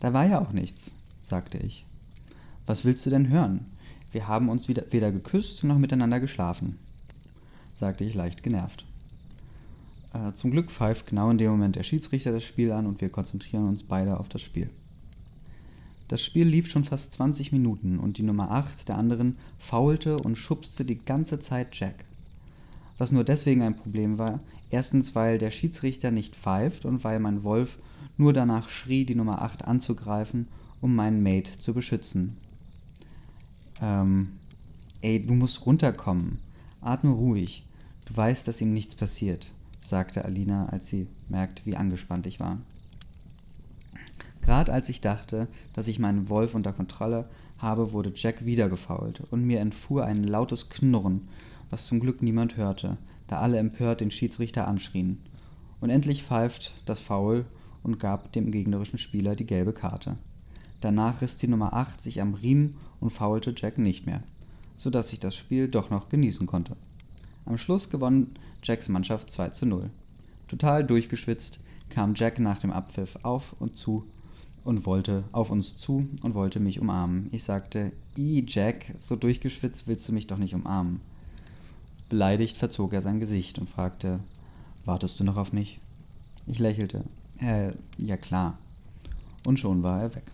Da 0.00 0.12
war 0.12 0.26
ja 0.26 0.40
auch 0.40 0.52
nichts, 0.52 0.94
sagte 1.22 1.58
ich. 1.58 1.84
Was 2.66 2.84
willst 2.84 3.04
du 3.06 3.10
denn 3.10 3.28
hören? 3.28 3.66
Wir 4.12 4.28
haben 4.28 4.48
uns 4.48 4.68
weder 4.68 5.12
geküsst 5.12 5.64
noch 5.64 5.78
miteinander 5.78 6.20
geschlafen, 6.20 6.78
sagte 7.74 8.04
ich 8.04 8.14
leicht 8.14 8.42
genervt. 8.42 8.86
Äh, 10.14 10.32
zum 10.32 10.50
Glück 10.50 10.70
pfeift 10.70 11.06
genau 11.06 11.30
in 11.30 11.38
dem 11.38 11.50
Moment 11.50 11.76
der 11.76 11.82
Schiedsrichter 11.82 12.32
das 12.32 12.44
Spiel 12.44 12.72
an 12.72 12.86
und 12.86 13.00
wir 13.00 13.10
konzentrieren 13.10 13.68
uns 13.68 13.82
beide 13.82 14.18
auf 14.18 14.28
das 14.28 14.42
Spiel. 14.42 14.70
Das 16.08 16.22
Spiel 16.22 16.46
lief 16.46 16.70
schon 16.70 16.84
fast 16.84 17.12
20 17.12 17.52
Minuten 17.52 17.98
und 17.98 18.16
die 18.16 18.22
Nummer 18.22 18.50
8 18.50 18.88
der 18.88 18.96
anderen 18.96 19.36
faulte 19.58 20.16
und 20.16 20.36
schubste 20.36 20.86
die 20.86 20.98
ganze 20.98 21.38
Zeit 21.38 21.76
Jack. 21.76 22.06
Was 22.96 23.12
nur 23.12 23.24
deswegen 23.24 23.62
ein 23.62 23.76
Problem 23.76 24.16
war, 24.16 24.40
erstens 24.70 25.14
weil 25.14 25.36
der 25.36 25.50
Schiedsrichter 25.50 26.10
nicht 26.10 26.34
pfeift 26.34 26.86
und 26.86 27.04
weil 27.04 27.20
mein 27.20 27.44
Wolf 27.44 27.78
nur 28.18 28.32
danach 28.32 28.68
schrie, 28.68 29.04
die 29.04 29.14
Nummer 29.14 29.42
8 29.42 29.66
anzugreifen, 29.66 30.48
um 30.80 30.94
meinen 30.94 31.22
Mate 31.22 31.58
zu 31.58 31.72
beschützen. 31.72 32.34
Ähm, 33.80 34.32
ey, 35.00 35.22
du 35.22 35.34
musst 35.34 35.64
runterkommen. 35.64 36.38
Atme 36.80 37.10
ruhig. 37.10 37.64
Du 38.06 38.16
weißt, 38.16 38.46
dass 38.48 38.60
ihm 38.60 38.72
nichts 38.72 38.94
passiert, 38.94 39.50
sagte 39.80 40.24
Alina, 40.24 40.66
als 40.66 40.88
sie 40.88 41.06
merkte, 41.28 41.64
wie 41.66 41.76
angespannt 41.76 42.26
ich 42.26 42.40
war. 42.40 42.58
Gerade 44.42 44.72
als 44.72 44.88
ich 44.88 45.00
dachte, 45.00 45.46
dass 45.74 45.88
ich 45.88 45.98
meinen 45.98 46.28
Wolf 46.30 46.54
unter 46.54 46.72
Kontrolle 46.72 47.28
habe, 47.58 47.92
wurde 47.92 48.12
Jack 48.14 48.46
wieder 48.46 48.68
gefault 48.68 49.20
und 49.30 49.44
mir 49.44 49.60
entfuhr 49.60 50.04
ein 50.04 50.24
lautes 50.24 50.70
Knurren, 50.70 51.28
was 51.70 51.86
zum 51.86 52.00
Glück 52.00 52.22
niemand 52.22 52.56
hörte, 52.56 52.96
da 53.26 53.40
alle 53.40 53.58
empört 53.58 54.00
den 54.00 54.10
Schiedsrichter 54.10 54.66
anschrien. 54.66 55.20
Und 55.80 55.90
endlich 55.90 56.22
pfeift 56.22 56.72
das 56.86 56.98
Foul 56.98 57.44
und 57.82 57.98
gab 57.98 58.32
dem 58.32 58.50
gegnerischen 58.50 58.98
Spieler 58.98 59.36
die 59.36 59.46
gelbe 59.46 59.72
Karte. 59.72 60.16
Danach 60.80 61.20
riss 61.20 61.38
die 61.38 61.48
Nummer 61.48 61.72
8 61.72 62.00
sich 62.00 62.20
am 62.20 62.34
Riemen 62.34 62.76
und 63.00 63.10
faulte 63.10 63.52
Jack 63.56 63.78
nicht 63.78 64.06
mehr, 64.06 64.22
sodass 64.76 65.12
ich 65.12 65.20
das 65.20 65.34
Spiel 65.34 65.68
doch 65.68 65.90
noch 65.90 66.08
genießen 66.08 66.46
konnte. 66.46 66.76
Am 67.46 67.58
Schluss 67.58 67.90
gewann 67.90 68.28
Jacks 68.62 68.88
Mannschaft 68.88 69.30
2 69.30 69.50
zu 69.50 69.66
0. 69.66 69.90
Total 70.48 70.84
durchgeschwitzt 70.84 71.60
kam 71.88 72.14
Jack 72.14 72.38
nach 72.38 72.58
dem 72.58 72.70
Abpfiff 72.70 73.18
auf 73.22 73.54
und 73.60 73.76
zu 73.76 74.04
und 74.64 74.86
wollte 74.86 75.24
auf 75.32 75.50
uns 75.50 75.76
zu 75.76 76.06
und 76.22 76.34
wollte 76.34 76.60
mich 76.60 76.80
umarmen. 76.80 77.28
Ich 77.32 77.42
sagte, 77.44 77.92
I, 78.16 78.44
Jack, 78.46 78.94
so 78.98 79.16
durchgeschwitzt 79.16 79.86
willst 79.86 80.08
du 80.08 80.12
mich 80.12 80.26
doch 80.26 80.38
nicht 80.38 80.54
umarmen. 80.54 81.00
Beleidigt 82.08 82.56
verzog 82.56 82.92
er 82.92 83.00
sein 83.00 83.20
Gesicht 83.20 83.58
und 83.58 83.68
fragte, 83.68 84.20
wartest 84.84 85.20
du 85.20 85.24
noch 85.24 85.36
auf 85.36 85.52
mich? 85.52 85.80
Ich 86.46 86.58
lächelte. 86.58 87.04
Äh, 87.40 87.72
ja 87.98 88.16
klar. 88.16 88.58
Und 89.46 89.58
schon 89.58 89.82
war 89.82 90.02
er 90.02 90.14
weg. 90.14 90.30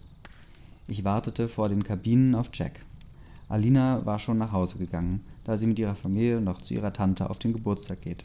Ich 0.87 1.05
wartete 1.05 1.49
vor 1.49 1.69
den 1.69 1.85
Kabinen 1.85 2.35
auf 2.35 2.51
Jack. 2.53 2.81
Alina 3.49 4.05
war 4.05 4.19
schon 4.19 4.39
nach 4.39 4.53
Hause 4.53 4.79
gegangen, 4.79 5.21
da 5.45 5.57
sie 5.57 5.67
mit 5.67 5.79
ihrer 5.79 5.95
Familie 5.95 6.41
noch 6.41 6.61
zu 6.61 6.75
ihrer 6.75 6.93
Tante 6.93 7.29
auf 7.29 7.39
den 7.39 7.53
Geburtstag 7.53 8.01
geht. 8.03 8.25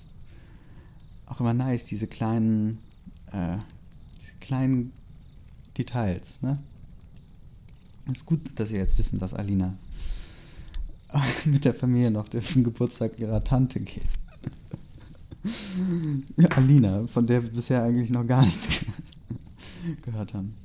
Auch 1.25 1.39
immer 1.39 1.53
nice, 1.53 1.86
diese 1.86 2.07
kleinen, 2.07 2.80
äh, 3.32 3.57
diese 4.19 4.34
kleinen 4.39 4.91
Details, 5.77 6.41
ne? 6.41 6.57
Es 8.05 8.17
ist 8.17 8.25
gut, 8.25 8.59
dass 8.59 8.71
wir 8.71 8.80
jetzt 8.80 8.97
wissen, 8.97 9.19
dass 9.19 9.36
Alina 9.36 9.75
mit 11.45 11.65
der 11.65 11.75
Familie 11.75 12.09
noch 12.09 12.27
den 12.27 12.63
Geburtstag 12.63 13.19
ihrer 13.19 13.43
Tante 13.43 13.80
geht. 13.80 14.07
Alina, 16.56 17.08
von 17.08 17.26
der 17.26 17.44
wir 17.44 17.52
bisher 17.52 17.84
eigentlich 17.84 18.10
noch 18.10 18.26
gar 18.26 18.44
nichts 18.44 18.86
gehört 20.02 20.34
haben. 20.34 20.56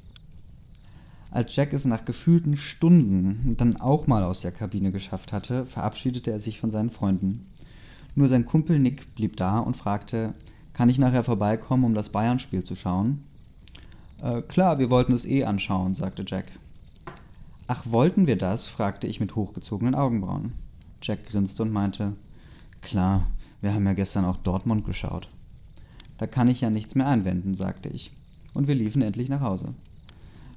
Als 1.31 1.55
Jack 1.57 1.73
es 1.73 1.85
nach 1.85 2.05
gefühlten 2.05 2.57
Stunden 2.57 3.57
dann 3.57 3.77
auch 3.77 4.07
mal 4.07 4.23
aus 4.23 4.43
der 4.43 4.53
Kabine 4.53 4.93
geschafft 4.93 5.33
hatte, 5.33 5.67
verabschiedete 5.67 6.31
er 6.31 6.39
sich 6.39 6.61
von 6.61 6.71
seinen 6.71 6.91
Freunden. 6.91 7.47
Nur 8.15 8.29
sein 8.29 8.45
Kumpel 8.45 8.79
Nick 8.79 9.15
blieb 9.17 9.37
da 9.37 9.59
und 9.59 9.77
fragte, 9.77 10.33
kann 10.73 10.89
ich 10.89 10.99
nachher 10.99 11.25
vorbeikommen, 11.25 11.85
um 11.85 11.95
das 11.95 12.11
Bayern-Spiel 12.11 12.63
zu 12.63 12.77
schauen? 12.77 13.21
Äh, 14.23 14.43
klar, 14.43 14.79
wir 14.79 14.91
wollten 14.91 15.13
es 15.13 15.27
eh 15.27 15.45
anschauen, 15.45 15.95
sagte 15.95 16.25
Jack. 16.27 16.47
Ach, 17.67 17.85
wollten 17.87 18.27
wir 18.27 18.37
das? 18.37 18.67
fragte 18.67 19.07
ich 19.07 19.21
mit 19.21 19.35
hochgezogenen 19.35 19.95
Augenbrauen. 19.95 20.53
Jack 21.03 21.27
grinste 21.27 21.63
und 21.63 21.73
meinte, 21.73 22.15
klar, 22.81 23.27
wir 23.65 23.73
haben 23.73 23.87
ja 23.87 23.95
gestern 23.95 24.27
auch 24.27 24.37
Dortmund 24.37 24.85
geschaut. 24.85 25.31
Da 26.19 26.27
kann 26.27 26.49
ich 26.49 26.61
ja 26.61 26.69
nichts 26.69 26.95
mehr 26.95 27.09
einwenden, 27.09 27.57
sagte 27.57 27.89
ich. 27.89 28.13
Und 28.53 28.69
wir 28.69 28.75
liefen 28.75 29.01
endlich 29.01 29.31
nach 29.31 29.41
Hause. 29.41 29.75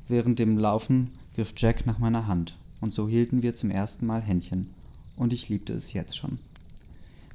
Während 0.09 0.39
dem 0.39 0.57
Laufen 0.57 1.11
griff 1.33 1.53
Jack 1.55 1.85
nach 1.85 1.99
meiner 1.99 2.27
Hand, 2.27 2.57
und 2.81 2.93
so 2.93 3.07
hielten 3.07 3.43
wir 3.43 3.55
zum 3.55 3.71
ersten 3.71 4.05
Mal 4.05 4.21
Händchen. 4.21 4.71
Und 5.15 5.31
ich 5.31 5.47
liebte 5.47 5.71
es 5.71 5.93
jetzt 5.93 6.17
schon. 6.17 6.39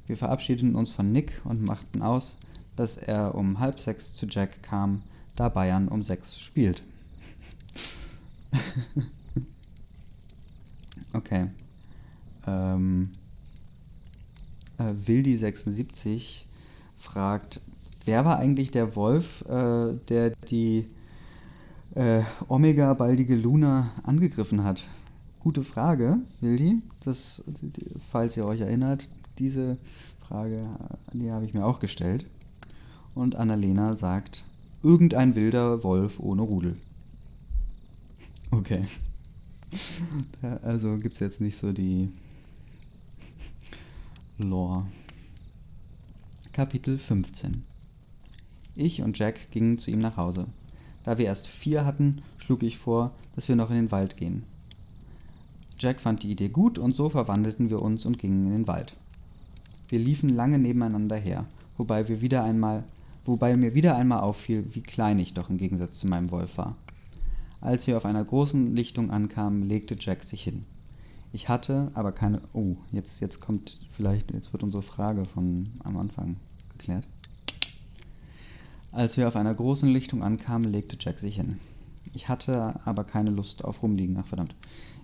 Wir 0.05 0.15
verabschiedeten 0.15 0.75
uns 0.75 0.91
von 0.91 1.11
Nick 1.11 1.41
und 1.43 1.63
machten 1.63 2.03
aus, 2.03 2.37
dass 2.75 2.95
er 2.95 3.33
um 3.33 3.59
halb 3.59 3.79
sechs 3.79 4.13
zu 4.13 4.27
Jack 4.27 4.61
kam, 4.61 5.01
da 5.35 5.49
Bayern 5.49 5.87
um 5.87 6.03
sechs 6.03 6.39
spielt. 6.39 6.83
okay. 11.13 11.47
Ähm, 12.45 13.09
äh, 14.77 14.93
Wildi76 15.05 16.43
fragt, 16.95 17.61
wer 18.05 18.25
war 18.25 18.39
eigentlich 18.39 18.71
der 18.71 18.95
Wolf, 18.95 19.43
äh, 19.47 19.93
der 20.09 20.31
die 20.47 20.87
äh, 21.95 22.21
Omega 22.47 22.93
baldige 22.93 23.35
Luna 23.35 23.91
angegriffen 24.03 24.63
hat? 24.63 24.87
Gute 25.39 25.63
Frage, 25.63 26.19
Wildi. 26.39 26.81
Das, 27.01 27.43
falls 28.11 28.37
ihr 28.37 28.45
euch 28.45 28.61
erinnert, 28.61 29.09
diese 29.37 29.77
Frage, 30.27 30.65
die 31.11 31.31
habe 31.31 31.45
ich 31.45 31.53
mir 31.53 31.65
auch 31.65 31.79
gestellt. 31.79 32.25
Und 33.13 33.35
Annalena 33.35 33.95
sagt, 33.95 34.45
irgendein 34.81 35.35
wilder 35.35 35.83
Wolf 35.83 36.19
ohne 36.19 36.41
Rudel. 36.41 36.75
Okay. 38.51 38.81
Also 40.61 40.97
gibt 40.99 41.15
es 41.15 41.19
jetzt 41.19 41.41
nicht 41.41 41.57
so 41.57 41.73
die 41.73 42.09
Lore. 44.39 44.87
Kapitel 46.53 46.97
15 46.97 47.63
Ich 48.75 49.03
und 49.03 49.19
Jack 49.19 49.51
gingen 49.51 49.77
zu 49.77 49.91
ihm 49.91 49.99
nach 49.99 50.17
Hause. 50.17 50.47
Da 51.03 51.19
wir 51.19 51.25
erst 51.25 51.47
vier 51.47 51.85
hatten, 51.85 52.23
schlug 52.39 52.63
ich 52.63 52.79
vor, 52.79 53.11
dass 53.35 53.47
wir 53.47 53.55
noch 53.55 53.69
in 53.69 53.75
den 53.75 53.91
Wald 53.91 54.17
gehen. 54.17 54.41
Jack 55.77 56.01
fand 56.01 56.23
die 56.23 56.31
Idee 56.31 56.49
gut 56.49 56.79
und 56.79 56.95
so 56.95 57.09
verwandelten 57.09 57.69
wir 57.69 57.83
uns 57.83 58.07
und 58.07 58.17
gingen 58.17 58.47
in 58.47 58.53
den 58.53 58.67
Wald. 58.67 58.95
Wir 59.89 59.99
liefen 59.99 60.29
lange 60.29 60.57
nebeneinander 60.57 61.17
her, 61.17 61.45
wobei 61.77 62.07
wir 62.07 62.21
wieder 62.21 62.43
einmal, 62.43 62.85
wobei 63.25 63.55
mir 63.55 63.75
wieder 63.75 63.95
einmal 63.95 64.21
auffiel, 64.21 64.65
wie 64.71 64.81
klein 64.81 65.19
ich 65.19 65.35
doch 65.35 65.51
im 65.51 65.57
Gegensatz 65.57 65.99
zu 65.99 66.07
meinem 66.07 66.31
Wolf 66.31 66.57
war. 66.57 66.75
Als 67.61 67.85
wir 67.85 67.97
auf 67.97 68.05
einer 68.05 68.23
großen 68.23 68.75
Lichtung 68.75 69.11
ankamen, 69.11 69.69
legte 69.69 69.95
Jack 69.99 70.23
sich 70.23 70.41
hin. 70.41 70.65
Ich 71.33 71.49
hatte 71.49 71.91
aber 71.95 72.11
keine. 72.11 72.41
Oh, 72.53 72.77
jetzt, 72.91 73.19
jetzt 73.19 73.41
kommt 73.41 73.79
vielleicht, 73.89 74.31
jetzt 74.31 74.53
wird 74.53 74.61
unsere 74.61 74.83
Frage 74.83 75.25
von 75.25 75.67
am 75.83 75.97
Anfang 75.97 76.37
geklärt. 76.69 77.07
Als 78.91 79.17
wir 79.17 79.27
auf 79.27 79.35
einer 79.35 79.55
großen 79.55 79.89
Lichtung 79.89 80.21
ankamen, 80.21 80.71
legte 80.71 80.95
Jack 80.99 81.17
sich 81.17 81.37
hin. 81.37 81.57
Ich 82.13 82.29
hatte 82.29 82.79
aber 82.85 83.03
keine 83.03 83.31
Lust 83.31 83.65
auf 83.65 83.81
Rumliegen. 83.81 84.15
Ach 84.21 84.27
verdammt. 84.27 84.53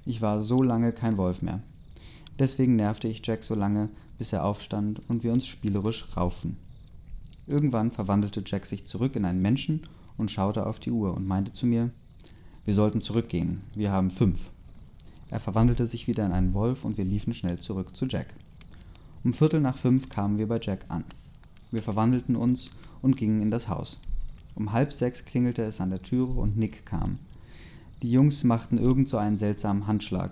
Ich 0.06 0.22
war 0.22 0.40
so 0.40 0.62
lange 0.62 0.92
kein 0.92 1.18
Wolf 1.18 1.42
mehr. 1.42 1.62
Deswegen 2.38 2.76
nervte 2.76 3.08
ich 3.08 3.26
Jack 3.26 3.44
so 3.44 3.56
lange, 3.56 3.90
bis 4.20 4.32
er 4.32 4.46
aufstand 4.46 5.02
und 5.10 5.24
wir 5.24 5.34
uns 5.34 5.48
spielerisch 5.48 6.16
raufen. 6.16 6.58
Irgendwann 7.48 7.92
verwandelte 7.92 8.44
Jack 8.46 8.68
sich 8.68 8.86
zurück 8.86 9.16
in 9.16 9.26
einen 9.26 9.42
Menschen 9.42 9.82
und 10.16 10.30
schaute 10.30 10.68
auf 10.68 10.80
die 10.80 10.92
Uhr 10.92 11.16
und 11.16 11.28
meinte 11.28 11.54
zu 11.54 11.66
mir, 11.66 11.90
wir 12.66 12.76
sollten 12.76 13.02
zurückgehen, 13.02 13.62
wir 13.74 13.92
haben 13.92 14.12
fünf. 14.12 14.52
Er 15.32 15.40
verwandelte 15.40 15.86
sich 15.86 16.08
wieder 16.08 16.26
in 16.26 16.32
einen 16.32 16.54
Wolf 16.54 16.86
und 16.86 16.98
wir 16.98 17.06
liefen 17.06 17.34
schnell 17.34 17.60
zurück 17.60 17.96
zu 17.96 18.06
Jack. 18.06 18.34
Um 19.24 19.34
Viertel 19.34 19.62
nach 19.62 19.78
fünf 19.78 20.10
kamen 20.10 20.38
wir 20.38 20.48
bei 20.48 20.60
Jack 20.62 20.86
an. 20.88 21.04
Wir 21.72 21.84
verwandelten 21.84 22.36
uns 22.36 22.72
und 23.02 23.16
gingen 23.16 23.42
in 23.42 23.52
das 23.52 23.70
Haus. 23.70 24.00
Um 24.56 24.72
halb 24.72 24.92
sechs 24.92 25.26
klingelte 25.26 25.64
es 25.64 25.82
an 25.82 25.92
der 25.92 26.02
Türe 26.02 26.40
und 26.40 26.58
Nick 26.58 26.86
kam. 26.86 27.20
Die 28.02 28.12
Jungs 28.12 28.44
machten 28.44 28.78
irgend 28.78 29.08
so 29.08 29.18
einen 29.18 29.38
seltsamen 29.38 29.88
Handschlag. 29.88 30.32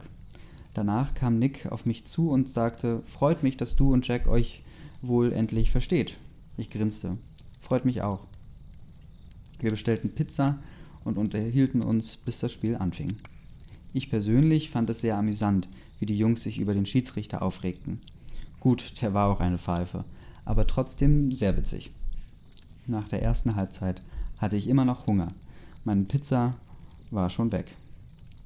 Danach 0.74 1.14
kam 1.14 1.38
Nick 1.38 1.72
auf 1.72 1.86
mich 1.86 2.06
zu 2.06 2.30
und 2.30 2.50
sagte, 2.50 3.02
freut 3.04 3.44
mich, 3.44 3.58
dass 3.58 3.76
du 3.76 3.94
und 3.94 4.08
Jack 4.08 4.28
euch 4.28 4.64
wohl 5.02 5.32
endlich 5.32 5.70
versteht. 5.70 6.18
Ich 6.58 6.70
grinste. 6.70 7.18
Freut 7.60 7.86
mich 7.86 8.02
auch. 8.02 8.26
Wir 9.60 9.72
bestellten 9.72 10.12
Pizza 10.12 10.60
und 11.04 11.18
unterhielten 11.18 11.82
uns, 11.82 12.18
bis 12.18 12.40
das 12.40 12.52
Spiel 12.52 12.76
anfing. 12.76 13.16
Ich 13.94 14.10
persönlich 14.10 14.70
fand 14.70 14.90
es 14.90 15.02
sehr 15.02 15.18
amüsant, 15.18 15.68
wie 16.00 16.06
die 16.06 16.18
Jungs 16.18 16.44
sich 16.44 16.60
über 16.60 16.74
den 16.74 16.86
Schiedsrichter 16.86 17.42
aufregten. 17.42 18.00
Gut, 18.60 19.02
der 19.02 19.14
war 19.14 19.30
auch 19.30 19.40
eine 19.40 19.58
Pfeife, 19.58 20.04
aber 20.46 20.68
trotzdem 20.68 21.32
sehr 21.32 21.58
witzig. 21.58 21.92
Nach 22.86 23.08
der 23.08 23.24
ersten 23.24 23.56
Halbzeit 23.56 24.02
hatte 24.38 24.56
ich 24.56 24.68
immer 24.68 24.86
noch 24.86 25.08
Hunger. 25.08 25.30
Meine 25.84 26.06
Pizza 26.06 26.56
war 27.12 27.30
schon 27.30 27.52
weg. 27.52 27.76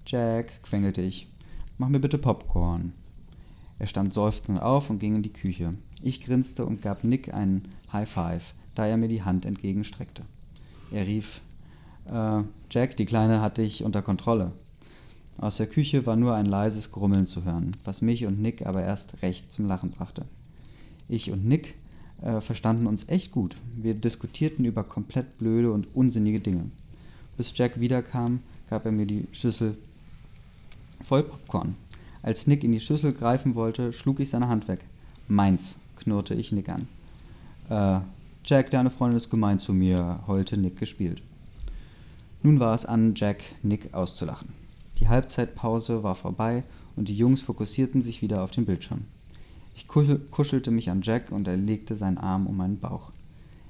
Jack, 0.05 0.63
quengelte 0.63 1.01
ich, 1.01 1.27
mach 1.77 1.89
mir 1.89 1.99
bitte 1.99 2.17
Popcorn. 2.17 2.93
Er 3.79 3.87
stand 3.87 4.13
seufzend 4.13 4.61
auf 4.61 4.89
und 4.89 4.99
ging 4.99 5.15
in 5.15 5.23
die 5.23 5.33
Küche. 5.33 5.73
Ich 6.01 6.21
grinste 6.21 6.65
und 6.65 6.81
gab 6.81 7.03
Nick 7.03 7.33
einen 7.33 7.67
High 7.91 8.09
Five, 8.09 8.53
da 8.75 8.85
er 8.85 8.97
mir 8.97 9.07
die 9.07 9.23
Hand 9.23 9.45
entgegenstreckte. 9.45 10.23
Er 10.91 11.07
rief, 11.07 11.41
äh, 12.09 12.43
Jack, 12.69 12.97
die 12.97 13.05
Kleine 13.05 13.41
hatte 13.41 13.61
ich 13.61 13.83
unter 13.83 14.01
Kontrolle. 14.01 14.51
Aus 15.41 15.57
der 15.57 15.65
Küche 15.65 16.05
war 16.05 16.15
nur 16.15 16.35
ein 16.35 16.45
leises 16.45 16.91
Grummeln 16.91 17.25
zu 17.25 17.43
hören, 17.43 17.75
was 17.83 18.03
mich 18.03 18.27
und 18.27 18.39
Nick 18.39 18.67
aber 18.67 18.83
erst 18.83 19.23
recht 19.23 19.51
zum 19.51 19.65
Lachen 19.65 19.89
brachte. 19.89 20.23
Ich 21.09 21.31
und 21.31 21.45
Nick 21.45 21.73
äh, 22.21 22.41
verstanden 22.41 22.85
uns 22.85 23.09
echt 23.09 23.31
gut. 23.31 23.55
Wir 23.75 23.95
diskutierten 23.95 24.65
über 24.65 24.83
komplett 24.83 25.39
blöde 25.39 25.71
und 25.71 25.87
unsinnige 25.95 26.39
Dinge. 26.39 26.69
Bis 27.37 27.57
Jack 27.57 27.79
wiederkam, 27.79 28.41
gab 28.69 28.85
er 28.85 28.91
mir 28.91 29.07
die 29.07 29.23
Schüssel 29.31 29.75
voll 31.01 31.23
Popcorn. 31.23 31.75
Als 32.21 32.45
Nick 32.45 32.63
in 32.63 32.71
die 32.71 32.79
Schüssel 32.79 33.11
greifen 33.11 33.55
wollte, 33.55 33.93
schlug 33.93 34.19
ich 34.19 34.29
seine 34.29 34.47
Hand 34.47 34.67
weg. 34.67 34.85
Meins, 35.27 35.79
knurrte 35.95 36.35
ich 36.35 36.51
Nick 36.51 36.69
an. 36.69 36.87
Äh, 37.67 38.01
Jack, 38.45 38.69
deine 38.69 38.91
Freundin 38.91 39.17
ist 39.17 39.31
gemein 39.31 39.57
zu 39.57 39.73
mir, 39.73 40.19
heulte 40.27 40.55
Nick 40.55 40.77
gespielt. 40.77 41.23
Nun 42.43 42.59
war 42.59 42.75
es 42.75 42.85
an, 42.85 43.15
Jack 43.15 43.41
Nick 43.63 43.91
auszulachen. 43.95 44.60
Die 45.01 45.09
Halbzeitpause 45.09 46.03
war 46.03 46.15
vorbei 46.15 46.63
und 46.95 47.09
die 47.09 47.17
Jungs 47.17 47.41
fokussierten 47.41 48.01
sich 48.01 48.21
wieder 48.21 48.43
auf 48.43 48.51
den 48.51 48.65
Bildschirm. 48.65 49.05
Ich 49.75 49.87
kuschelte 49.87 50.69
mich 50.69 50.89
an 50.89 51.01
Jack 51.01 51.31
und 51.31 51.47
er 51.47 51.57
legte 51.57 51.95
seinen 51.95 52.19
Arm 52.19 52.45
um 52.45 52.55
meinen 52.55 52.79
Bauch. 52.79 53.11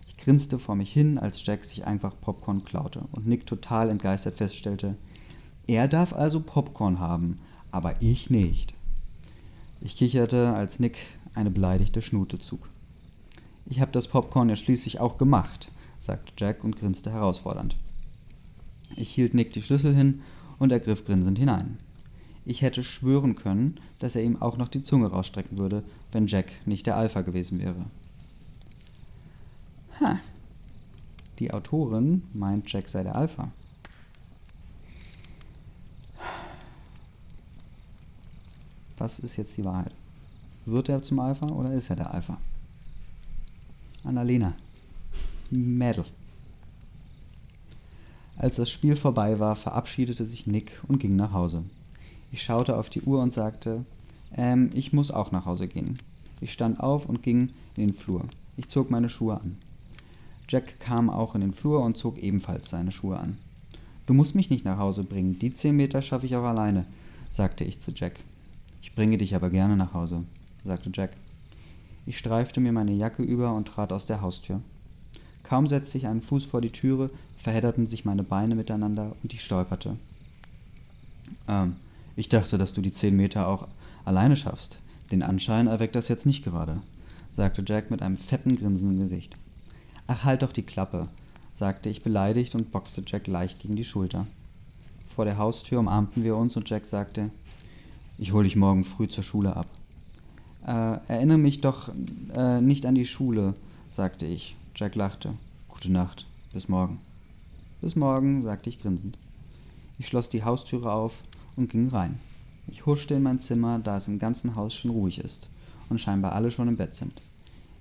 Ich 0.07 0.17
grinste 0.17 0.59
vor 0.59 0.75
mich 0.75 0.91
hin, 0.91 1.17
als 1.17 1.43
Jack 1.45 1.63
sich 1.63 1.87
einfach 1.87 2.13
Popcorn 2.19 2.65
klaute 2.65 3.05
und 3.13 3.27
Nick 3.27 3.45
total 3.45 3.89
entgeistert 3.89 4.35
feststellte, 4.35 4.97
er 5.67 5.87
darf 5.87 6.11
also 6.13 6.41
Popcorn 6.41 6.99
haben, 6.99 7.37
aber 7.71 8.01
ich 8.01 8.29
nicht. 8.29 8.73
Ich 9.79 9.95
kicherte, 9.95 10.53
als 10.53 10.79
Nick 10.79 10.97
eine 11.33 11.49
beleidigte 11.49 12.01
Schnute 12.01 12.39
zug. 12.39 12.67
Ich 13.67 13.79
habe 13.79 13.93
das 13.93 14.09
Popcorn 14.09 14.49
ja 14.49 14.57
schließlich 14.57 14.99
auch 14.99 15.17
gemacht, 15.17 15.71
sagte 15.97 16.33
Jack 16.37 16.65
und 16.65 16.75
grinste 16.75 17.11
herausfordernd. 17.11 17.77
Ich 18.97 19.09
hielt 19.11 19.33
Nick 19.33 19.53
die 19.53 19.61
Schlüssel 19.61 19.95
hin 19.95 20.21
und 20.61 20.71
er 20.71 20.79
griff 20.79 21.03
grinsend 21.03 21.39
hinein. 21.39 21.79
Ich 22.45 22.61
hätte 22.61 22.83
schwören 22.83 23.33
können, 23.33 23.79
dass 23.97 24.15
er 24.15 24.21
ihm 24.21 24.39
auch 24.39 24.57
noch 24.57 24.67
die 24.67 24.83
Zunge 24.83 25.07
rausstrecken 25.07 25.57
würde, 25.57 25.83
wenn 26.11 26.27
Jack 26.27 26.51
nicht 26.67 26.85
der 26.85 26.97
Alpha 26.97 27.21
gewesen 27.21 27.59
wäre. 27.59 27.87
Ha. 29.99 30.19
Die 31.39 31.51
Autorin 31.51 32.21
meint, 32.33 32.71
Jack 32.71 32.89
sei 32.89 33.01
der 33.01 33.15
Alpha. 33.15 33.51
Was 38.99 39.17
ist 39.17 39.37
jetzt 39.37 39.57
die 39.57 39.65
Wahrheit? 39.65 39.95
Wird 40.65 40.89
er 40.89 41.01
zum 41.01 41.19
Alpha 41.19 41.47
oder 41.47 41.71
ist 41.71 41.89
er 41.89 41.95
der 41.95 42.13
Alpha? 42.13 42.37
Annalena. 44.03 44.53
Mädel. 45.49 46.05
Als 48.37 48.55
das 48.55 48.69
Spiel 48.69 48.95
vorbei 48.95 49.39
war, 49.39 49.55
verabschiedete 49.55 50.25
sich 50.25 50.47
Nick 50.47 50.81
und 50.87 50.99
ging 50.99 51.15
nach 51.15 51.33
Hause. 51.33 51.63
Ich 52.31 52.43
schaute 52.43 52.77
auf 52.77 52.89
die 52.89 53.01
Uhr 53.01 53.21
und 53.21 53.33
sagte, 53.33 53.85
ähm, 54.35 54.69
ich 54.73 54.93
muss 54.93 55.11
auch 55.11 55.31
nach 55.31 55.45
Hause 55.45 55.67
gehen. 55.67 55.97
Ich 56.39 56.53
stand 56.53 56.79
auf 56.79 57.07
und 57.07 57.23
ging 57.23 57.49
in 57.75 57.87
den 57.87 57.93
Flur. 57.93 58.25
Ich 58.57 58.67
zog 58.67 58.89
meine 58.89 59.09
Schuhe 59.09 59.39
an. 59.39 59.57
Jack 60.47 60.79
kam 60.79 61.09
auch 61.09 61.35
in 61.35 61.41
den 61.41 61.53
Flur 61.53 61.81
und 61.81 61.97
zog 61.97 62.17
ebenfalls 62.17 62.69
seine 62.69 62.91
Schuhe 62.91 63.17
an. 63.17 63.37
Du 64.05 64.13
musst 64.13 64.35
mich 64.35 64.49
nicht 64.49 64.65
nach 64.65 64.77
Hause 64.77 65.03
bringen, 65.03 65.39
die 65.39 65.53
zehn 65.53 65.75
Meter 65.75 66.01
schaffe 66.01 66.25
ich 66.25 66.35
auch 66.35 66.43
alleine, 66.43 66.85
sagte 67.29 67.63
ich 67.63 67.79
zu 67.79 67.91
Jack. 67.95 68.19
Ich 68.81 68.95
bringe 68.95 69.17
dich 69.17 69.35
aber 69.35 69.49
gerne 69.49 69.77
nach 69.77 69.93
Hause, 69.93 70.23
sagte 70.65 70.89
Jack. 70.93 71.11
Ich 72.05 72.17
streifte 72.17 72.59
mir 72.59 72.71
meine 72.71 72.93
Jacke 72.93 73.23
über 73.23 73.53
und 73.53 73.67
trat 73.67 73.93
aus 73.93 74.07
der 74.07 74.21
Haustür. 74.21 74.61
Kaum 75.51 75.67
setzte 75.67 75.97
ich 75.97 76.07
einen 76.07 76.21
Fuß 76.21 76.45
vor 76.45 76.61
die 76.61 76.71
Türe, 76.71 77.09
verhedderten 77.35 77.85
sich 77.85 78.05
meine 78.05 78.23
Beine 78.23 78.55
miteinander 78.55 79.17
und 79.21 79.33
ich 79.33 79.43
stolperte. 79.43 79.97
Ähm, 81.45 81.75
ich 82.15 82.29
dachte, 82.29 82.57
dass 82.57 82.71
du 82.71 82.79
die 82.79 82.93
zehn 82.93 83.17
Meter 83.17 83.49
auch 83.49 83.67
alleine 84.05 84.37
schaffst. 84.37 84.79
Den 85.11 85.21
Anschein 85.21 85.67
erweckt 85.67 85.97
das 85.97 86.07
jetzt 86.07 86.25
nicht 86.25 86.45
gerade, 86.45 86.81
sagte 87.33 87.65
Jack 87.67 87.91
mit 87.91 88.01
einem 88.01 88.15
fetten 88.15 88.55
Grinsen 88.55 88.91
im 88.91 88.99
Gesicht. 88.99 89.35
Ach, 90.07 90.23
halt 90.23 90.43
doch 90.43 90.53
die 90.53 90.61
Klappe, 90.61 91.09
sagte 91.53 91.89
ich 91.89 92.01
beleidigt 92.01 92.55
und 92.55 92.71
boxte 92.71 93.03
Jack 93.05 93.27
leicht 93.27 93.59
gegen 93.59 93.75
die 93.75 93.83
Schulter. 93.83 94.27
Vor 95.05 95.25
der 95.25 95.37
Haustür 95.37 95.79
umarmten 95.79 96.23
wir 96.23 96.37
uns 96.37 96.55
und 96.55 96.69
Jack 96.69 96.85
sagte, 96.85 97.29
ich 98.17 98.31
hole 98.31 98.45
dich 98.45 98.55
morgen 98.55 98.85
früh 98.85 99.09
zur 99.09 99.25
Schule 99.25 99.57
ab. 99.57 99.67
Äh, 100.65 101.11
erinnere 101.13 101.39
mich 101.39 101.59
doch 101.59 101.91
äh, 102.33 102.61
nicht 102.61 102.85
an 102.85 102.95
die 102.95 103.05
Schule, 103.05 103.53
sagte 103.89 104.25
ich. 104.25 104.55
Jack 104.75 104.95
lachte. 104.95 105.33
Gute 105.67 105.91
Nacht. 105.91 106.25
Bis 106.53 106.69
morgen. 106.69 106.99
Bis 107.81 107.95
morgen, 107.95 108.41
sagte 108.41 108.69
ich 108.69 108.81
grinsend. 108.81 109.17
Ich 109.99 110.07
schloss 110.07 110.29
die 110.29 110.43
Haustüre 110.43 110.91
auf 110.91 111.23
und 111.57 111.69
ging 111.69 111.89
rein. 111.89 112.19
Ich 112.67 112.85
huschte 112.85 113.15
in 113.15 113.23
mein 113.23 113.37
Zimmer, 113.37 113.79
da 113.79 113.97
es 113.97 114.07
im 114.07 114.17
ganzen 114.17 114.55
Haus 114.55 114.73
schon 114.73 114.91
ruhig 114.91 115.19
ist 115.19 115.49
und 115.89 115.99
scheinbar 115.99 116.31
alle 116.33 116.51
schon 116.51 116.69
im 116.69 116.77
Bett 116.77 116.95
sind. 116.95 117.21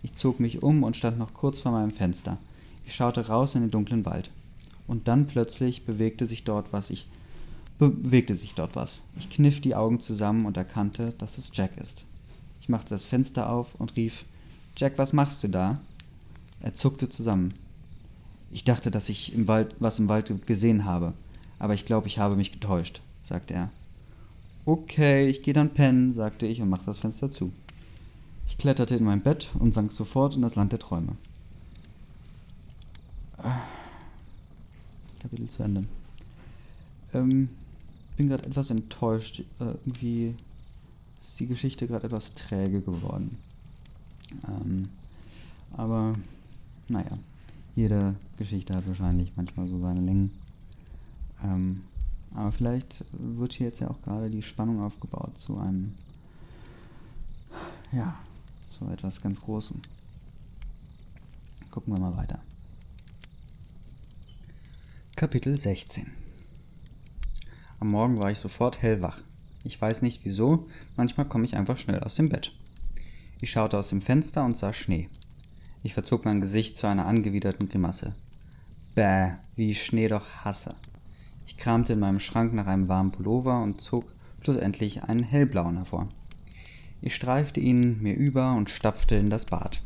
Ich 0.03 0.15
zog 0.15 0.41
mich 0.41 0.63
um 0.63 0.83
und 0.83 0.97
stand 0.97 1.19
noch 1.19 1.33
kurz 1.33 1.61
vor 1.61 1.73
meinem 1.73 1.93
Fenster. 1.93 2.39
Ich 2.85 2.95
schaute 2.95 3.29
raus 3.29 3.55
in 3.55 3.63
den 3.63 3.71
dunklen 3.71 4.05
Wald. 4.05 4.31
Und 4.89 5.07
dann 5.07 5.29
plötzlich 5.29 5.87
bewegte 5.87 6.27
sich 6.27 6.43
dort 6.43 6.73
was. 6.73 6.91
Ich 6.91 7.07
bewegte 7.79 8.35
sich 8.35 8.55
dort 8.55 8.75
was. 8.75 9.03
Ich 9.17 9.31
kniff 9.31 9.61
die 9.61 9.77
Augen 9.77 10.01
zusammen 10.01 10.45
und 10.45 10.57
erkannte, 10.57 11.11
dass 11.19 11.39
es 11.39 11.51
Jack 11.55 11.77
ist. 11.77 12.05
Ich 12.61 12.69
machte 12.69 12.91
das 12.91 13.05
Fenster 13.05 13.49
auf 13.49 13.77
und 13.77 13.95
rief: 13.97 14.25
Jack, 14.77 14.99
was 14.99 15.13
machst 15.13 15.45
du 15.45 15.49
da? 15.49 15.75
Er 16.61 16.75
zuckte 16.75 17.09
zusammen. 17.09 17.55
Ich 18.51 18.65
dachte, 18.65 18.91
dass 18.91 19.09
ich 19.09 19.35
im 19.35 19.49
Wald, 19.49 19.75
was 19.79 19.99
im 19.99 20.09
Wald 20.09 20.47
gesehen 20.47 20.85
habe, 20.85 21.15
aber 21.59 21.75
ich 21.75 21.87
glaube, 21.87 22.09
ich 22.09 22.19
habe 22.19 22.37
mich 22.37 22.53
getäuscht, 22.53 23.01
sagte 23.29 23.55
er. 23.55 23.71
Okay, 24.67 25.29
ich 25.29 25.43
gehe 25.43 25.55
dann 25.55 25.75
pennen, 25.75 26.13
sagte 26.13 26.47
ich 26.47 26.61
und 26.61 26.69
machte 26.69 26.87
das 26.87 26.99
Fenster 26.99 27.31
zu. 27.31 27.53
Ich 28.47 28.59
kletterte 28.59 28.97
in 28.97 29.05
mein 29.05 29.23
Bett 29.23 29.49
und 29.59 29.73
sank 29.73 29.93
sofort 29.93 30.35
in 30.35 30.43
das 30.43 30.57
Land 30.57 30.73
der 30.73 30.79
Träume. 30.81 31.17
Kapitel 35.21 35.49
zu 35.49 35.63
Ende. 35.63 35.83
Ähm, 37.15 37.49
bin 38.17 38.29
gerade 38.29 38.47
etwas 38.47 38.71
enttäuscht. 38.71 39.41
Äh, 39.61 39.75
irgendwie 39.85 40.35
ist 41.21 41.41
die 41.41 41.47
Geschichte 41.47 41.87
gerade 41.87 42.07
etwas 42.07 42.35
träge 42.35 42.81
geworden. 42.81 43.39
Ähm, 44.47 44.85
aber 45.73 46.15
naja, 46.91 47.19
jede 47.77 48.15
Geschichte 48.37 48.75
hat 48.75 48.87
wahrscheinlich 48.87 49.33
manchmal 49.37 49.69
so 49.69 49.79
seine 49.79 50.01
Längen. 50.01 50.33
Ähm, 51.43 51.83
aber 52.35 52.53
vielleicht 52.53 53.05
wird 53.13 53.53
hier 53.53 53.69
jetzt 53.69 53.81
ja 53.81 53.89
auch 53.89 54.01
gerade 54.03 54.31
die 54.31 54.43
Spannung 54.43 54.81
aufgebaut 54.81 55.39
zu 55.39 55.59
einem, 55.59 55.95
ja, 57.93 58.15
zu 58.69 58.87
etwas 58.87 59.21
ganz 59.21 59.41
Großem. 59.41 59.81
Gucken 61.71 61.95
wir 61.95 62.01
mal 62.01 62.17
weiter. 62.17 62.41
Kapitel 65.17 65.57
16 65.57 66.11
Am 67.79 67.91
Morgen 67.91 68.19
war 68.19 68.31
ich 68.31 68.39
sofort 68.39 68.83
hellwach. 68.83 69.21
Ich 69.65 69.81
weiß 69.81 70.03
nicht 70.03 70.25
wieso, 70.25 70.67
manchmal 70.97 71.29
komme 71.29 71.45
ich 71.45 71.57
einfach 71.57 71.77
schnell 71.77 72.01
aus 72.01 72.15
dem 72.15 72.29
Bett. 72.29 72.53
Ich 73.41 73.51
schaute 73.51 73.79
aus 73.79 73.89
dem 73.89 74.01
Fenster 74.01 74.45
und 74.45 74.57
sah 74.57 74.73
Schnee. 74.73 75.09
Ich 75.83 75.95
verzog 75.95 76.27
mein 76.27 76.43
Gesicht 76.43 76.77
zu 76.77 76.87
einer 76.87 77.07
angewiderten 77.07 77.67
Grimasse. 77.67 78.13
Bäh, 78.95 79.31
wie 79.57 79.71
ich 79.71 79.83
Schnee 79.83 80.09
doch 80.09 80.27
hasse. 80.45 80.75
Ich 81.47 81.57
kramte 81.57 81.95
in 81.95 82.01
meinem 82.01 82.21
Schrank 82.21 82.53
nach 82.53 82.67
einem 82.67 82.89
warmen 82.89 83.13
Pullover 83.13 83.63
und 83.63 83.81
zog 83.81 84.05
schlussendlich 84.43 85.05
einen 85.05 85.23
hellblauen 85.23 85.77
hervor. 85.77 86.09
Ich 87.01 87.15
streifte 87.15 87.61
ihn 87.61 88.03
mir 88.03 88.15
über 88.15 88.53
und 88.53 88.69
stapfte 88.69 89.15
in 89.15 89.31
das 89.31 89.47
Bad. 89.47 89.81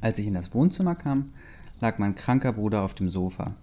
Als 0.00 0.18
ich 0.18 0.26
in 0.26 0.32
das 0.32 0.54
Wohnzimmer 0.54 0.94
kam, 0.94 1.32
lag 1.80 1.98
mein 1.98 2.14
kranker 2.14 2.54
Bruder 2.54 2.82
auf 2.82 2.94
dem 2.94 3.10
Sofa. 3.10 3.54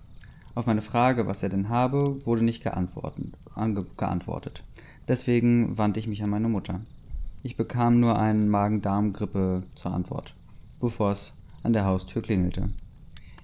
Auf 0.54 0.68
meine 0.68 0.84
Frage, 0.84 1.26
was 1.26 1.42
er 1.42 1.50
denn 1.50 1.70
habe, 1.70 2.24
wurde 2.26 2.44
nicht 2.44 2.64
geantwortet. 2.64 4.64
Deswegen 5.08 5.78
wandte 5.78 6.00
ich 6.00 6.08
mich 6.08 6.24
an 6.24 6.30
meine 6.30 6.50
Mutter. 6.50 6.82
Ich 7.42 7.58
bekam 7.58 8.00
nur 8.00 8.20
einen 8.20 8.48
Magen-Darm-Grippe 8.48 9.64
zur 9.74 9.92
Antwort, 9.92 10.36
bevor 10.80 11.12
es 11.12 11.34
an 11.64 11.74
der 11.74 11.86
Haustür 11.86 12.22
klingelte. 12.22 12.70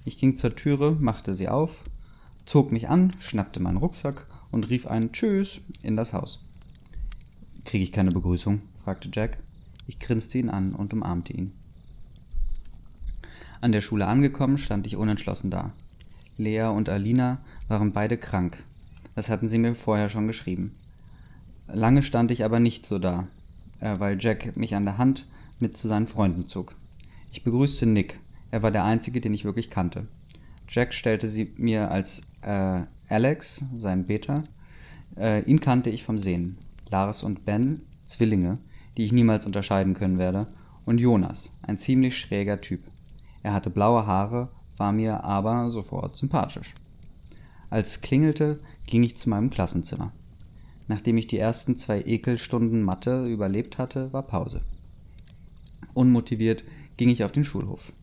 Ich 0.05 0.17
ging 0.17 0.38
zur 0.38 0.55
Türe, 0.55 0.95
machte 0.99 1.36
sie 1.36 1.49
auf, 1.49 1.84
zog 2.45 2.71
mich 2.71 2.89
an, 2.89 3.11
schnappte 3.19 3.59
meinen 3.59 3.77
Rucksack 3.77 4.27
und 4.51 4.69
rief 4.69 4.88
ein 4.88 5.11
Tschüss 5.11 5.61
in 5.84 5.95
das 5.95 6.13
Haus. 6.13 6.45
Kriege 7.65 7.84
ich 7.84 7.91
keine 7.91 8.11
Begrüßung? 8.11 8.61
fragte 8.84 9.09
Jack. 9.11 9.38
Ich 9.88 9.99
grinste 9.99 10.38
ihn 10.38 10.49
an 10.49 10.73
und 10.73 10.93
umarmte 10.93 11.34
ihn. 11.34 11.51
An 13.61 13.71
der 13.71 13.82
Schule 13.82 14.07
angekommen, 14.07 14.57
stand 14.57 14.88
ich 14.88 14.95
unentschlossen 14.95 15.51
da. 15.51 15.73
Lea 16.38 16.63
und 16.63 16.89
Alina 16.89 17.39
waren 17.67 17.93
beide 17.93 18.17
krank. 18.17 18.63
Das 19.15 19.29
hatten 19.29 19.47
sie 19.47 19.59
mir 19.59 19.75
vorher 19.75 20.09
schon 20.09 20.27
geschrieben. 20.27 20.73
Lange 21.67 22.01
stand 22.01 22.32
ich 22.32 22.43
aber 22.43 22.59
nicht 22.59 22.86
so 22.86 22.97
da, 22.97 23.27
äh, 23.79 23.99
weil 23.99 24.17
Jack 24.19 24.57
mich 24.57 24.75
an 24.75 24.86
der 24.86 24.97
Hand 24.97 25.27
mit 25.59 25.77
zu 25.77 25.88
seinen 25.88 26.07
Freunden 26.07 26.47
zog. 26.47 26.75
Ich 27.32 27.43
begrüßte 27.43 27.86
Nick. 27.86 28.19
Er 28.51 28.61
war 28.61 28.71
der 28.71 28.84
einzige, 28.84 29.21
den 29.21 29.34
ich 29.34 29.45
wirklich 29.45 29.69
kannte. 29.69 30.05
Jack 30.67 30.93
stellte 30.93 31.29
sie 31.29 31.53
mir 31.55 31.89
als 31.89 32.23
äh, 32.41 32.82
Alex, 33.07 33.63
sein 33.77 34.05
Beta. 34.05 34.43
Äh, 35.15 35.43
ihn 35.43 35.61
kannte 35.61 35.89
ich 35.89 36.03
vom 36.03 36.19
Sehen. 36.19 36.57
Lars 36.89 37.23
und 37.23 37.45
Ben, 37.45 37.79
Zwillinge, 38.03 38.59
die 38.97 39.05
ich 39.05 39.13
niemals 39.13 39.45
unterscheiden 39.45 39.93
können 39.93 40.17
werde. 40.17 40.47
Und 40.86 40.99
Jonas, 40.99 41.55
ein 41.61 41.77
ziemlich 41.77 42.17
schräger 42.17 42.59
Typ. 42.59 42.84
Er 43.43 43.53
hatte 43.53 43.69
blaue 43.69 44.05
Haare, 44.05 44.49
war 44.75 44.91
mir 44.91 45.23
aber 45.23 45.71
sofort 45.71 46.17
sympathisch. 46.17 46.73
Als 47.69 47.91
es 47.91 48.01
klingelte, 48.01 48.59
ging 48.88 49.03
ich 49.03 49.15
zu 49.15 49.29
meinem 49.29 49.49
Klassenzimmer. 49.49 50.11
Nachdem 50.89 51.17
ich 51.17 51.27
die 51.27 51.39
ersten 51.39 51.77
zwei 51.77 52.01
Ekelstunden 52.01 52.84
Mathe 52.84 53.25
überlebt 53.27 53.77
hatte, 53.77 54.11
war 54.11 54.23
Pause. 54.23 54.59
Unmotiviert 55.93 56.63
ging 56.97 57.09
ich 57.09 57.23
auf 57.23 57.31
den 57.31 57.45
Schulhof. 57.45 57.93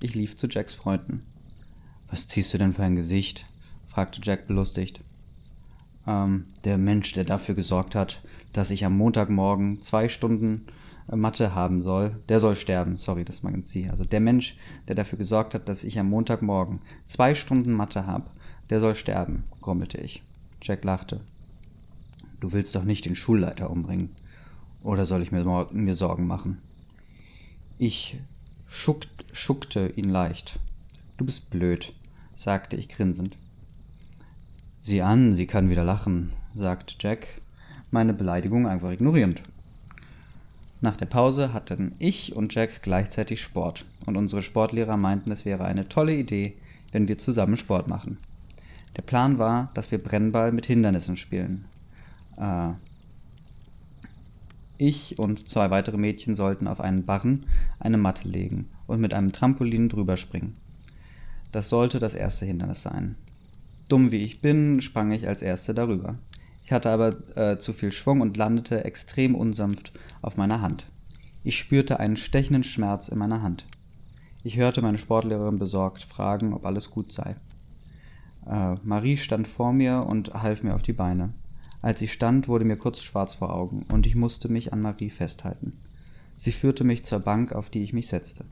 Ich 0.00 0.14
lief 0.14 0.36
zu 0.36 0.46
Jacks 0.46 0.74
Freunden. 0.74 1.22
Was 2.08 2.28
ziehst 2.28 2.52
du 2.54 2.58
denn 2.58 2.72
für 2.72 2.84
ein 2.84 2.96
Gesicht? 2.96 3.46
fragte 3.86 4.20
Jack 4.22 4.46
belustigt. 4.46 5.00
Ähm, 6.06 6.46
der 6.64 6.78
Mensch, 6.78 7.12
der 7.14 7.24
dafür 7.24 7.54
gesorgt 7.54 7.94
hat, 7.94 8.22
dass 8.52 8.70
ich 8.70 8.84
am 8.84 8.96
Montagmorgen 8.96 9.80
zwei 9.80 10.08
Stunden 10.08 10.66
Mathe 11.14 11.54
haben 11.54 11.82
soll, 11.82 12.16
der 12.28 12.40
soll 12.40 12.56
sterben. 12.56 12.96
Sorry, 12.96 13.24
das 13.24 13.42
meinen 13.42 13.64
Sie. 13.64 13.88
Also 13.88 14.04
der 14.04 14.20
Mensch, 14.20 14.56
der 14.88 14.96
dafür 14.96 15.18
gesorgt 15.18 15.54
hat, 15.54 15.68
dass 15.68 15.84
ich 15.84 15.98
am 15.98 16.10
Montagmorgen 16.10 16.80
zwei 17.06 17.34
Stunden 17.34 17.72
Mathe 17.72 18.06
habe, 18.06 18.30
der 18.70 18.80
soll 18.80 18.94
sterben, 18.94 19.44
grummelte 19.60 19.98
ich. 19.98 20.22
Jack 20.62 20.84
lachte. 20.84 21.20
Du 22.40 22.52
willst 22.52 22.74
doch 22.74 22.84
nicht 22.84 23.04
den 23.04 23.14
Schulleiter 23.14 23.70
umbringen. 23.70 24.10
Oder 24.82 25.06
soll 25.06 25.22
ich 25.22 25.32
mir, 25.32 25.68
mir 25.72 25.94
Sorgen 25.94 26.26
machen? 26.26 26.58
Ich 27.78 28.18
schuck, 28.76 29.02
schuckte 29.32 29.92
ihn 29.96 30.08
leicht. 30.08 30.58
Du 31.16 31.24
bist 31.24 31.50
blöd, 31.50 31.94
sagte 32.34 32.76
ich 32.76 32.88
grinsend. 32.88 33.36
Sieh 34.80 35.02
an, 35.02 35.34
sie 35.34 35.46
kann 35.46 35.70
wieder 35.70 35.82
lachen, 35.82 36.30
sagte 36.52 36.94
Jack, 37.00 37.26
meine 37.90 38.12
Beleidigung 38.12 38.68
einfach 38.68 38.90
ignorierend. 38.90 39.42
Nach 40.82 40.96
der 40.96 41.06
Pause 41.06 41.54
hatten 41.54 41.92
ich 41.98 42.36
und 42.36 42.54
Jack 42.54 42.82
gleichzeitig 42.82 43.40
Sport 43.40 43.86
und 44.04 44.16
unsere 44.16 44.42
Sportlehrer 44.42 44.98
meinten, 44.98 45.32
es 45.32 45.46
wäre 45.46 45.64
eine 45.64 45.88
tolle 45.88 46.14
Idee, 46.14 46.54
wenn 46.92 47.08
wir 47.08 47.16
zusammen 47.16 47.56
Sport 47.56 47.88
machen. 47.88 48.18
Der 48.96 49.02
Plan 49.02 49.38
war, 49.38 49.70
dass 49.74 49.90
wir 49.90 50.02
Brennball 50.02 50.52
mit 50.52 50.66
Hindernissen 50.66 51.16
spielen. 51.16 51.64
Äh, 52.36 52.72
ich 54.78 55.18
und 55.18 55.48
zwei 55.48 55.70
weitere 55.70 55.96
Mädchen 55.96 56.34
sollten 56.34 56.66
auf 56.66 56.80
einen 56.80 57.04
Barren 57.04 57.46
eine 57.78 57.98
Matte 57.98 58.28
legen 58.28 58.68
und 58.86 59.00
mit 59.00 59.14
einem 59.14 59.32
Trampolin 59.32 59.88
drüber 59.88 60.16
springen. 60.16 60.56
Das 61.52 61.68
sollte 61.68 61.98
das 61.98 62.14
erste 62.14 62.44
Hindernis 62.44 62.82
sein. 62.82 63.16
Dumm 63.88 64.10
wie 64.10 64.22
ich 64.22 64.40
bin, 64.40 64.80
sprang 64.80 65.12
ich 65.12 65.28
als 65.28 65.42
Erste 65.42 65.74
darüber. 65.74 66.16
Ich 66.64 66.72
hatte 66.72 66.90
aber 66.90 67.16
äh, 67.36 67.58
zu 67.58 67.72
viel 67.72 67.92
Schwung 67.92 68.20
und 68.20 68.36
landete 68.36 68.84
extrem 68.84 69.34
unsanft 69.34 69.92
auf 70.22 70.36
meiner 70.36 70.60
Hand. 70.60 70.86
Ich 71.44 71.56
spürte 71.56 72.00
einen 72.00 72.16
stechenden 72.16 72.64
Schmerz 72.64 73.08
in 73.08 73.18
meiner 73.18 73.42
Hand. 73.42 73.64
Ich 74.42 74.56
hörte 74.56 74.82
meine 74.82 74.98
Sportlehrerin 74.98 75.58
besorgt 75.58 76.02
fragen, 76.02 76.52
ob 76.52 76.66
alles 76.66 76.90
gut 76.90 77.12
sei. 77.12 77.36
Äh, 78.46 78.74
Marie 78.82 79.16
stand 79.16 79.46
vor 79.46 79.72
mir 79.72 80.04
und 80.04 80.34
half 80.34 80.62
mir 80.62 80.74
auf 80.74 80.82
die 80.82 80.92
Beine. 80.92 81.32
Als 81.82 82.02
ich 82.02 82.12
stand, 82.12 82.48
wurde 82.48 82.64
mir 82.64 82.76
kurz 82.76 83.00
schwarz 83.00 83.34
vor 83.34 83.54
Augen 83.54 83.84
und 83.92 84.06
ich 84.06 84.14
musste 84.14 84.48
mich 84.48 84.72
an 84.72 84.80
Marie 84.80 85.10
festhalten. 85.10 85.78
Sie 86.36 86.52
führte 86.52 86.84
mich 86.84 87.04
zur 87.04 87.20
Bank, 87.20 87.52
auf 87.52 87.70
die 87.70 87.82
ich 87.82 87.92
mich 87.92 88.08
setzte. 88.08 88.44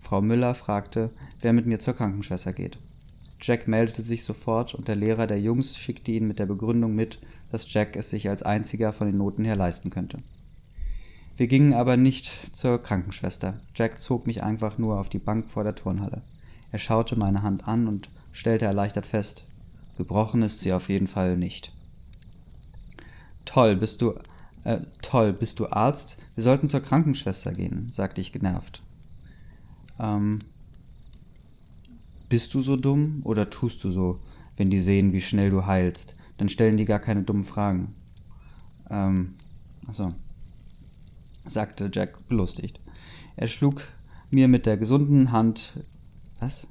Frau 0.00 0.20
Müller 0.20 0.54
fragte, 0.54 1.10
wer 1.40 1.52
mit 1.52 1.66
mir 1.66 1.78
zur 1.78 1.94
Krankenschwester 1.94 2.52
geht. 2.52 2.78
Jack 3.40 3.68
meldete 3.68 4.02
sich 4.02 4.24
sofort 4.24 4.74
und 4.74 4.88
der 4.88 4.96
Lehrer 4.96 5.26
der 5.26 5.40
Jungs 5.40 5.76
schickte 5.76 6.12
ihn 6.12 6.26
mit 6.26 6.38
der 6.38 6.46
Begründung 6.46 6.94
mit, 6.94 7.20
dass 7.50 7.72
Jack 7.72 7.96
es 7.96 8.10
sich 8.10 8.28
als 8.28 8.42
einziger 8.42 8.92
von 8.92 9.06
den 9.06 9.18
Noten 9.18 9.44
her 9.44 9.56
leisten 9.56 9.90
könnte. 9.90 10.18
Wir 11.36 11.46
gingen 11.46 11.74
aber 11.74 11.96
nicht 11.96 12.56
zur 12.56 12.82
Krankenschwester. 12.82 13.60
Jack 13.74 14.00
zog 14.00 14.26
mich 14.26 14.42
einfach 14.42 14.78
nur 14.78 15.00
auf 15.00 15.08
die 15.08 15.18
Bank 15.18 15.50
vor 15.50 15.64
der 15.64 15.74
Turnhalle. 15.74 16.22
Er 16.70 16.78
schaute 16.78 17.16
meine 17.16 17.42
Hand 17.42 17.66
an 17.66 17.88
und 17.88 18.08
stellte 18.32 18.66
erleichtert 18.66 19.06
fest, 19.06 19.44
gebrochen 19.96 20.42
ist 20.42 20.60
sie 20.60 20.72
auf 20.72 20.88
jeden 20.88 21.06
Fall 21.06 21.36
nicht. 21.36 21.73
Toll, 23.44 23.76
bist 23.76 24.02
du 24.02 24.14
äh, 24.64 24.80
toll, 25.02 25.34
bist 25.34 25.60
du 25.60 25.66
Arzt? 25.66 26.16
Wir 26.34 26.42
sollten 26.42 26.68
zur 26.68 26.80
Krankenschwester 26.80 27.52
gehen, 27.52 27.88
sagte 27.90 28.20
ich 28.20 28.32
genervt. 28.32 28.82
Ähm, 29.98 30.38
bist 32.28 32.54
du 32.54 32.62
so 32.62 32.76
dumm 32.76 33.20
oder 33.24 33.50
tust 33.50 33.84
du 33.84 33.92
so, 33.92 34.18
wenn 34.56 34.70
die 34.70 34.80
sehen, 34.80 35.12
wie 35.12 35.20
schnell 35.20 35.50
du 35.50 35.66
heilst? 35.66 36.16
Dann 36.38 36.48
stellen 36.48 36.78
die 36.78 36.86
gar 36.86 36.98
keine 36.98 37.22
dummen 37.22 37.44
Fragen. 37.44 37.94
Ähm, 38.90 39.34
achso, 39.86 40.08
sagte 41.44 41.90
Jack 41.92 42.26
belustigt. 42.28 42.80
Er 43.36 43.48
schlug 43.48 43.86
mir 44.30 44.48
mit 44.48 44.64
der 44.64 44.78
gesunden 44.78 45.30
Hand. 45.30 45.74
Was? 46.40 46.68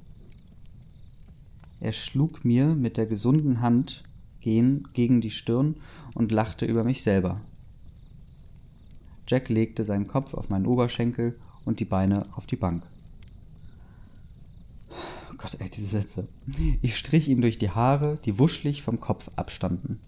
Er 1.80 1.92
schlug 1.92 2.44
mir 2.44 2.66
mit 2.66 2.98
der 2.98 3.06
gesunden 3.06 3.62
Hand 3.62 4.04
gehen 4.44 4.88
gegen 4.94 5.22
die 5.22 5.32
Stirn 5.32 5.78
und 6.14 6.32
lachte 6.32 6.66
über 6.66 6.84
mich 6.84 7.02
selber. 7.02 7.42
Jack 9.28 9.50
legte 9.50 9.84
seinen 9.84 10.08
Kopf 10.08 10.34
auf 10.34 10.50
meinen 10.50 10.68
Oberschenkel 10.68 11.40
und 11.66 11.80
die 11.80 11.86
Beine 11.86 12.24
auf 12.34 12.46
die 12.46 12.58
Bank. 12.58 12.86
Gott, 15.38 15.56
ey, 15.60 15.70
diese 15.70 15.88
Sätze. 15.88 16.28
Ich 16.82 16.98
strich 16.98 17.28
ihm 17.30 17.42
durch 17.42 17.58
die 17.58 17.72
Haare, 17.72 18.20
die 18.24 18.38
wuschelig 18.38 18.84
vom 18.84 19.00
Kopf 19.00 19.30
abstanden. 19.36 20.00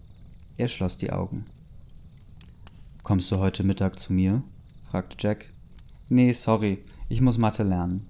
Er 0.56 0.68
schloss 0.68 0.96
die 0.96 1.12
Augen. 1.12 1.46
Kommst 3.02 3.30
du 3.30 3.38
heute 3.38 3.64
Mittag 3.64 3.98
zu 3.98 4.12
mir? 4.12 4.42
fragte 4.84 5.16
Jack. 5.18 5.52
Nee, 6.08 6.32
sorry, 6.32 6.78
ich 7.08 7.20
muss 7.20 7.38
Mathe 7.38 7.62
lernen. 7.62 8.08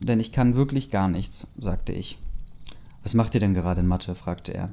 Denn 0.00 0.20
ich 0.20 0.32
kann 0.32 0.54
wirklich 0.54 0.90
gar 0.90 1.08
nichts, 1.08 1.48
sagte 1.58 1.92
ich. 1.92 2.18
Was 3.02 3.14
macht 3.14 3.34
ihr 3.34 3.40
denn 3.40 3.54
gerade 3.54 3.80
in 3.80 3.86
Mathe? 3.86 4.14
fragte 4.14 4.54
er. 4.54 4.70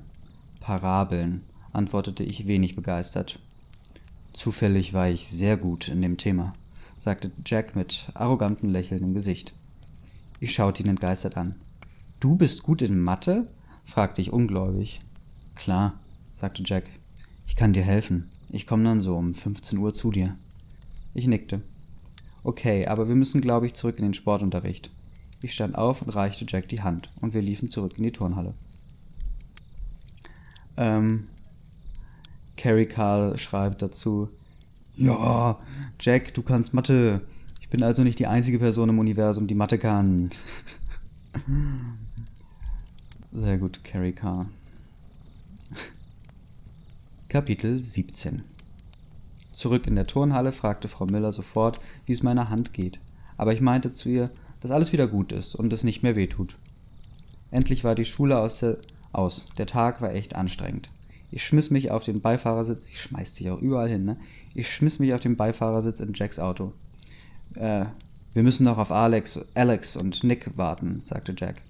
Parabeln, 0.66 1.44
antwortete 1.74 2.24
ich 2.24 2.48
wenig 2.48 2.76
begeistert. 2.76 3.38
Zufällig 4.34 4.94
war 4.94 5.08
ich 5.08 5.28
sehr 5.28 5.58
gut 5.58 5.90
in 5.90 6.02
dem 6.02 6.18
Thema, 6.18 6.54
sagte 6.98 7.30
Jack 7.46 7.76
mit 7.76 8.08
arrogantem 8.16 8.72
Lächeln 8.72 9.04
im 9.04 9.14
Gesicht. 9.14 9.54
Ich 10.40 10.56
schaute 10.56 10.82
ihn 10.82 10.90
entgeistert 10.90 11.38
an. 11.38 11.54
Du 12.20 12.36
bist 12.36 12.64
gut 12.64 12.82
in 12.82 13.00
Mathe? 13.00 13.48
fragte 13.84 14.22
ich 14.22 14.34
ungläubig. 14.34 15.02
Klar, 15.54 16.00
sagte 16.34 16.64
Jack. 16.66 16.90
Ich 17.46 17.56
kann 17.56 17.74
dir 17.74 17.84
helfen. 17.84 18.28
Ich 18.50 18.66
komme 18.66 18.86
dann 18.86 19.02
so 19.02 19.16
um 19.16 19.36
15 19.36 19.78
Uhr 19.78 19.94
zu 19.94 20.10
dir. 20.10 20.36
Ich 21.14 21.28
nickte. 21.28 21.62
Okay, 22.44 22.88
aber 22.88 23.08
wir 23.08 23.16
müssen, 23.16 23.40
glaube 23.40 23.68
ich, 23.68 23.76
zurück 23.76 24.00
in 24.00 24.06
den 24.06 24.16
Sportunterricht. 24.16 24.90
Ich 25.44 25.54
stand 25.54 25.76
auf 25.76 26.02
und 26.02 26.10
reichte 26.10 26.48
Jack 26.50 26.70
die 26.70 26.82
Hand, 26.82 27.12
und 27.22 27.36
wir 27.36 27.44
liefen 27.44 27.70
zurück 27.70 28.00
in 28.00 28.04
die 28.04 28.12
Turnhalle. 28.12 28.56
Ähm, 30.78 31.28
Carrie 32.58 32.86
Carl 32.86 33.38
schreibt 33.38 33.82
dazu, 33.82 34.30
ja, 34.96 35.58
Jack, 36.00 36.34
du 36.34 36.42
kannst 36.42 36.74
Mathe. 36.74 37.22
Ich 37.60 37.70
bin 37.70 37.84
also 37.84 38.04
nicht 38.04 38.20
die 38.20 38.28
einzige 38.28 38.60
Person 38.60 38.90
im 38.90 39.00
Universum, 39.00 39.48
die 39.48 39.56
Mathe 39.56 39.78
kann. 39.78 40.32
Sehr 43.34 43.58
gut, 43.58 43.84
Carrie 43.84 44.14
Carr. 44.14 44.46
Kapitel 47.28 47.78
17 47.78 48.44
Zurück 49.52 49.88
in 49.88 49.96
der 49.96 50.08
Turnhalle 50.08 50.52
fragte 50.52 50.88
Frau 50.88 51.06
Miller 51.06 51.32
sofort, 51.32 51.80
wie 52.06 52.12
es 52.12 52.24
meiner 52.24 52.50
Hand 52.50 52.72
geht. 52.74 53.00
Aber 53.38 53.54
ich 53.54 53.62
meinte 53.62 53.92
zu 53.92 54.10
ihr, 54.10 54.30
dass 54.62 54.72
alles 54.72 54.94
wieder 54.94 55.08
gut 55.08 55.32
ist 55.32 55.56
und 55.56 55.74
es 55.74 55.84
nicht 55.84 56.04
mehr 56.04 56.16
wehtut. 56.16 56.58
Endlich 57.52 57.84
war 57.84 57.96
die 57.96 58.06
Schule 58.06 58.38
aus 58.38 58.60
der, 58.60 58.78
aus. 59.16 59.50
Der 59.58 59.66
Tag 59.66 60.02
war 60.02 60.14
echt 60.14 60.36
anstrengend. 60.36 60.90
Ich 61.32 61.46
schmiss 61.46 61.70
mich 61.70 61.92
auf 61.92 62.04
den 62.04 62.22
Beifahrersitz, 62.22 62.90
ich 62.90 63.02
schmeiß 63.02 63.36
sich 63.36 63.50
auch 63.50 63.62
überall 63.62 63.90
hin, 63.90 64.06
ne? 64.06 64.18
Ich 64.54 64.72
schmiss 64.72 65.00
mich 65.00 65.14
auf 65.14 65.20
den 65.20 65.36
Beifahrersitz 65.36 66.00
in 66.00 66.14
Jacks 66.14 66.40
Auto. 66.40 66.72
Äh, 67.56 67.86
wir 68.34 68.44
müssen 68.44 68.64
noch 68.64 68.78
auf 68.78 68.92
Alex, 68.92 69.40
Alex 69.54 69.98
und 69.98 70.24
Nick 70.24 70.58
warten, 70.58 71.00
sagte 71.00 71.34
Jack. 71.38 71.62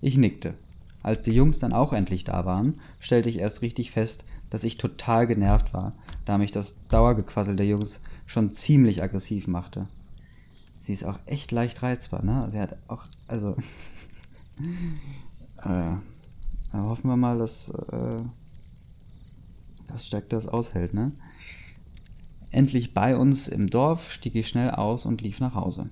Ich 0.00 0.16
nickte. 0.16 0.54
Als 1.02 1.22
die 1.22 1.32
Jungs 1.32 1.58
dann 1.58 1.72
auch 1.72 1.92
endlich 1.92 2.24
da 2.24 2.44
waren, 2.44 2.74
stellte 2.98 3.30
ich 3.30 3.38
erst 3.38 3.62
richtig 3.62 3.90
fest, 3.90 4.24
dass 4.50 4.64
ich 4.64 4.76
total 4.76 5.26
genervt 5.26 5.72
war, 5.72 5.94
da 6.24 6.36
mich 6.36 6.50
das 6.50 6.74
Dauergequassel 6.88 7.56
der 7.56 7.66
Jungs 7.66 8.00
schon 8.26 8.50
ziemlich 8.50 9.02
aggressiv 9.02 9.46
machte. 9.46 9.88
Sie 10.78 10.92
ist 10.92 11.04
auch 11.04 11.18
echt 11.26 11.52
leicht 11.52 11.82
reizbar, 11.82 12.24
ne? 12.24 12.48
Sie 12.52 12.58
hat 12.58 12.76
auch, 12.88 13.04
also. 13.28 13.56
äh, 15.64 15.92
hoffen 16.78 17.08
wir 17.08 17.16
mal, 17.16 17.38
dass, 17.38 17.70
äh, 17.70 18.22
dass 19.88 20.10
Jack 20.10 20.28
das 20.28 20.46
aushält, 20.46 20.94
ne? 20.94 21.12
Endlich 22.52 22.94
bei 22.94 23.16
uns 23.16 23.48
im 23.48 23.70
Dorf 23.70 24.10
stieg 24.10 24.34
ich 24.34 24.48
schnell 24.48 24.70
aus 24.70 25.06
und 25.06 25.20
lief 25.20 25.40
nach 25.40 25.54
Hause. 25.54 25.88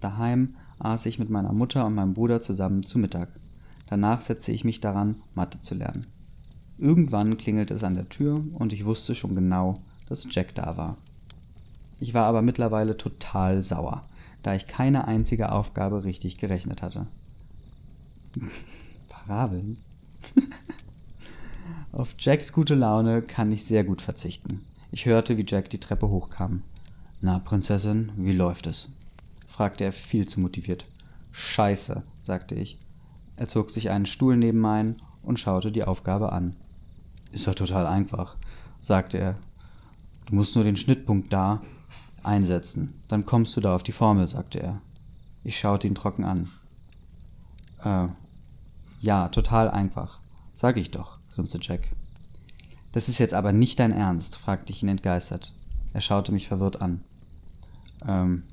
Daheim 0.00 0.54
aß 0.78 1.06
ich 1.06 1.18
mit 1.18 1.30
meiner 1.30 1.52
Mutter 1.52 1.84
und 1.86 1.94
meinem 1.94 2.14
Bruder 2.14 2.40
zusammen 2.40 2.82
zu 2.82 2.98
Mittag. 2.98 3.28
Danach 3.88 4.20
setzte 4.20 4.52
ich 4.52 4.64
mich 4.64 4.80
daran, 4.80 5.16
Mathe 5.34 5.58
zu 5.58 5.74
lernen. 5.74 6.06
Irgendwann 6.78 7.38
klingelte 7.38 7.74
es 7.74 7.84
an 7.84 7.94
der 7.94 8.08
Tür 8.08 8.44
und 8.54 8.72
ich 8.72 8.84
wusste 8.84 9.14
schon 9.14 9.34
genau, 9.34 9.78
dass 10.08 10.28
Jack 10.30 10.54
da 10.54 10.76
war. 10.76 10.96
Ich 11.98 12.14
war 12.14 12.26
aber 12.26 12.42
mittlerweile 12.42 12.96
total 12.96 13.62
sauer, 13.62 14.04
da 14.42 14.54
ich 14.54 14.66
keine 14.66 15.08
einzige 15.08 15.50
Aufgabe 15.52 16.04
richtig 16.04 16.36
gerechnet 16.36 16.82
hatte. 16.82 17.06
Parabeln? 19.08 19.78
Auf 21.92 22.14
Jacks 22.18 22.52
gute 22.52 22.74
Laune 22.74 23.22
kann 23.22 23.52
ich 23.52 23.64
sehr 23.64 23.84
gut 23.84 24.02
verzichten. 24.02 24.64
Ich 24.90 25.06
hörte, 25.06 25.38
wie 25.38 25.44
Jack 25.46 25.70
die 25.70 25.80
Treppe 25.80 26.08
hochkam. 26.08 26.62
Na, 27.20 27.38
Prinzessin, 27.38 28.12
wie 28.16 28.32
läuft 28.32 28.66
es? 28.66 28.90
fragte 29.48 29.84
er 29.84 29.92
viel 29.92 30.28
zu 30.28 30.40
motiviert. 30.40 30.84
Scheiße, 31.32 32.02
sagte 32.20 32.54
ich. 32.54 32.78
Er 33.36 33.48
zog 33.48 33.70
sich 33.70 33.90
einen 33.90 34.06
Stuhl 34.06 34.36
neben 34.36 34.60
meinen 34.60 35.02
und 35.22 35.40
schaute 35.40 35.72
die 35.72 35.84
Aufgabe 35.84 36.32
an. 36.32 36.56
Ist 37.32 37.46
doch 37.46 37.54
total 37.54 37.86
einfach, 37.86 38.36
sagte 38.80 39.18
er. 39.18 39.34
Du 40.26 40.34
musst 40.34 40.54
nur 40.54 40.64
den 40.64 40.76
Schnittpunkt 40.76 41.32
da 41.32 41.62
einsetzen. 42.22 43.00
Dann 43.08 43.26
kommst 43.26 43.56
du 43.56 43.60
da 43.60 43.74
auf 43.74 43.82
die 43.82 43.92
Formel, 43.92 44.26
sagte 44.26 44.60
er. 44.60 44.80
Ich 45.44 45.58
schaute 45.58 45.86
ihn 45.86 45.94
trocken 45.94 46.24
an. 46.24 46.50
Äh, 47.82 48.08
ja, 49.00 49.28
total 49.28 49.70
einfach. 49.70 50.18
Sag 50.52 50.76
ich 50.76 50.90
doch, 50.90 51.18
grinste 51.34 51.58
Jack. 51.60 51.88
Das 52.92 53.08
ist 53.08 53.18
jetzt 53.18 53.34
aber 53.34 53.52
nicht 53.52 53.78
dein 53.78 53.92
Ernst, 53.92 54.36
fragte 54.36 54.72
ich 54.72 54.82
ihn 54.82 54.88
entgeistert. 54.88 55.52
Er 55.92 56.00
schaute 56.00 56.32
mich 56.32 56.48
verwirrt 56.48 56.80
an. 56.80 57.02
Ähm, 58.08 58.44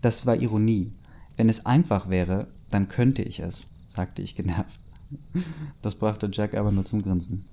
das 0.00 0.26
war 0.26 0.36
Ironie. 0.36 0.92
Wenn 1.36 1.48
es 1.48 1.66
einfach 1.66 2.08
wäre, 2.08 2.48
dann 2.70 2.88
könnte 2.88 3.22
ich 3.22 3.40
es, 3.40 3.68
sagte 3.94 4.22
ich 4.22 4.34
genervt. 4.34 4.80
Das 5.82 5.96
brachte 5.96 6.28
Jack 6.32 6.54
aber 6.54 6.70
nur 6.70 6.84
zum 6.84 7.02
Grinsen. 7.02 7.44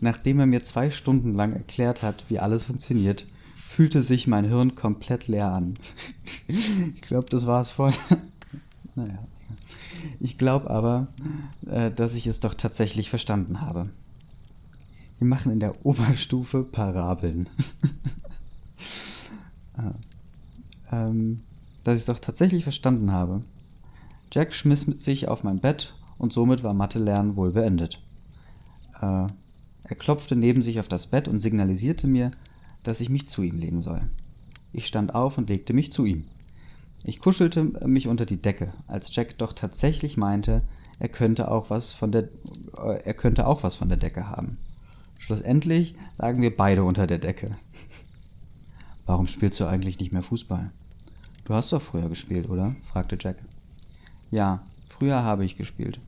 Nachdem 0.00 0.40
er 0.40 0.46
mir 0.46 0.62
zwei 0.62 0.90
Stunden 0.90 1.34
lang 1.34 1.52
erklärt 1.52 2.02
hat, 2.02 2.24
wie 2.28 2.38
alles 2.38 2.64
funktioniert, 2.64 3.26
fühlte 3.62 4.02
sich 4.02 4.26
mein 4.26 4.44
Hirn 4.44 4.74
komplett 4.74 5.28
leer 5.28 5.50
an. 5.50 5.74
ich 6.48 7.00
glaube, 7.02 7.28
das 7.30 7.46
war 7.46 7.60
es 7.60 7.70
vorher. 7.70 7.98
naja. 8.94 9.18
Ich 10.20 10.38
glaube 10.38 10.70
aber, 10.70 11.08
äh, 11.66 11.90
dass 11.90 12.14
ich 12.14 12.26
es 12.26 12.40
doch 12.40 12.54
tatsächlich 12.54 13.10
verstanden 13.10 13.60
habe. 13.60 13.90
Wir 15.18 15.26
machen 15.26 15.52
in 15.52 15.60
der 15.60 15.84
Oberstufe 15.84 16.62
Parabeln. 16.62 17.48
ah. 19.76 19.92
ähm, 20.92 21.40
dass 21.84 21.94
ich 21.94 22.00
es 22.00 22.06
doch 22.06 22.18
tatsächlich 22.18 22.64
verstanden 22.64 23.12
habe. 23.12 23.40
Jack 24.32 24.54
schmiss 24.54 24.82
sich 24.82 25.28
auf 25.28 25.44
mein 25.44 25.60
Bett 25.60 25.94
und 26.18 26.32
somit 26.32 26.62
war 26.62 26.74
Mathe-Lernen 26.74 27.36
wohl 27.36 27.52
beendet. 27.52 28.02
Äh, 29.00 29.26
er 29.88 29.96
klopfte 29.96 30.34
neben 30.34 30.62
sich 30.62 30.80
auf 30.80 30.88
das 30.88 31.06
Bett 31.06 31.28
und 31.28 31.38
signalisierte 31.38 32.06
mir, 32.06 32.30
dass 32.82 33.00
ich 33.00 33.08
mich 33.08 33.28
zu 33.28 33.42
ihm 33.42 33.58
legen 33.58 33.82
soll. 33.82 34.00
Ich 34.72 34.86
stand 34.86 35.14
auf 35.14 35.38
und 35.38 35.48
legte 35.48 35.72
mich 35.72 35.92
zu 35.92 36.04
ihm. 36.04 36.24
Ich 37.08 37.20
kuschelte 37.20 37.62
mich 37.86 38.08
unter 38.08 38.26
die 38.26 38.42
Decke, 38.42 38.72
als 38.88 39.14
Jack 39.14 39.38
doch 39.38 39.52
tatsächlich 39.52 40.16
meinte, 40.16 40.62
er 40.98 41.08
könnte 41.08 41.48
auch 41.52 41.70
was 41.70 41.92
von 41.92 42.10
der 42.10 42.24
äh, 42.76 43.00
er 43.04 43.14
könnte 43.14 43.46
auch 43.46 43.62
was 43.62 43.76
von 43.76 43.88
der 43.88 43.96
Decke 43.96 44.28
haben. 44.28 44.58
Schlussendlich 45.16 45.94
lagen 46.18 46.42
wir 46.42 46.56
beide 46.56 46.82
unter 46.82 47.06
der 47.06 47.18
Decke. 47.18 47.56
Warum 49.06 49.28
spielst 49.28 49.60
du 49.60 49.66
eigentlich 49.66 50.00
nicht 50.00 50.10
mehr 50.10 50.24
Fußball? 50.24 50.72
Du 51.44 51.54
hast 51.54 51.72
doch 51.72 51.80
früher 51.80 52.08
gespielt, 52.08 52.48
oder? 52.48 52.74
fragte 52.82 53.16
Jack. 53.20 53.36
Ja, 54.32 54.64
früher 54.88 55.22
habe 55.22 55.44
ich 55.44 55.56
gespielt. 55.56 56.00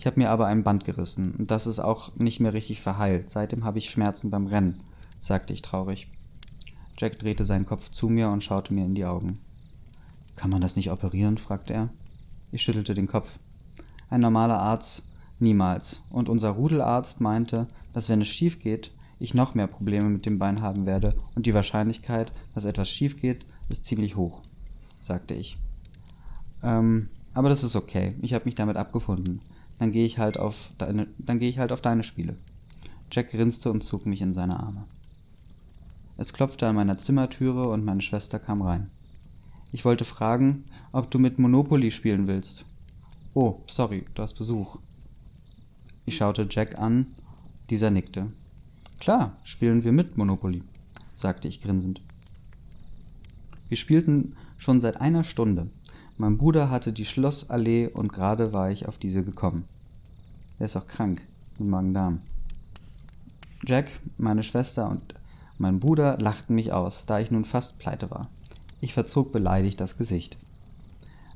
Ich 0.00 0.08
habe 0.08 0.18
mir 0.18 0.30
aber 0.30 0.46
ein 0.46 0.64
Band 0.64 0.84
gerissen 0.84 1.36
und 1.38 1.52
das 1.52 1.68
ist 1.68 1.78
auch 1.78 2.16
nicht 2.16 2.40
mehr 2.40 2.52
richtig 2.52 2.80
verheilt. 2.80 3.30
Seitdem 3.30 3.62
habe 3.62 3.78
ich 3.78 3.90
Schmerzen 3.90 4.30
beim 4.30 4.48
Rennen, 4.48 4.80
sagte 5.20 5.52
ich 5.52 5.62
traurig. 5.62 6.08
Jack 6.98 7.20
drehte 7.20 7.44
seinen 7.44 7.64
Kopf 7.64 7.90
zu 7.90 8.08
mir 8.08 8.28
und 8.28 8.42
schaute 8.42 8.74
mir 8.74 8.84
in 8.84 8.96
die 8.96 9.04
Augen. 9.04 9.38
Kann 10.36 10.50
man 10.50 10.60
das 10.60 10.76
nicht 10.76 10.90
operieren? 10.90 11.38
fragte 11.38 11.74
er. 11.74 11.88
Ich 12.50 12.62
schüttelte 12.62 12.94
den 12.94 13.06
Kopf. 13.06 13.38
Ein 14.10 14.20
normaler 14.20 14.58
Arzt 14.58 15.08
niemals. 15.38 16.02
Und 16.10 16.28
unser 16.28 16.50
Rudelarzt 16.50 17.20
meinte, 17.20 17.66
dass 17.92 18.08
wenn 18.08 18.20
es 18.20 18.28
schief 18.28 18.58
geht, 18.58 18.92
ich 19.18 19.34
noch 19.34 19.54
mehr 19.54 19.66
Probleme 19.66 20.08
mit 20.08 20.26
dem 20.26 20.38
Bein 20.38 20.62
haben 20.62 20.84
werde 20.86 21.14
und 21.36 21.46
die 21.46 21.54
Wahrscheinlichkeit, 21.54 22.32
dass 22.54 22.64
etwas 22.64 22.88
schief 22.88 23.20
geht, 23.20 23.46
ist 23.68 23.84
ziemlich 23.84 24.16
hoch, 24.16 24.40
sagte 25.00 25.34
ich. 25.34 25.58
Ähm, 26.62 27.08
aber 27.32 27.48
das 27.48 27.62
ist 27.62 27.76
okay. 27.76 28.14
Ich 28.20 28.34
habe 28.34 28.46
mich 28.46 28.54
damit 28.54 28.76
abgefunden. 28.76 29.40
Dann 29.78 29.92
gehe 29.92 30.06
ich 30.06 30.18
halt 30.18 30.38
auf 30.38 30.70
deine, 30.78 31.06
dann 31.18 31.38
gehe 31.38 31.48
ich 31.48 31.58
halt 31.58 31.72
auf 31.72 31.80
deine 31.80 32.02
Spiele. 32.02 32.36
Jack 33.10 33.30
grinste 33.30 33.70
und 33.70 33.82
zog 33.82 34.06
mich 34.06 34.20
in 34.20 34.34
seine 34.34 34.58
Arme. 34.58 34.84
Es 36.16 36.32
klopfte 36.32 36.66
an 36.66 36.74
meiner 36.74 36.98
Zimmertüre 36.98 37.68
und 37.68 37.84
meine 37.84 38.02
Schwester 38.02 38.38
kam 38.38 38.62
rein. 38.62 38.90
Ich 39.72 39.86
wollte 39.86 40.04
fragen, 40.04 40.64
ob 40.92 41.10
du 41.10 41.18
mit 41.18 41.38
Monopoly 41.38 41.90
spielen 41.90 42.26
willst. 42.26 42.66
Oh, 43.32 43.60
sorry, 43.66 44.04
du 44.14 44.22
hast 44.22 44.34
Besuch. 44.34 44.78
Ich 46.04 46.16
schaute 46.16 46.46
Jack 46.50 46.78
an, 46.78 47.06
dieser 47.70 47.90
nickte. 47.90 48.28
Klar, 49.00 49.38
spielen 49.42 49.82
wir 49.82 49.92
mit 49.92 50.18
Monopoly, 50.18 50.62
sagte 51.14 51.48
ich 51.48 51.62
grinsend. 51.62 52.02
Wir 53.70 53.78
spielten 53.78 54.36
schon 54.58 54.82
seit 54.82 55.00
einer 55.00 55.24
Stunde. 55.24 55.70
Mein 56.18 56.36
Bruder 56.36 56.68
hatte 56.68 56.92
die 56.92 57.06
Schlossallee 57.06 57.86
und 57.86 58.12
gerade 58.12 58.52
war 58.52 58.70
ich 58.70 58.86
auf 58.86 58.98
diese 58.98 59.24
gekommen. 59.24 59.64
Er 60.58 60.66
ist 60.66 60.76
auch 60.76 60.86
krank 60.86 61.22
mit 61.58 61.68
Magen-Darm. 61.68 62.20
Jack, 63.66 63.90
meine 64.18 64.42
Schwester 64.42 64.90
und 64.90 65.14
mein 65.56 65.80
Bruder 65.80 66.18
lachten 66.18 66.54
mich 66.54 66.72
aus, 66.72 67.06
da 67.06 67.20
ich 67.20 67.30
nun 67.30 67.46
fast 67.46 67.78
pleite 67.78 68.10
war. 68.10 68.28
Ich 68.82 68.94
verzog 68.94 69.30
beleidigt 69.30 69.80
das 69.80 69.96
Gesicht. 69.96 70.36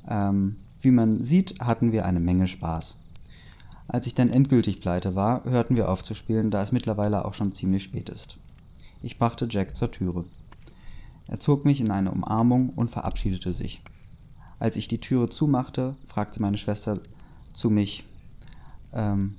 Ähm, 0.09 0.57
wie 0.81 0.91
man 0.91 1.23
sieht, 1.23 1.61
hatten 1.61 1.93
wir 1.93 2.05
eine 2.05 2.19
Menge 2.19 2.49
Spaß. 2.49 2.99
Als 3.87 4.09
ich 4.09 4.17
dann 4.17 4.31
endgültig 4.31 4.81
pleite 4.81 5.15
war, 5.15 5.45
hörten 5.45 5.77
wir 5.77 5.89
auf 5.89 6.03
zu 6.03 6.15
spielen, 6.15 6.51
da 6.51 6.61
es 6.61 6.73
mittlerweile 6.73 7.25
auch 7.25 7.35
schon 7.35 7.53
ziemlich 7.53 7.85
spät 7.85 8.09
ist. 8.09 8.37
Ich 9.01 9.17
brachte 9.17 9.47
Jack 9.49 9.77
zur 9.77 9.93
Türe. 9.93 10.25
Er 11.29 11.39
zog 11.39 11.65
mich 11.65 11.81
in 11.81 11.93
eine 11.93 12.11
Umarmung 12.11 12.71
und 12.71 12.91
verabschiedete 12.91 13.53
sich. 13.53 13.81
Als 14.59 14.77
ich 14.77 14.89
die 14.89 15.01
Türe 15.01 15.29
zumachte, 15.29 15.95
fragte 16.05 16.43
meine 16.43 16.59
Schwester 16.59 16.99
zu 17.53 17.71
mich, 17.71 18.03
ähm, 18.93 19.37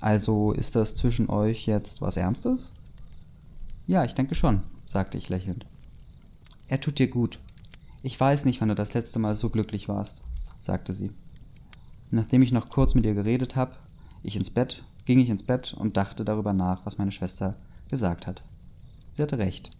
also 0.00 0.52
ist 0.52 0.76
das 0.76 0.94
zwischen 0.94 1.28
euch 1.28 1.66
jetzt 1.66 2.02
was 2.02 2.16
Ernstes? 2.16 2.74
Ja, 3.88 4.04
ich 4.04 4.14
denke 4.14 4.36
schon, 4.36 4.62
sagte 4.86 5.18
ich 5.18 5.28
lächelnd. 5.28 5.66
Er 6.68 6.80
tut 6.80 7.00
dir 7.00 7.08
gut, 7.08 7.40
ich 8.02 8.18
weiß 8.18 8.44
nicht, 8.44 8.60
wann 8.60 8.68
du 8.68 8.74
das 8.74 8.94
letzte 8.94 9.18
Mal 9.18 9.34
so 9.34 9.50
glücklich 9.50 9.88
warst, 9.88 10.22
sagte 10.60 10.92
sie. 10.92 11.10
Nachdem 12.10 12.42
ich 12.42 12.52
noch 12.52 12.68
kurz 12.68 12.94
mit 12.94 13.04
ihr 13.04 13.14
geredet 13.14 13.56
habe, 13.56 13.76
ich 14.22 14.36
ins 14.36 14.50
Bett, 14.50 14.84
ging 15.04 15.18
ich 15.18 15.28
ins 15.28 15.42
Bett 15.42 15.74
und 15.74 15.96
dachte 15.96 16.24
darüber 16.24 16.52
nach, 16.52 16.86
was 16.86 16.98
meine 16.98 17.12
Schwester 17.12 17.56
gesagt 17.90 18.26
hat. 18.26 18.44
Sie 19.12 19.22
hatte 19.22 19.38
recht. 19.38 19.70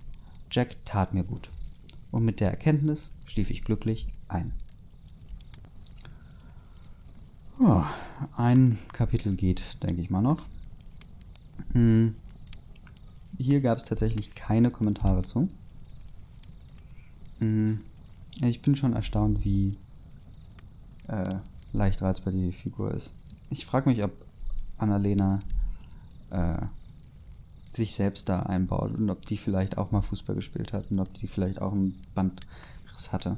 Jack 0.50 0.76
tat 0.84 1.14
mir 1.14 1.24
gut. 1.24 1.48
Und 2.10 2.24
mit 2.24 2.40
der 2.40 2.50
Erkenntnis 2.50 3.12
schlief 3.26 3.50
ich 3.50 3.64
glücklich 3.64 4.08
ein. 4.28 4.52
Oh, 7.60 7.84
ein 8.36 8.78
Kapitel 8.92 9.34
geht, 9.34 9.82
denke 9.82 10.00
ich 10.00 10.10
mal 10.10 10.22
noch. 10.22 10.42
Hm. 11.72 12.14
Hier 13.36 13.60
gab 13.60 13.78
es 13.78 13.84
tatsächlich 13.84 14.30
keine 14.34 14.70
Kommentare 14.70 15.22
zu. 15.22 15.48
Hm. 17.40 17.80
Ich 18.40 18.62
bin 18.62 18.76
schon 18.76 18.92
erstaunt, 18.92 19.44
wie, 19.44 19.76
äh, 21.08 21.36
leicht 21.72 22.02
reizbar 22.02 22.32
die 22.32 22.52
Figur 22.52 22.92
ist. 22.92 23.14
Ich 23.50 23.66
frage 23.66 23.88
mich, 23.88 24.02
ob 24.04 24.12
Annalena 24.76 25.38
äh, 26.30 26.58
sich 27.72 27.94
selbst 27.94 28.28
da 28.28 28.40
einbaut 28.40 28.98
und 28.98 29.10
ob 29.10 29.24
die 29.24 29.36
vielleicht 29.36 29.78
auch 29.78 29.90
mal 29.90 30.02
Fußball 30.02 30.36
gespielt 30.36 30.72
hat 30.72 30.90
und 30.90 31.00
ob 31.00 31.12
die 31.14 31.26
vielleicht 31.26 31.60
auch 31.60 31.72
einen 31.72 32.00
Bandriss 32.14 33.12
hatte. 33.12 33.36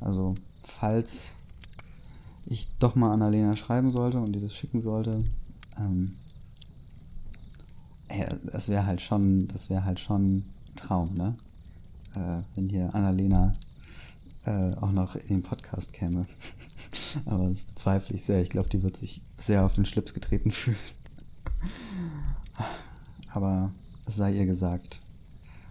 Also, 0.00 0.34
falls 0.62 1.34
ich 2.46 2.68
doch 2.78 2.94
mal 2.94 3.12
Annalena 3.12 3.56
schreiben 3.56 3.90
sollte 3.90 4.18
und 4.18 4.32
die 4.32 4.40
das 4.40 4.54
schicken 4.54 4.80
sollte, 4.80 5.22
ähm, 5.78 6.16
das 8.44 8.68
wäre 8.68 8.86
halt 8.86 9.00
schon, 9.00 9.46
das 9.48 9.70
wäre 9.70 9.84
halt 9.84 10.00
schon 10.00 10.38
ein 10.38 10.50
Traum, 10.74 11.14
ne? 11.14 11.34
Äh, 12.14 12.42
wenn 12.56 12.68
hier 12.68 12.92
Annalena 12.94 13.52
äh, 14.44 14.74
auch 14.74 14.92
noch 14.92 15.16
in 15.16 15.26
den 15.28 15.42
Podcast 15.42 15.92
käme. 15.92 16.26
Aber 17.26 17.48
das 17.48 17.64
bezweifle 17.64 18.16
ich 18.16 18.24
sehr. 18.24 18.42
Ich 18.42 18.50
glaube, 18.50 18.68
die 18.68 18.82
wird 18.82 18.96
sich 18.96 19.20
sehr 19.36 19.64
auf 19.64 19.74
den 19.74 19.84
Schlips 19.84 20.14
getreten 20.14 20.50
fühlen. 20.50 20.78
Aber 23.32 23.72
es 24.06 24.16
sei 24.16 24.32
ihr 24.32 24.46
gesagt, 24.46 25.02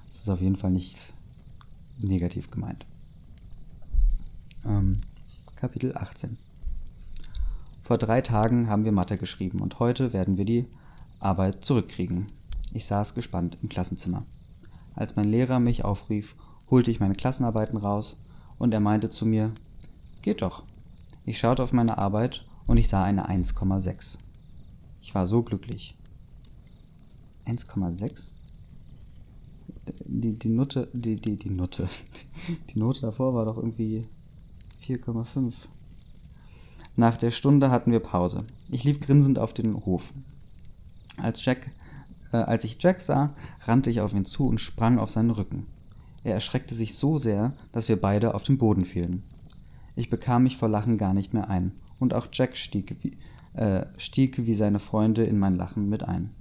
es 0.10 0.20
ist 0.20 0.30
auf 0.30 0.42
jeden 0.42 0.56
Fall 0.56 0.72
nicht 0.72 1.12
negativ 2.02 2.52
gemeint. 2.52 2.86
Ähm, 4.66 5.02
Kapitel 5.56 5.96
18 5.96 6.38
Vor 7.84 7.98
drei 7.98 8.22
Tagen 8.22 8.70
haben 8.70 8.86
wir 8.86 8.92
Mathe 8.92 9.18
geschrieben 9.18 9.62
und 9.62 9.80
heute 9.80 10.14
werden 10.14 10.38
wir 10.38 10.46
die 10.46 10.66
Arbeit 11.20 11.66
zurückkriegen. 11.66 12.28
Ich 12.74 12.86
saß 12.86 13.14
gespannt 13.16 13.58
im 13.62 13.70
Klassenzimmer. 13.70 14.26
Als 14.96 15.16
mein 15.16 15.30
Lehrer 15.30 15.60
mich 15.60 15.84
aufrief, 15.84 16.36
holte 16.70 16.92
ich 16.92 17.00
meine 17.00 17.16
Klassenarbeiten 17.16 17.78
raus 17.78 18.18
und 18.60 18.74
er 18.74 18.80
meinte 18.80 19.10
zu 19.10 19.26
mir, 19.26 19.52
geht 20.22 20.44
doch. 20.44 20.64
Ich 21.26 21.40
schaute 21.40 21.64
auf 21.64 21.74
meine 21.74 21.98
Arbeit 21.98 22.46
und 22.68 22.78
ich 22.78 22.90
sah 22.90 23.04
eine 23.04 23.30
1,6. 23.30 24.20
Ich 25.02 25.16
war 25.16 25.26
so 25.26 25.42
glücklich. 25.42 25.96
1,6? 27.48 28.34
Die, 30.06 30.38
die 30.38 30.50
Note, 30.50 30.88
die, 30.94 31.16
die, 31.16 31.36
die 31.36 31.50
Note, 31.50 31.88
die 32.70 32.78
Note 32.78 33.02
davor 33.02 33.34
war 33.34 33.46
doch 33.46 33.58
irgendwie 33.58 34.06
4,5. 34.86 35.68
Nach 36.96 37.18
der 37.18 37.32
Stunde 37.32 37.72
hatten 37.72 37.92
wir 37.92 38.02
Pause. 38.02 38.44
Ich 38.70 38.84
lief 38.84 39.00
grinsend 39.00 39.40
auf 39.40 39.54
den 39.54 39.86
Hof. 39.86 40.14
Als, 41.18 41.44
Jack, 41.44 41.72
äh, 42.34 42.38
als 42.38 42.66
ich 42.66 42.78
Jack 42.82 43.02
sah, 43.02 43.34
rannte 43.62 43.90
ich 43.90 44.02
auf 44.02 44.14
ihn 44.14 44.26
zu 44.26 44.48
und 44.48 44.60
sprang 44.60 45.00
auf 45.00 45.10
seinen 45.10 45.32
Rücken. 45.32 45.66
Er 46.24 46.34
erschreckte 46.34 46.76
sich 46.76 46.96
so 46.96 47.18
sehr, 47.18 47.54
dass 47.72 47.90
wir 47.90 48.00
beide 48.00 48.34
auf 48.34 48.44
den 48.44 48.58
Boden 48.58 48.86
fielen. 48.86 49.24
Ich 49.96 50.10
bekam 50.10 50.44
mich 50.44 50.58
vor 50.58 50.70
Lachen 50.70 50.98
gar 50.98 51.14
nicht 51.14 51.34
mehr 51.34 51.50
ein, 51.50 51.74
und 52.00 52.14
auch 52.14 52.28
Jack 52.32 52.58
stieg 52.58 52.96
wie, 53.02 53.18
äh, 53.54 53.86
stieg 53.98 54.46
wie 54.46 54.54
seine 54.54 54.80
Freunde 54.80 55.24
in 55.24 55.40
mein 55.40 55.56
Lachen 55.56 55.90
mit 55.90 56.04
ein. 56.04 56.32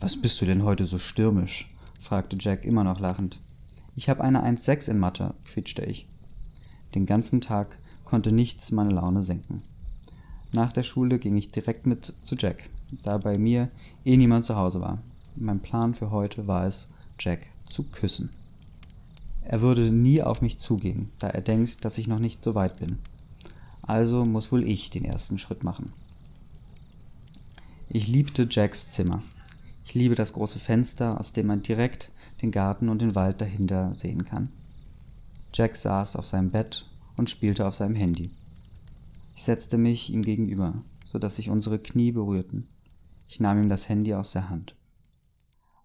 Was 0.00 0.20
bist 0.20 0.40
du 0.40 0.46
denn 0.46 0.64
heute 0.64 0.86
so 0.86 0.98
stürmisch? 0.98 1.70
fragte 2.00 2.36
Jack 2.38 2.64
immer 2.64 2.84
noch 2.84 3.00
lachend. 3.00 3.40
Ich 3.96 4.08
habe 4.08 4.22
eine 4.24 4.42
1,6 4.44 4.90
in 4.90 4.98
Mathe, 4.98 5.34
quietschte 5.44 5.84
ich. 5.84 6.06
Den 6.94 7.06
ganzen 7.06 7.40
Tag 7.40 7.78
konnte 8.04 8.32
nichts 8.32 8.72
meine 8.72 8.90
Laune 8.90 9.24
senken. 9.24 9.62
Nach 10.52 10.72
der 10.72 10.82
Schule 10.82 11.18
ging 11.18 11.36
ich 11.36 11.48
direkt 11.48 11.86
mit 11.86 12.14
zu 12.22 12.34
Jack, 12.36 12.70
da 13.02 13.18
bei 13.18 13.38
mir 13.38 13.70
eh 14.04 14.16
niemand 14.16 14.44
zu 14.44 14.56
Hause 14.56 14.80
war. 14.80 14.98
Mein 15.36 15.60
Plan 15.60 15.94
für 15.94 16.10
heute 16.10 16.46
war 16.46 16.66
es, 16.66 16.88
Jack 17.18 17.46
zu 17.64 17.84
küssen. 17.84 18.30
Er 19.44 19.60
würde 19.60 19.90
nie 19.90 20.22
auf 20.22 20.40
mich 20.40 20.58
zugehen, 20.58 21.10
da 21.18 21.28
er 21.28 21.42
denkt, 21.42 21.84
dass 21.84 21.98
ich 21.98 22.08
noch 22.08 22.18
nicht 22.18 22.42
so 22.42 22.54
weit 22.54 22.76
bin. 22.76 22.98
Also 23.82 24.24
muss 24.24 24.50
wohl 24.50 24.66
ich 24.66 24.90
den 24.90 25.04
ersten 25.04 25.38
Schritt 25.38 25.62
machen. 25.62 25.92
Ich 27.88 28.08
liebte 28.08 28.48
Jacks 28.50 28.92
Zimmer. 28.92 29.22
Ich 29.84 29.94
liebe 29.94 30.14
das 30.14 30.32
große 30.32 30.58
Fenster, 30.58 31.20
aus 31.20 31.34
dem 31.34 31.46
man 31.46 31.62
direkt 31.62 32.10
den 32.40 32.50
Garten 32.50 32.88
und 32.88 33.02
den 33.02 33.14
Wald 33.14 33.40
dahinter 33.40 33.94
sehen 33.94 34.24
kann. 34.24 34.50
Jack 35.52 35.76
saß 35.76 36.16
auf 36.16 36.26
seinem 36.26 36.50
Bett 36.50 36.90
und 37.16 37.28
spielte 37.28 37.66
auf 37.66 37.74
seinem 37.74 37.94
Handy. 37.94 38.30
Ich 39.36 39.44
setzte 39.44 39.76
mich 39.76 40.10
ihm 40.10 40.22
gegenüber, 40.22 40.82
so 41.04 41.18
dass 41.18 41.36
sich 41.36 41.50
unsere 41.50 41.78
Knie 41.78 42.12
berührten. 42.12 42.66
Ich 43.28 43.40
nahm 43.40 43.62
ihm 43.62 43.68
das 43.68 43.88
Handy 43.88 44.14
aus 44.14 44.32
der 44.32 44.48
Hand. 44.48 44.74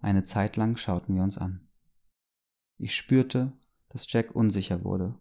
Eine 0.02 0.24
Zeit 0.24 0.56
lang 0.56 0.78
schauten 0.78 1.16
wir 1.16 1.24
uns 1.24 1.38
an. 1.38 1.60
Ich 2.82 2.96
spürte, 2.96 3.52
dass 3.90 4.10
Jack 4.10 4.34
unsicher 4.34 4.86
wurde, 4.86 5.20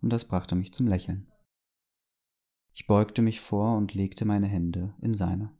und 0.00 0.08
das 0.10 0.24
brachte 0.24 0.54
mich 0.54 0.72
zum 0.72 0.86
Lächeln. 0.86 1.30
Ich 2.72 2.86
beugte 2.86 3.20
mich 3.20 3.42
vor 3.42 3.76
und 3.76 3.92
legte 3.92 4.24
meine 4.24 4.46
Hände 4.46 4.94
in 5.02 5.12
seine, 5.12 5.52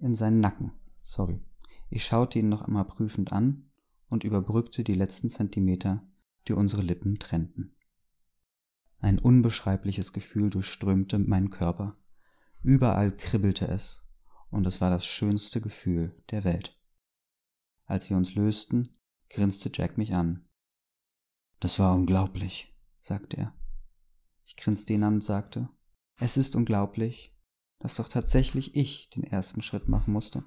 in 0.00 0.16
seinen 0.16 0.40
Nacken, 0.40 0.72
sorry. 1.04 1.44
Ich 1.90 2.04
schaute 2.04 2.40
ihn 2.40 2.48
noch 2.48 2.62
einmal 2.62 2.86
prüfend 2.86 3.32
an 3.32 3.70
und 4.08 4.24
überbrückte 4.24 4.82
die 4.82 4.94
letzten 4.94 5.30
Zentimeter, 5.30 6.04
die 6.48 6.54
unsere 6.54 6.82
Lippen 6.82 7.20
trennten. 7.20 7.76
Ein 8.98 9.20
unbeschreibliches 9.20 10.12
Gefühl 10.12 10.50
durchströmte 10.50 11.20
meinen 11.20 11.50
Körper. 11.50 11.96
Überall 12.64 13.16
kribbelte 13.16 13.68
es, 13.68 14.02
und 14.50 14.66
es 14.66 14.80
war 14.80 14.90
das 14.90 15.06
schönste 15.06 15.60
Gefühl 15.60 16.20
der 16.30 16.42
Welt. 16.42 16.76
Als 17.84 18.10
wir 18.10 18.16
uns 18.16 18.34
lösten, 18.34 18.98
grinste 19.28 19.70
Jack 19.72 19.96
mich 19.96 20.14
an. 20.14 20.48
Das 21.60 21.78
war 21.78 21.94
unglaublich, 21.94 22.74
sagte 23.02 23.36
er. 23.36 23.54
Ich 24.44 24.56
grinste 24.56 24.94
ihn 24.94 25.04
an 25.04 25.14
und 25.14 25.24
sagte, 25.24 25.68
es 26.16 26.36
ist 26.38 26.56
unglaublich, 26.56 27.36
dass 27.78 27.96
doch 27.96 28.08
tatsächlich 28.08 28.74
ich 28.74 29.10
den 29.10 29.24
ersten 29.24 29.62
Schritt 29.62 29.86
machen 29.86 30.12
musste. 30.12 30.42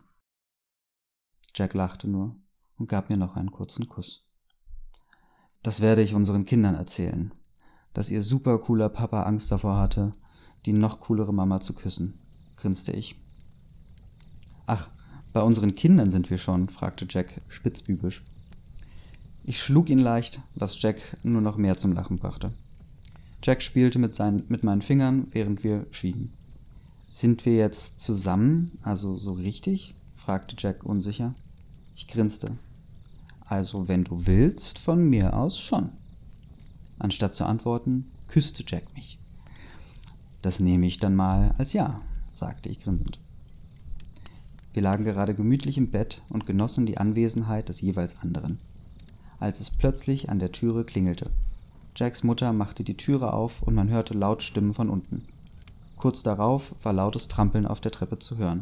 Jack 1.55 1.75
lachte 1.75 2.07
nur 2.07 2.35
und 2.77 2.89
gab 2.89 3.09
mir 3.09 3.17
noch 3.17 3.35
einen 3.35 3.51
kurzen 3.51 3.87
Kuss. 3.87 4.27
Das 5.61 5.81
werde 5.81 6.01
ich 6.01 6.15
unseren 6.15 6.45
Kindern 6.45 6.75
erzählen, 6.75 7.33
dass 7.93 8.09
ihr 8.09 8.23
super 8.23 8.57
cooler 8.59 8.89
Papa 8.89 9.23
Angst 9.23 9.51
davor 9.51 9.77
hatte, 9.77 10.13
die 10.65 10.73
noch 10.73 10.99
coolere 10.99 11.33
Mama 11.33 11.59
zu 11.59 11.73
küssen, 11.73 12.19
grinste 12.55 12.91
ich. 12.91 13.21
Ach, 14.65 14.89
bei 15.31 15.41
unseren 15.41 15.75
Kindern 15.75 16.09
sind 16.09 16.29
wir 16.29 16.37
schon, 16.37 16.69
fragte 16.69 17.05
Jack 17.07 17.41
spitzbübisch. 17.49 18.23
Ich 19.45 19.61
schlug 19.61 19.89
ihn 19.89 19.99
leicht, 19.99 20.41
was 20.55 20.81
Jack 20.81 21.01
nur 21.21 21.41
noch 21.41 21.57
mehr 21.57 21.77
zum 21.77 21.91
Lachen 21.91 22.17
brachte. 22.17 22.53
Jack 23.43 23.61
spielte 23.61 23.99
mit, 23.99 24.15
seinen, 24.15 24.43
mit 24.47 24.63
meinen 24.63 24.81
Fingern, 24.81 25.27
während 25.31 25.65
wir 25.65 25.85
schwiegen. 25.91 26.31
Sind 27.09 27.45
wir 27.45 27.57
jetzt 27.57 27.99
zusammen, 27.99 28.71
also 28.83 29.17
so 29.17 29.33
richtig? 29.33 29.95
fragte 30.15 30.55
Jack 30.57 30.85
unsicher. 30.85 31.35
Ich 31.93 32.07
grinste. 32.07 32.57
Also, 33.41 33.89
wenn 33.89 34.05
du 34.05 34.25
willst, 34.25 34.79
von 34.79 35.09
mir 35.09 35.35
aus 35.35 35.59
schon. 35.59 35.89
Anstatt 36.97 37.35
zu 37.35 37.43
antworten, 37.45 38.09
küsste 38.29 38.63
Jack 38.65 38.93
mich. 38.95 39.19
Das 40.41 40.61
nehme 40.61 40.85
ich 40.85 40.99
dann 40.99 41.17
mal 41.17 41.53
als 41.57 41.73
Ja, 41.73 41.97
sagte 42.29 42.69
ich 42.69 42.79
grinsend. 42.79 43.19
Wir 44.71 44.83
lagen 44.83 45.03
gerade 45.03 45.35
gemütlich 45.35 45.77
im 45.77 45.91
Bett 45.91 46.21
und 46.29 46.45
genossen 46.45 46.85
die 46.85 46.97
Anwesenheit 46.97 47.67
des 47.67 47.81
jeweils 47.81 48.21
anderen 48.21 48.57
als 49.43 49.59
es 49.59 49.69
plötzlich 49.69 50.29
an 50.29 50.39
der 50.39 50.53
Türe 50.53 50.85
klingelte. 50.85 51.29
Jacks 51.97 52.23
Mutter 52.23 52.53
machte 52.53 52.85
die 52.85 52.95
Türe 52.95 53.33
auf 53.33 53.61
und 53.61 53.75
man 53.75 53.89
hörte 53.89 54.13
laut 54.13 54.41
Stimmen 54.41 54.73
von 54.73 54.89
unten. 54.89 55.25
Kurz 55.97 56.23
darauf 56.23 56.73
war 56.81 56.93
lautes 56.93 57.27
Trampeln 57.27 57.67
auf 57.67 57.81
der 57.81 57.91
Treppe 57.91 58.19
zu 58.19 58.37
hören. 58.37 58.61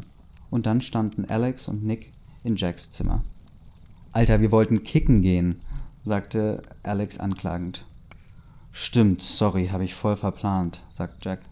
Und 0.50 0.66
dann 0.66 0.80
standen 0.80 1.24
Alex 1.24 1.68
und 1.68 1.84
Nick 1.84 2.10
in 2.42 2.56
Jacks 2.56 2.90
Zimmer. 2.90 3.22
Alter, 4.10 4.40
wir 4.40 4.50
wollten 4.50 4.82
kicken 4.82 5.22
gehen, 5.22 5.60
sagte 6.04 6.62
Alex 6.82 7.18
anklagend. 7.18 7.86
Stimmt, 8.72 9.22
sorry, 9.22 9.68
habe 9.68 9.84
ich 9.84 9.94
voll 9.94 10.16
verplant, 10.16 10.82
sagt 10.88 11.24
Jack. 11.24 11.42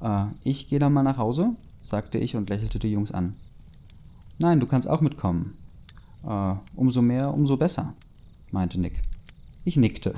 Äh, 0.00 0.24
ich 0.44 0.68
gehe 0.68 0.78
dann 0.78 0.94
mal 0.94 1.02
nach 1.02 1.18
Hause, 1.18 1.50
sagte 1.82 2.16
ich 2.16 2.36
und 2.36 2.48
lächelte 2.48 2.78
die 2.78 2.90
Jungs 2.90 3.12
an. 3.12 3.36
Nein, 4.38 4.60
du 4.60 4.66
kannst 4.66 4.88
auch 4.88 5.02
mitkommen. 5.02 5.58
Äh, 6.26 6.54
umso 6.74 7.02
mehr, 7.02 7.34
umso 7.34 7.58
besser 7.58 7.92
meinte 8.54 8.80
Nick. 8.80 9.02
Ich 9.64 9.76
nickte. 9.76 10.14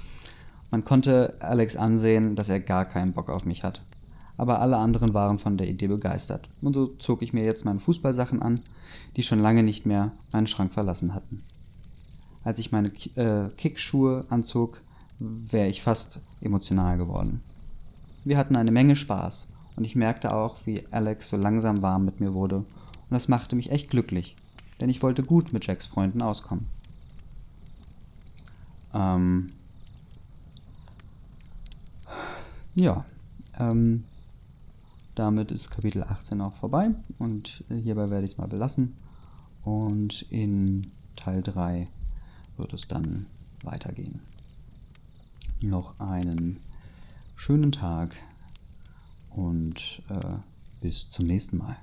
Man 0.70 0.84
konnte 0.84 1.36
Alex 1.40 1.76
ansehen, 1.76 2.34
dass 2.34 2.48
er 2.48 2.60
gar 2.60 2.86
keinen 2.86 3.12
Bock 3.12 3.28
auf 3.28 3.44
mich 3.44 3.62
hat. 3.62 3.82
Aber 4.38 4.60
alle 4.60 4.76
anderen 4.76 5.14
waren 5.14 5.38
von 5.38 5.56
der 5.56 5.68
Idee 5.68 5.86
begeistert. 5.88 6.48
Und 6.60 6.74
so 6.74 6.86
zog 6.86 7.22
ich 7.22 7.32
mir 7.32 7.44
jetzt 7.44 7.64
meine 7.64 7.80
Fußballsachen 7.80 8.42
an, 8.42 8.60
die 9.16 9.22
schon 9.22 9.40
lange 9.40 9.62
nicht 9.62 9.86
mehr 9.86 10.12
meinen 10.32 10.46
Schrank 10.46 10.74
verlassen 10.74 11.14
hatten. 11.14 11.42
Als 12.44 12.58
ich 12.58 12.72
meine 12.72 12.88
äh, 13.16 13.48
Kickschuhe 13.56 14.24
anzog, 14.28 14.82
wäre 15.18 15.68
ich 15.68 15.82
fast 15.82 16.20
emotional 16.40 16.98
geworden. 16.98 17.42
Wir 18.24 18.36
hatten 18.36 18.56
eine 18.56 18.72
Menge 18.72 18.96
Spaß 18.96 19.48
und 19.76 19.84
ich 19.84 19.96
merkte 19.96 20.34
auch, 20.34 20.58
wie 20.64 20.84
Alex 20.90 21.30
so 21.30 21.36
langsam 21.36 21.82
warm 21.82 22.04
mit 22.04 22.20
mir 22.20 22.34
wurde. 22.34 22.56
Und 22.58 22.66
das 23.10 23.28
machte 23.28 23.56
mich 23.56 23.70
echt 23.70 23.90
glücklich, 23.90 24.36
denn 24.80 24.90
ich 24.90 25.02
wollte 25.02 25.22
gut 25.22 25.52
mit 25.52 25.66
Jacks 25.66 25.86
Freunden 25.86 26.22
auskommen. 26.22 26.66
Ähm 28.96 29.48
ja, 32.74 33.04
Ähm, 33.58 34.04
damit 35.14 35.50
ist 35.50 35.70
Kapitel 35.70 36.02
18 36.02 36.40
auch 36.42 36.54
vorbei 36.54 36.90
und 37.18 37.64
hierbei 37.70 38.10
werde 38.10 38.26
ich 38.26 38.32
es 38.32 38.38
mal 38.38 38.48
belassen. 38.48 38.94
Und 39.64 40.22
in 40.30 40.86
Teil 41.16 41.42
3 41.42 41.88
wird 42.56 42.72
es 42.74 42.86
dann 42.86 43.26
weitergehen. 43.62 44.20
Noch 45.60 45.98
einen 45.98 46.60
schönen 47.34 47.72
Tag 47.72 48.14
und 49.30 50.02
äh, 50.10 50.36
bis 50.80 51.08
zum 51.08 51.26
nächsten 51.26 51.56
Mal. 51.56 51.78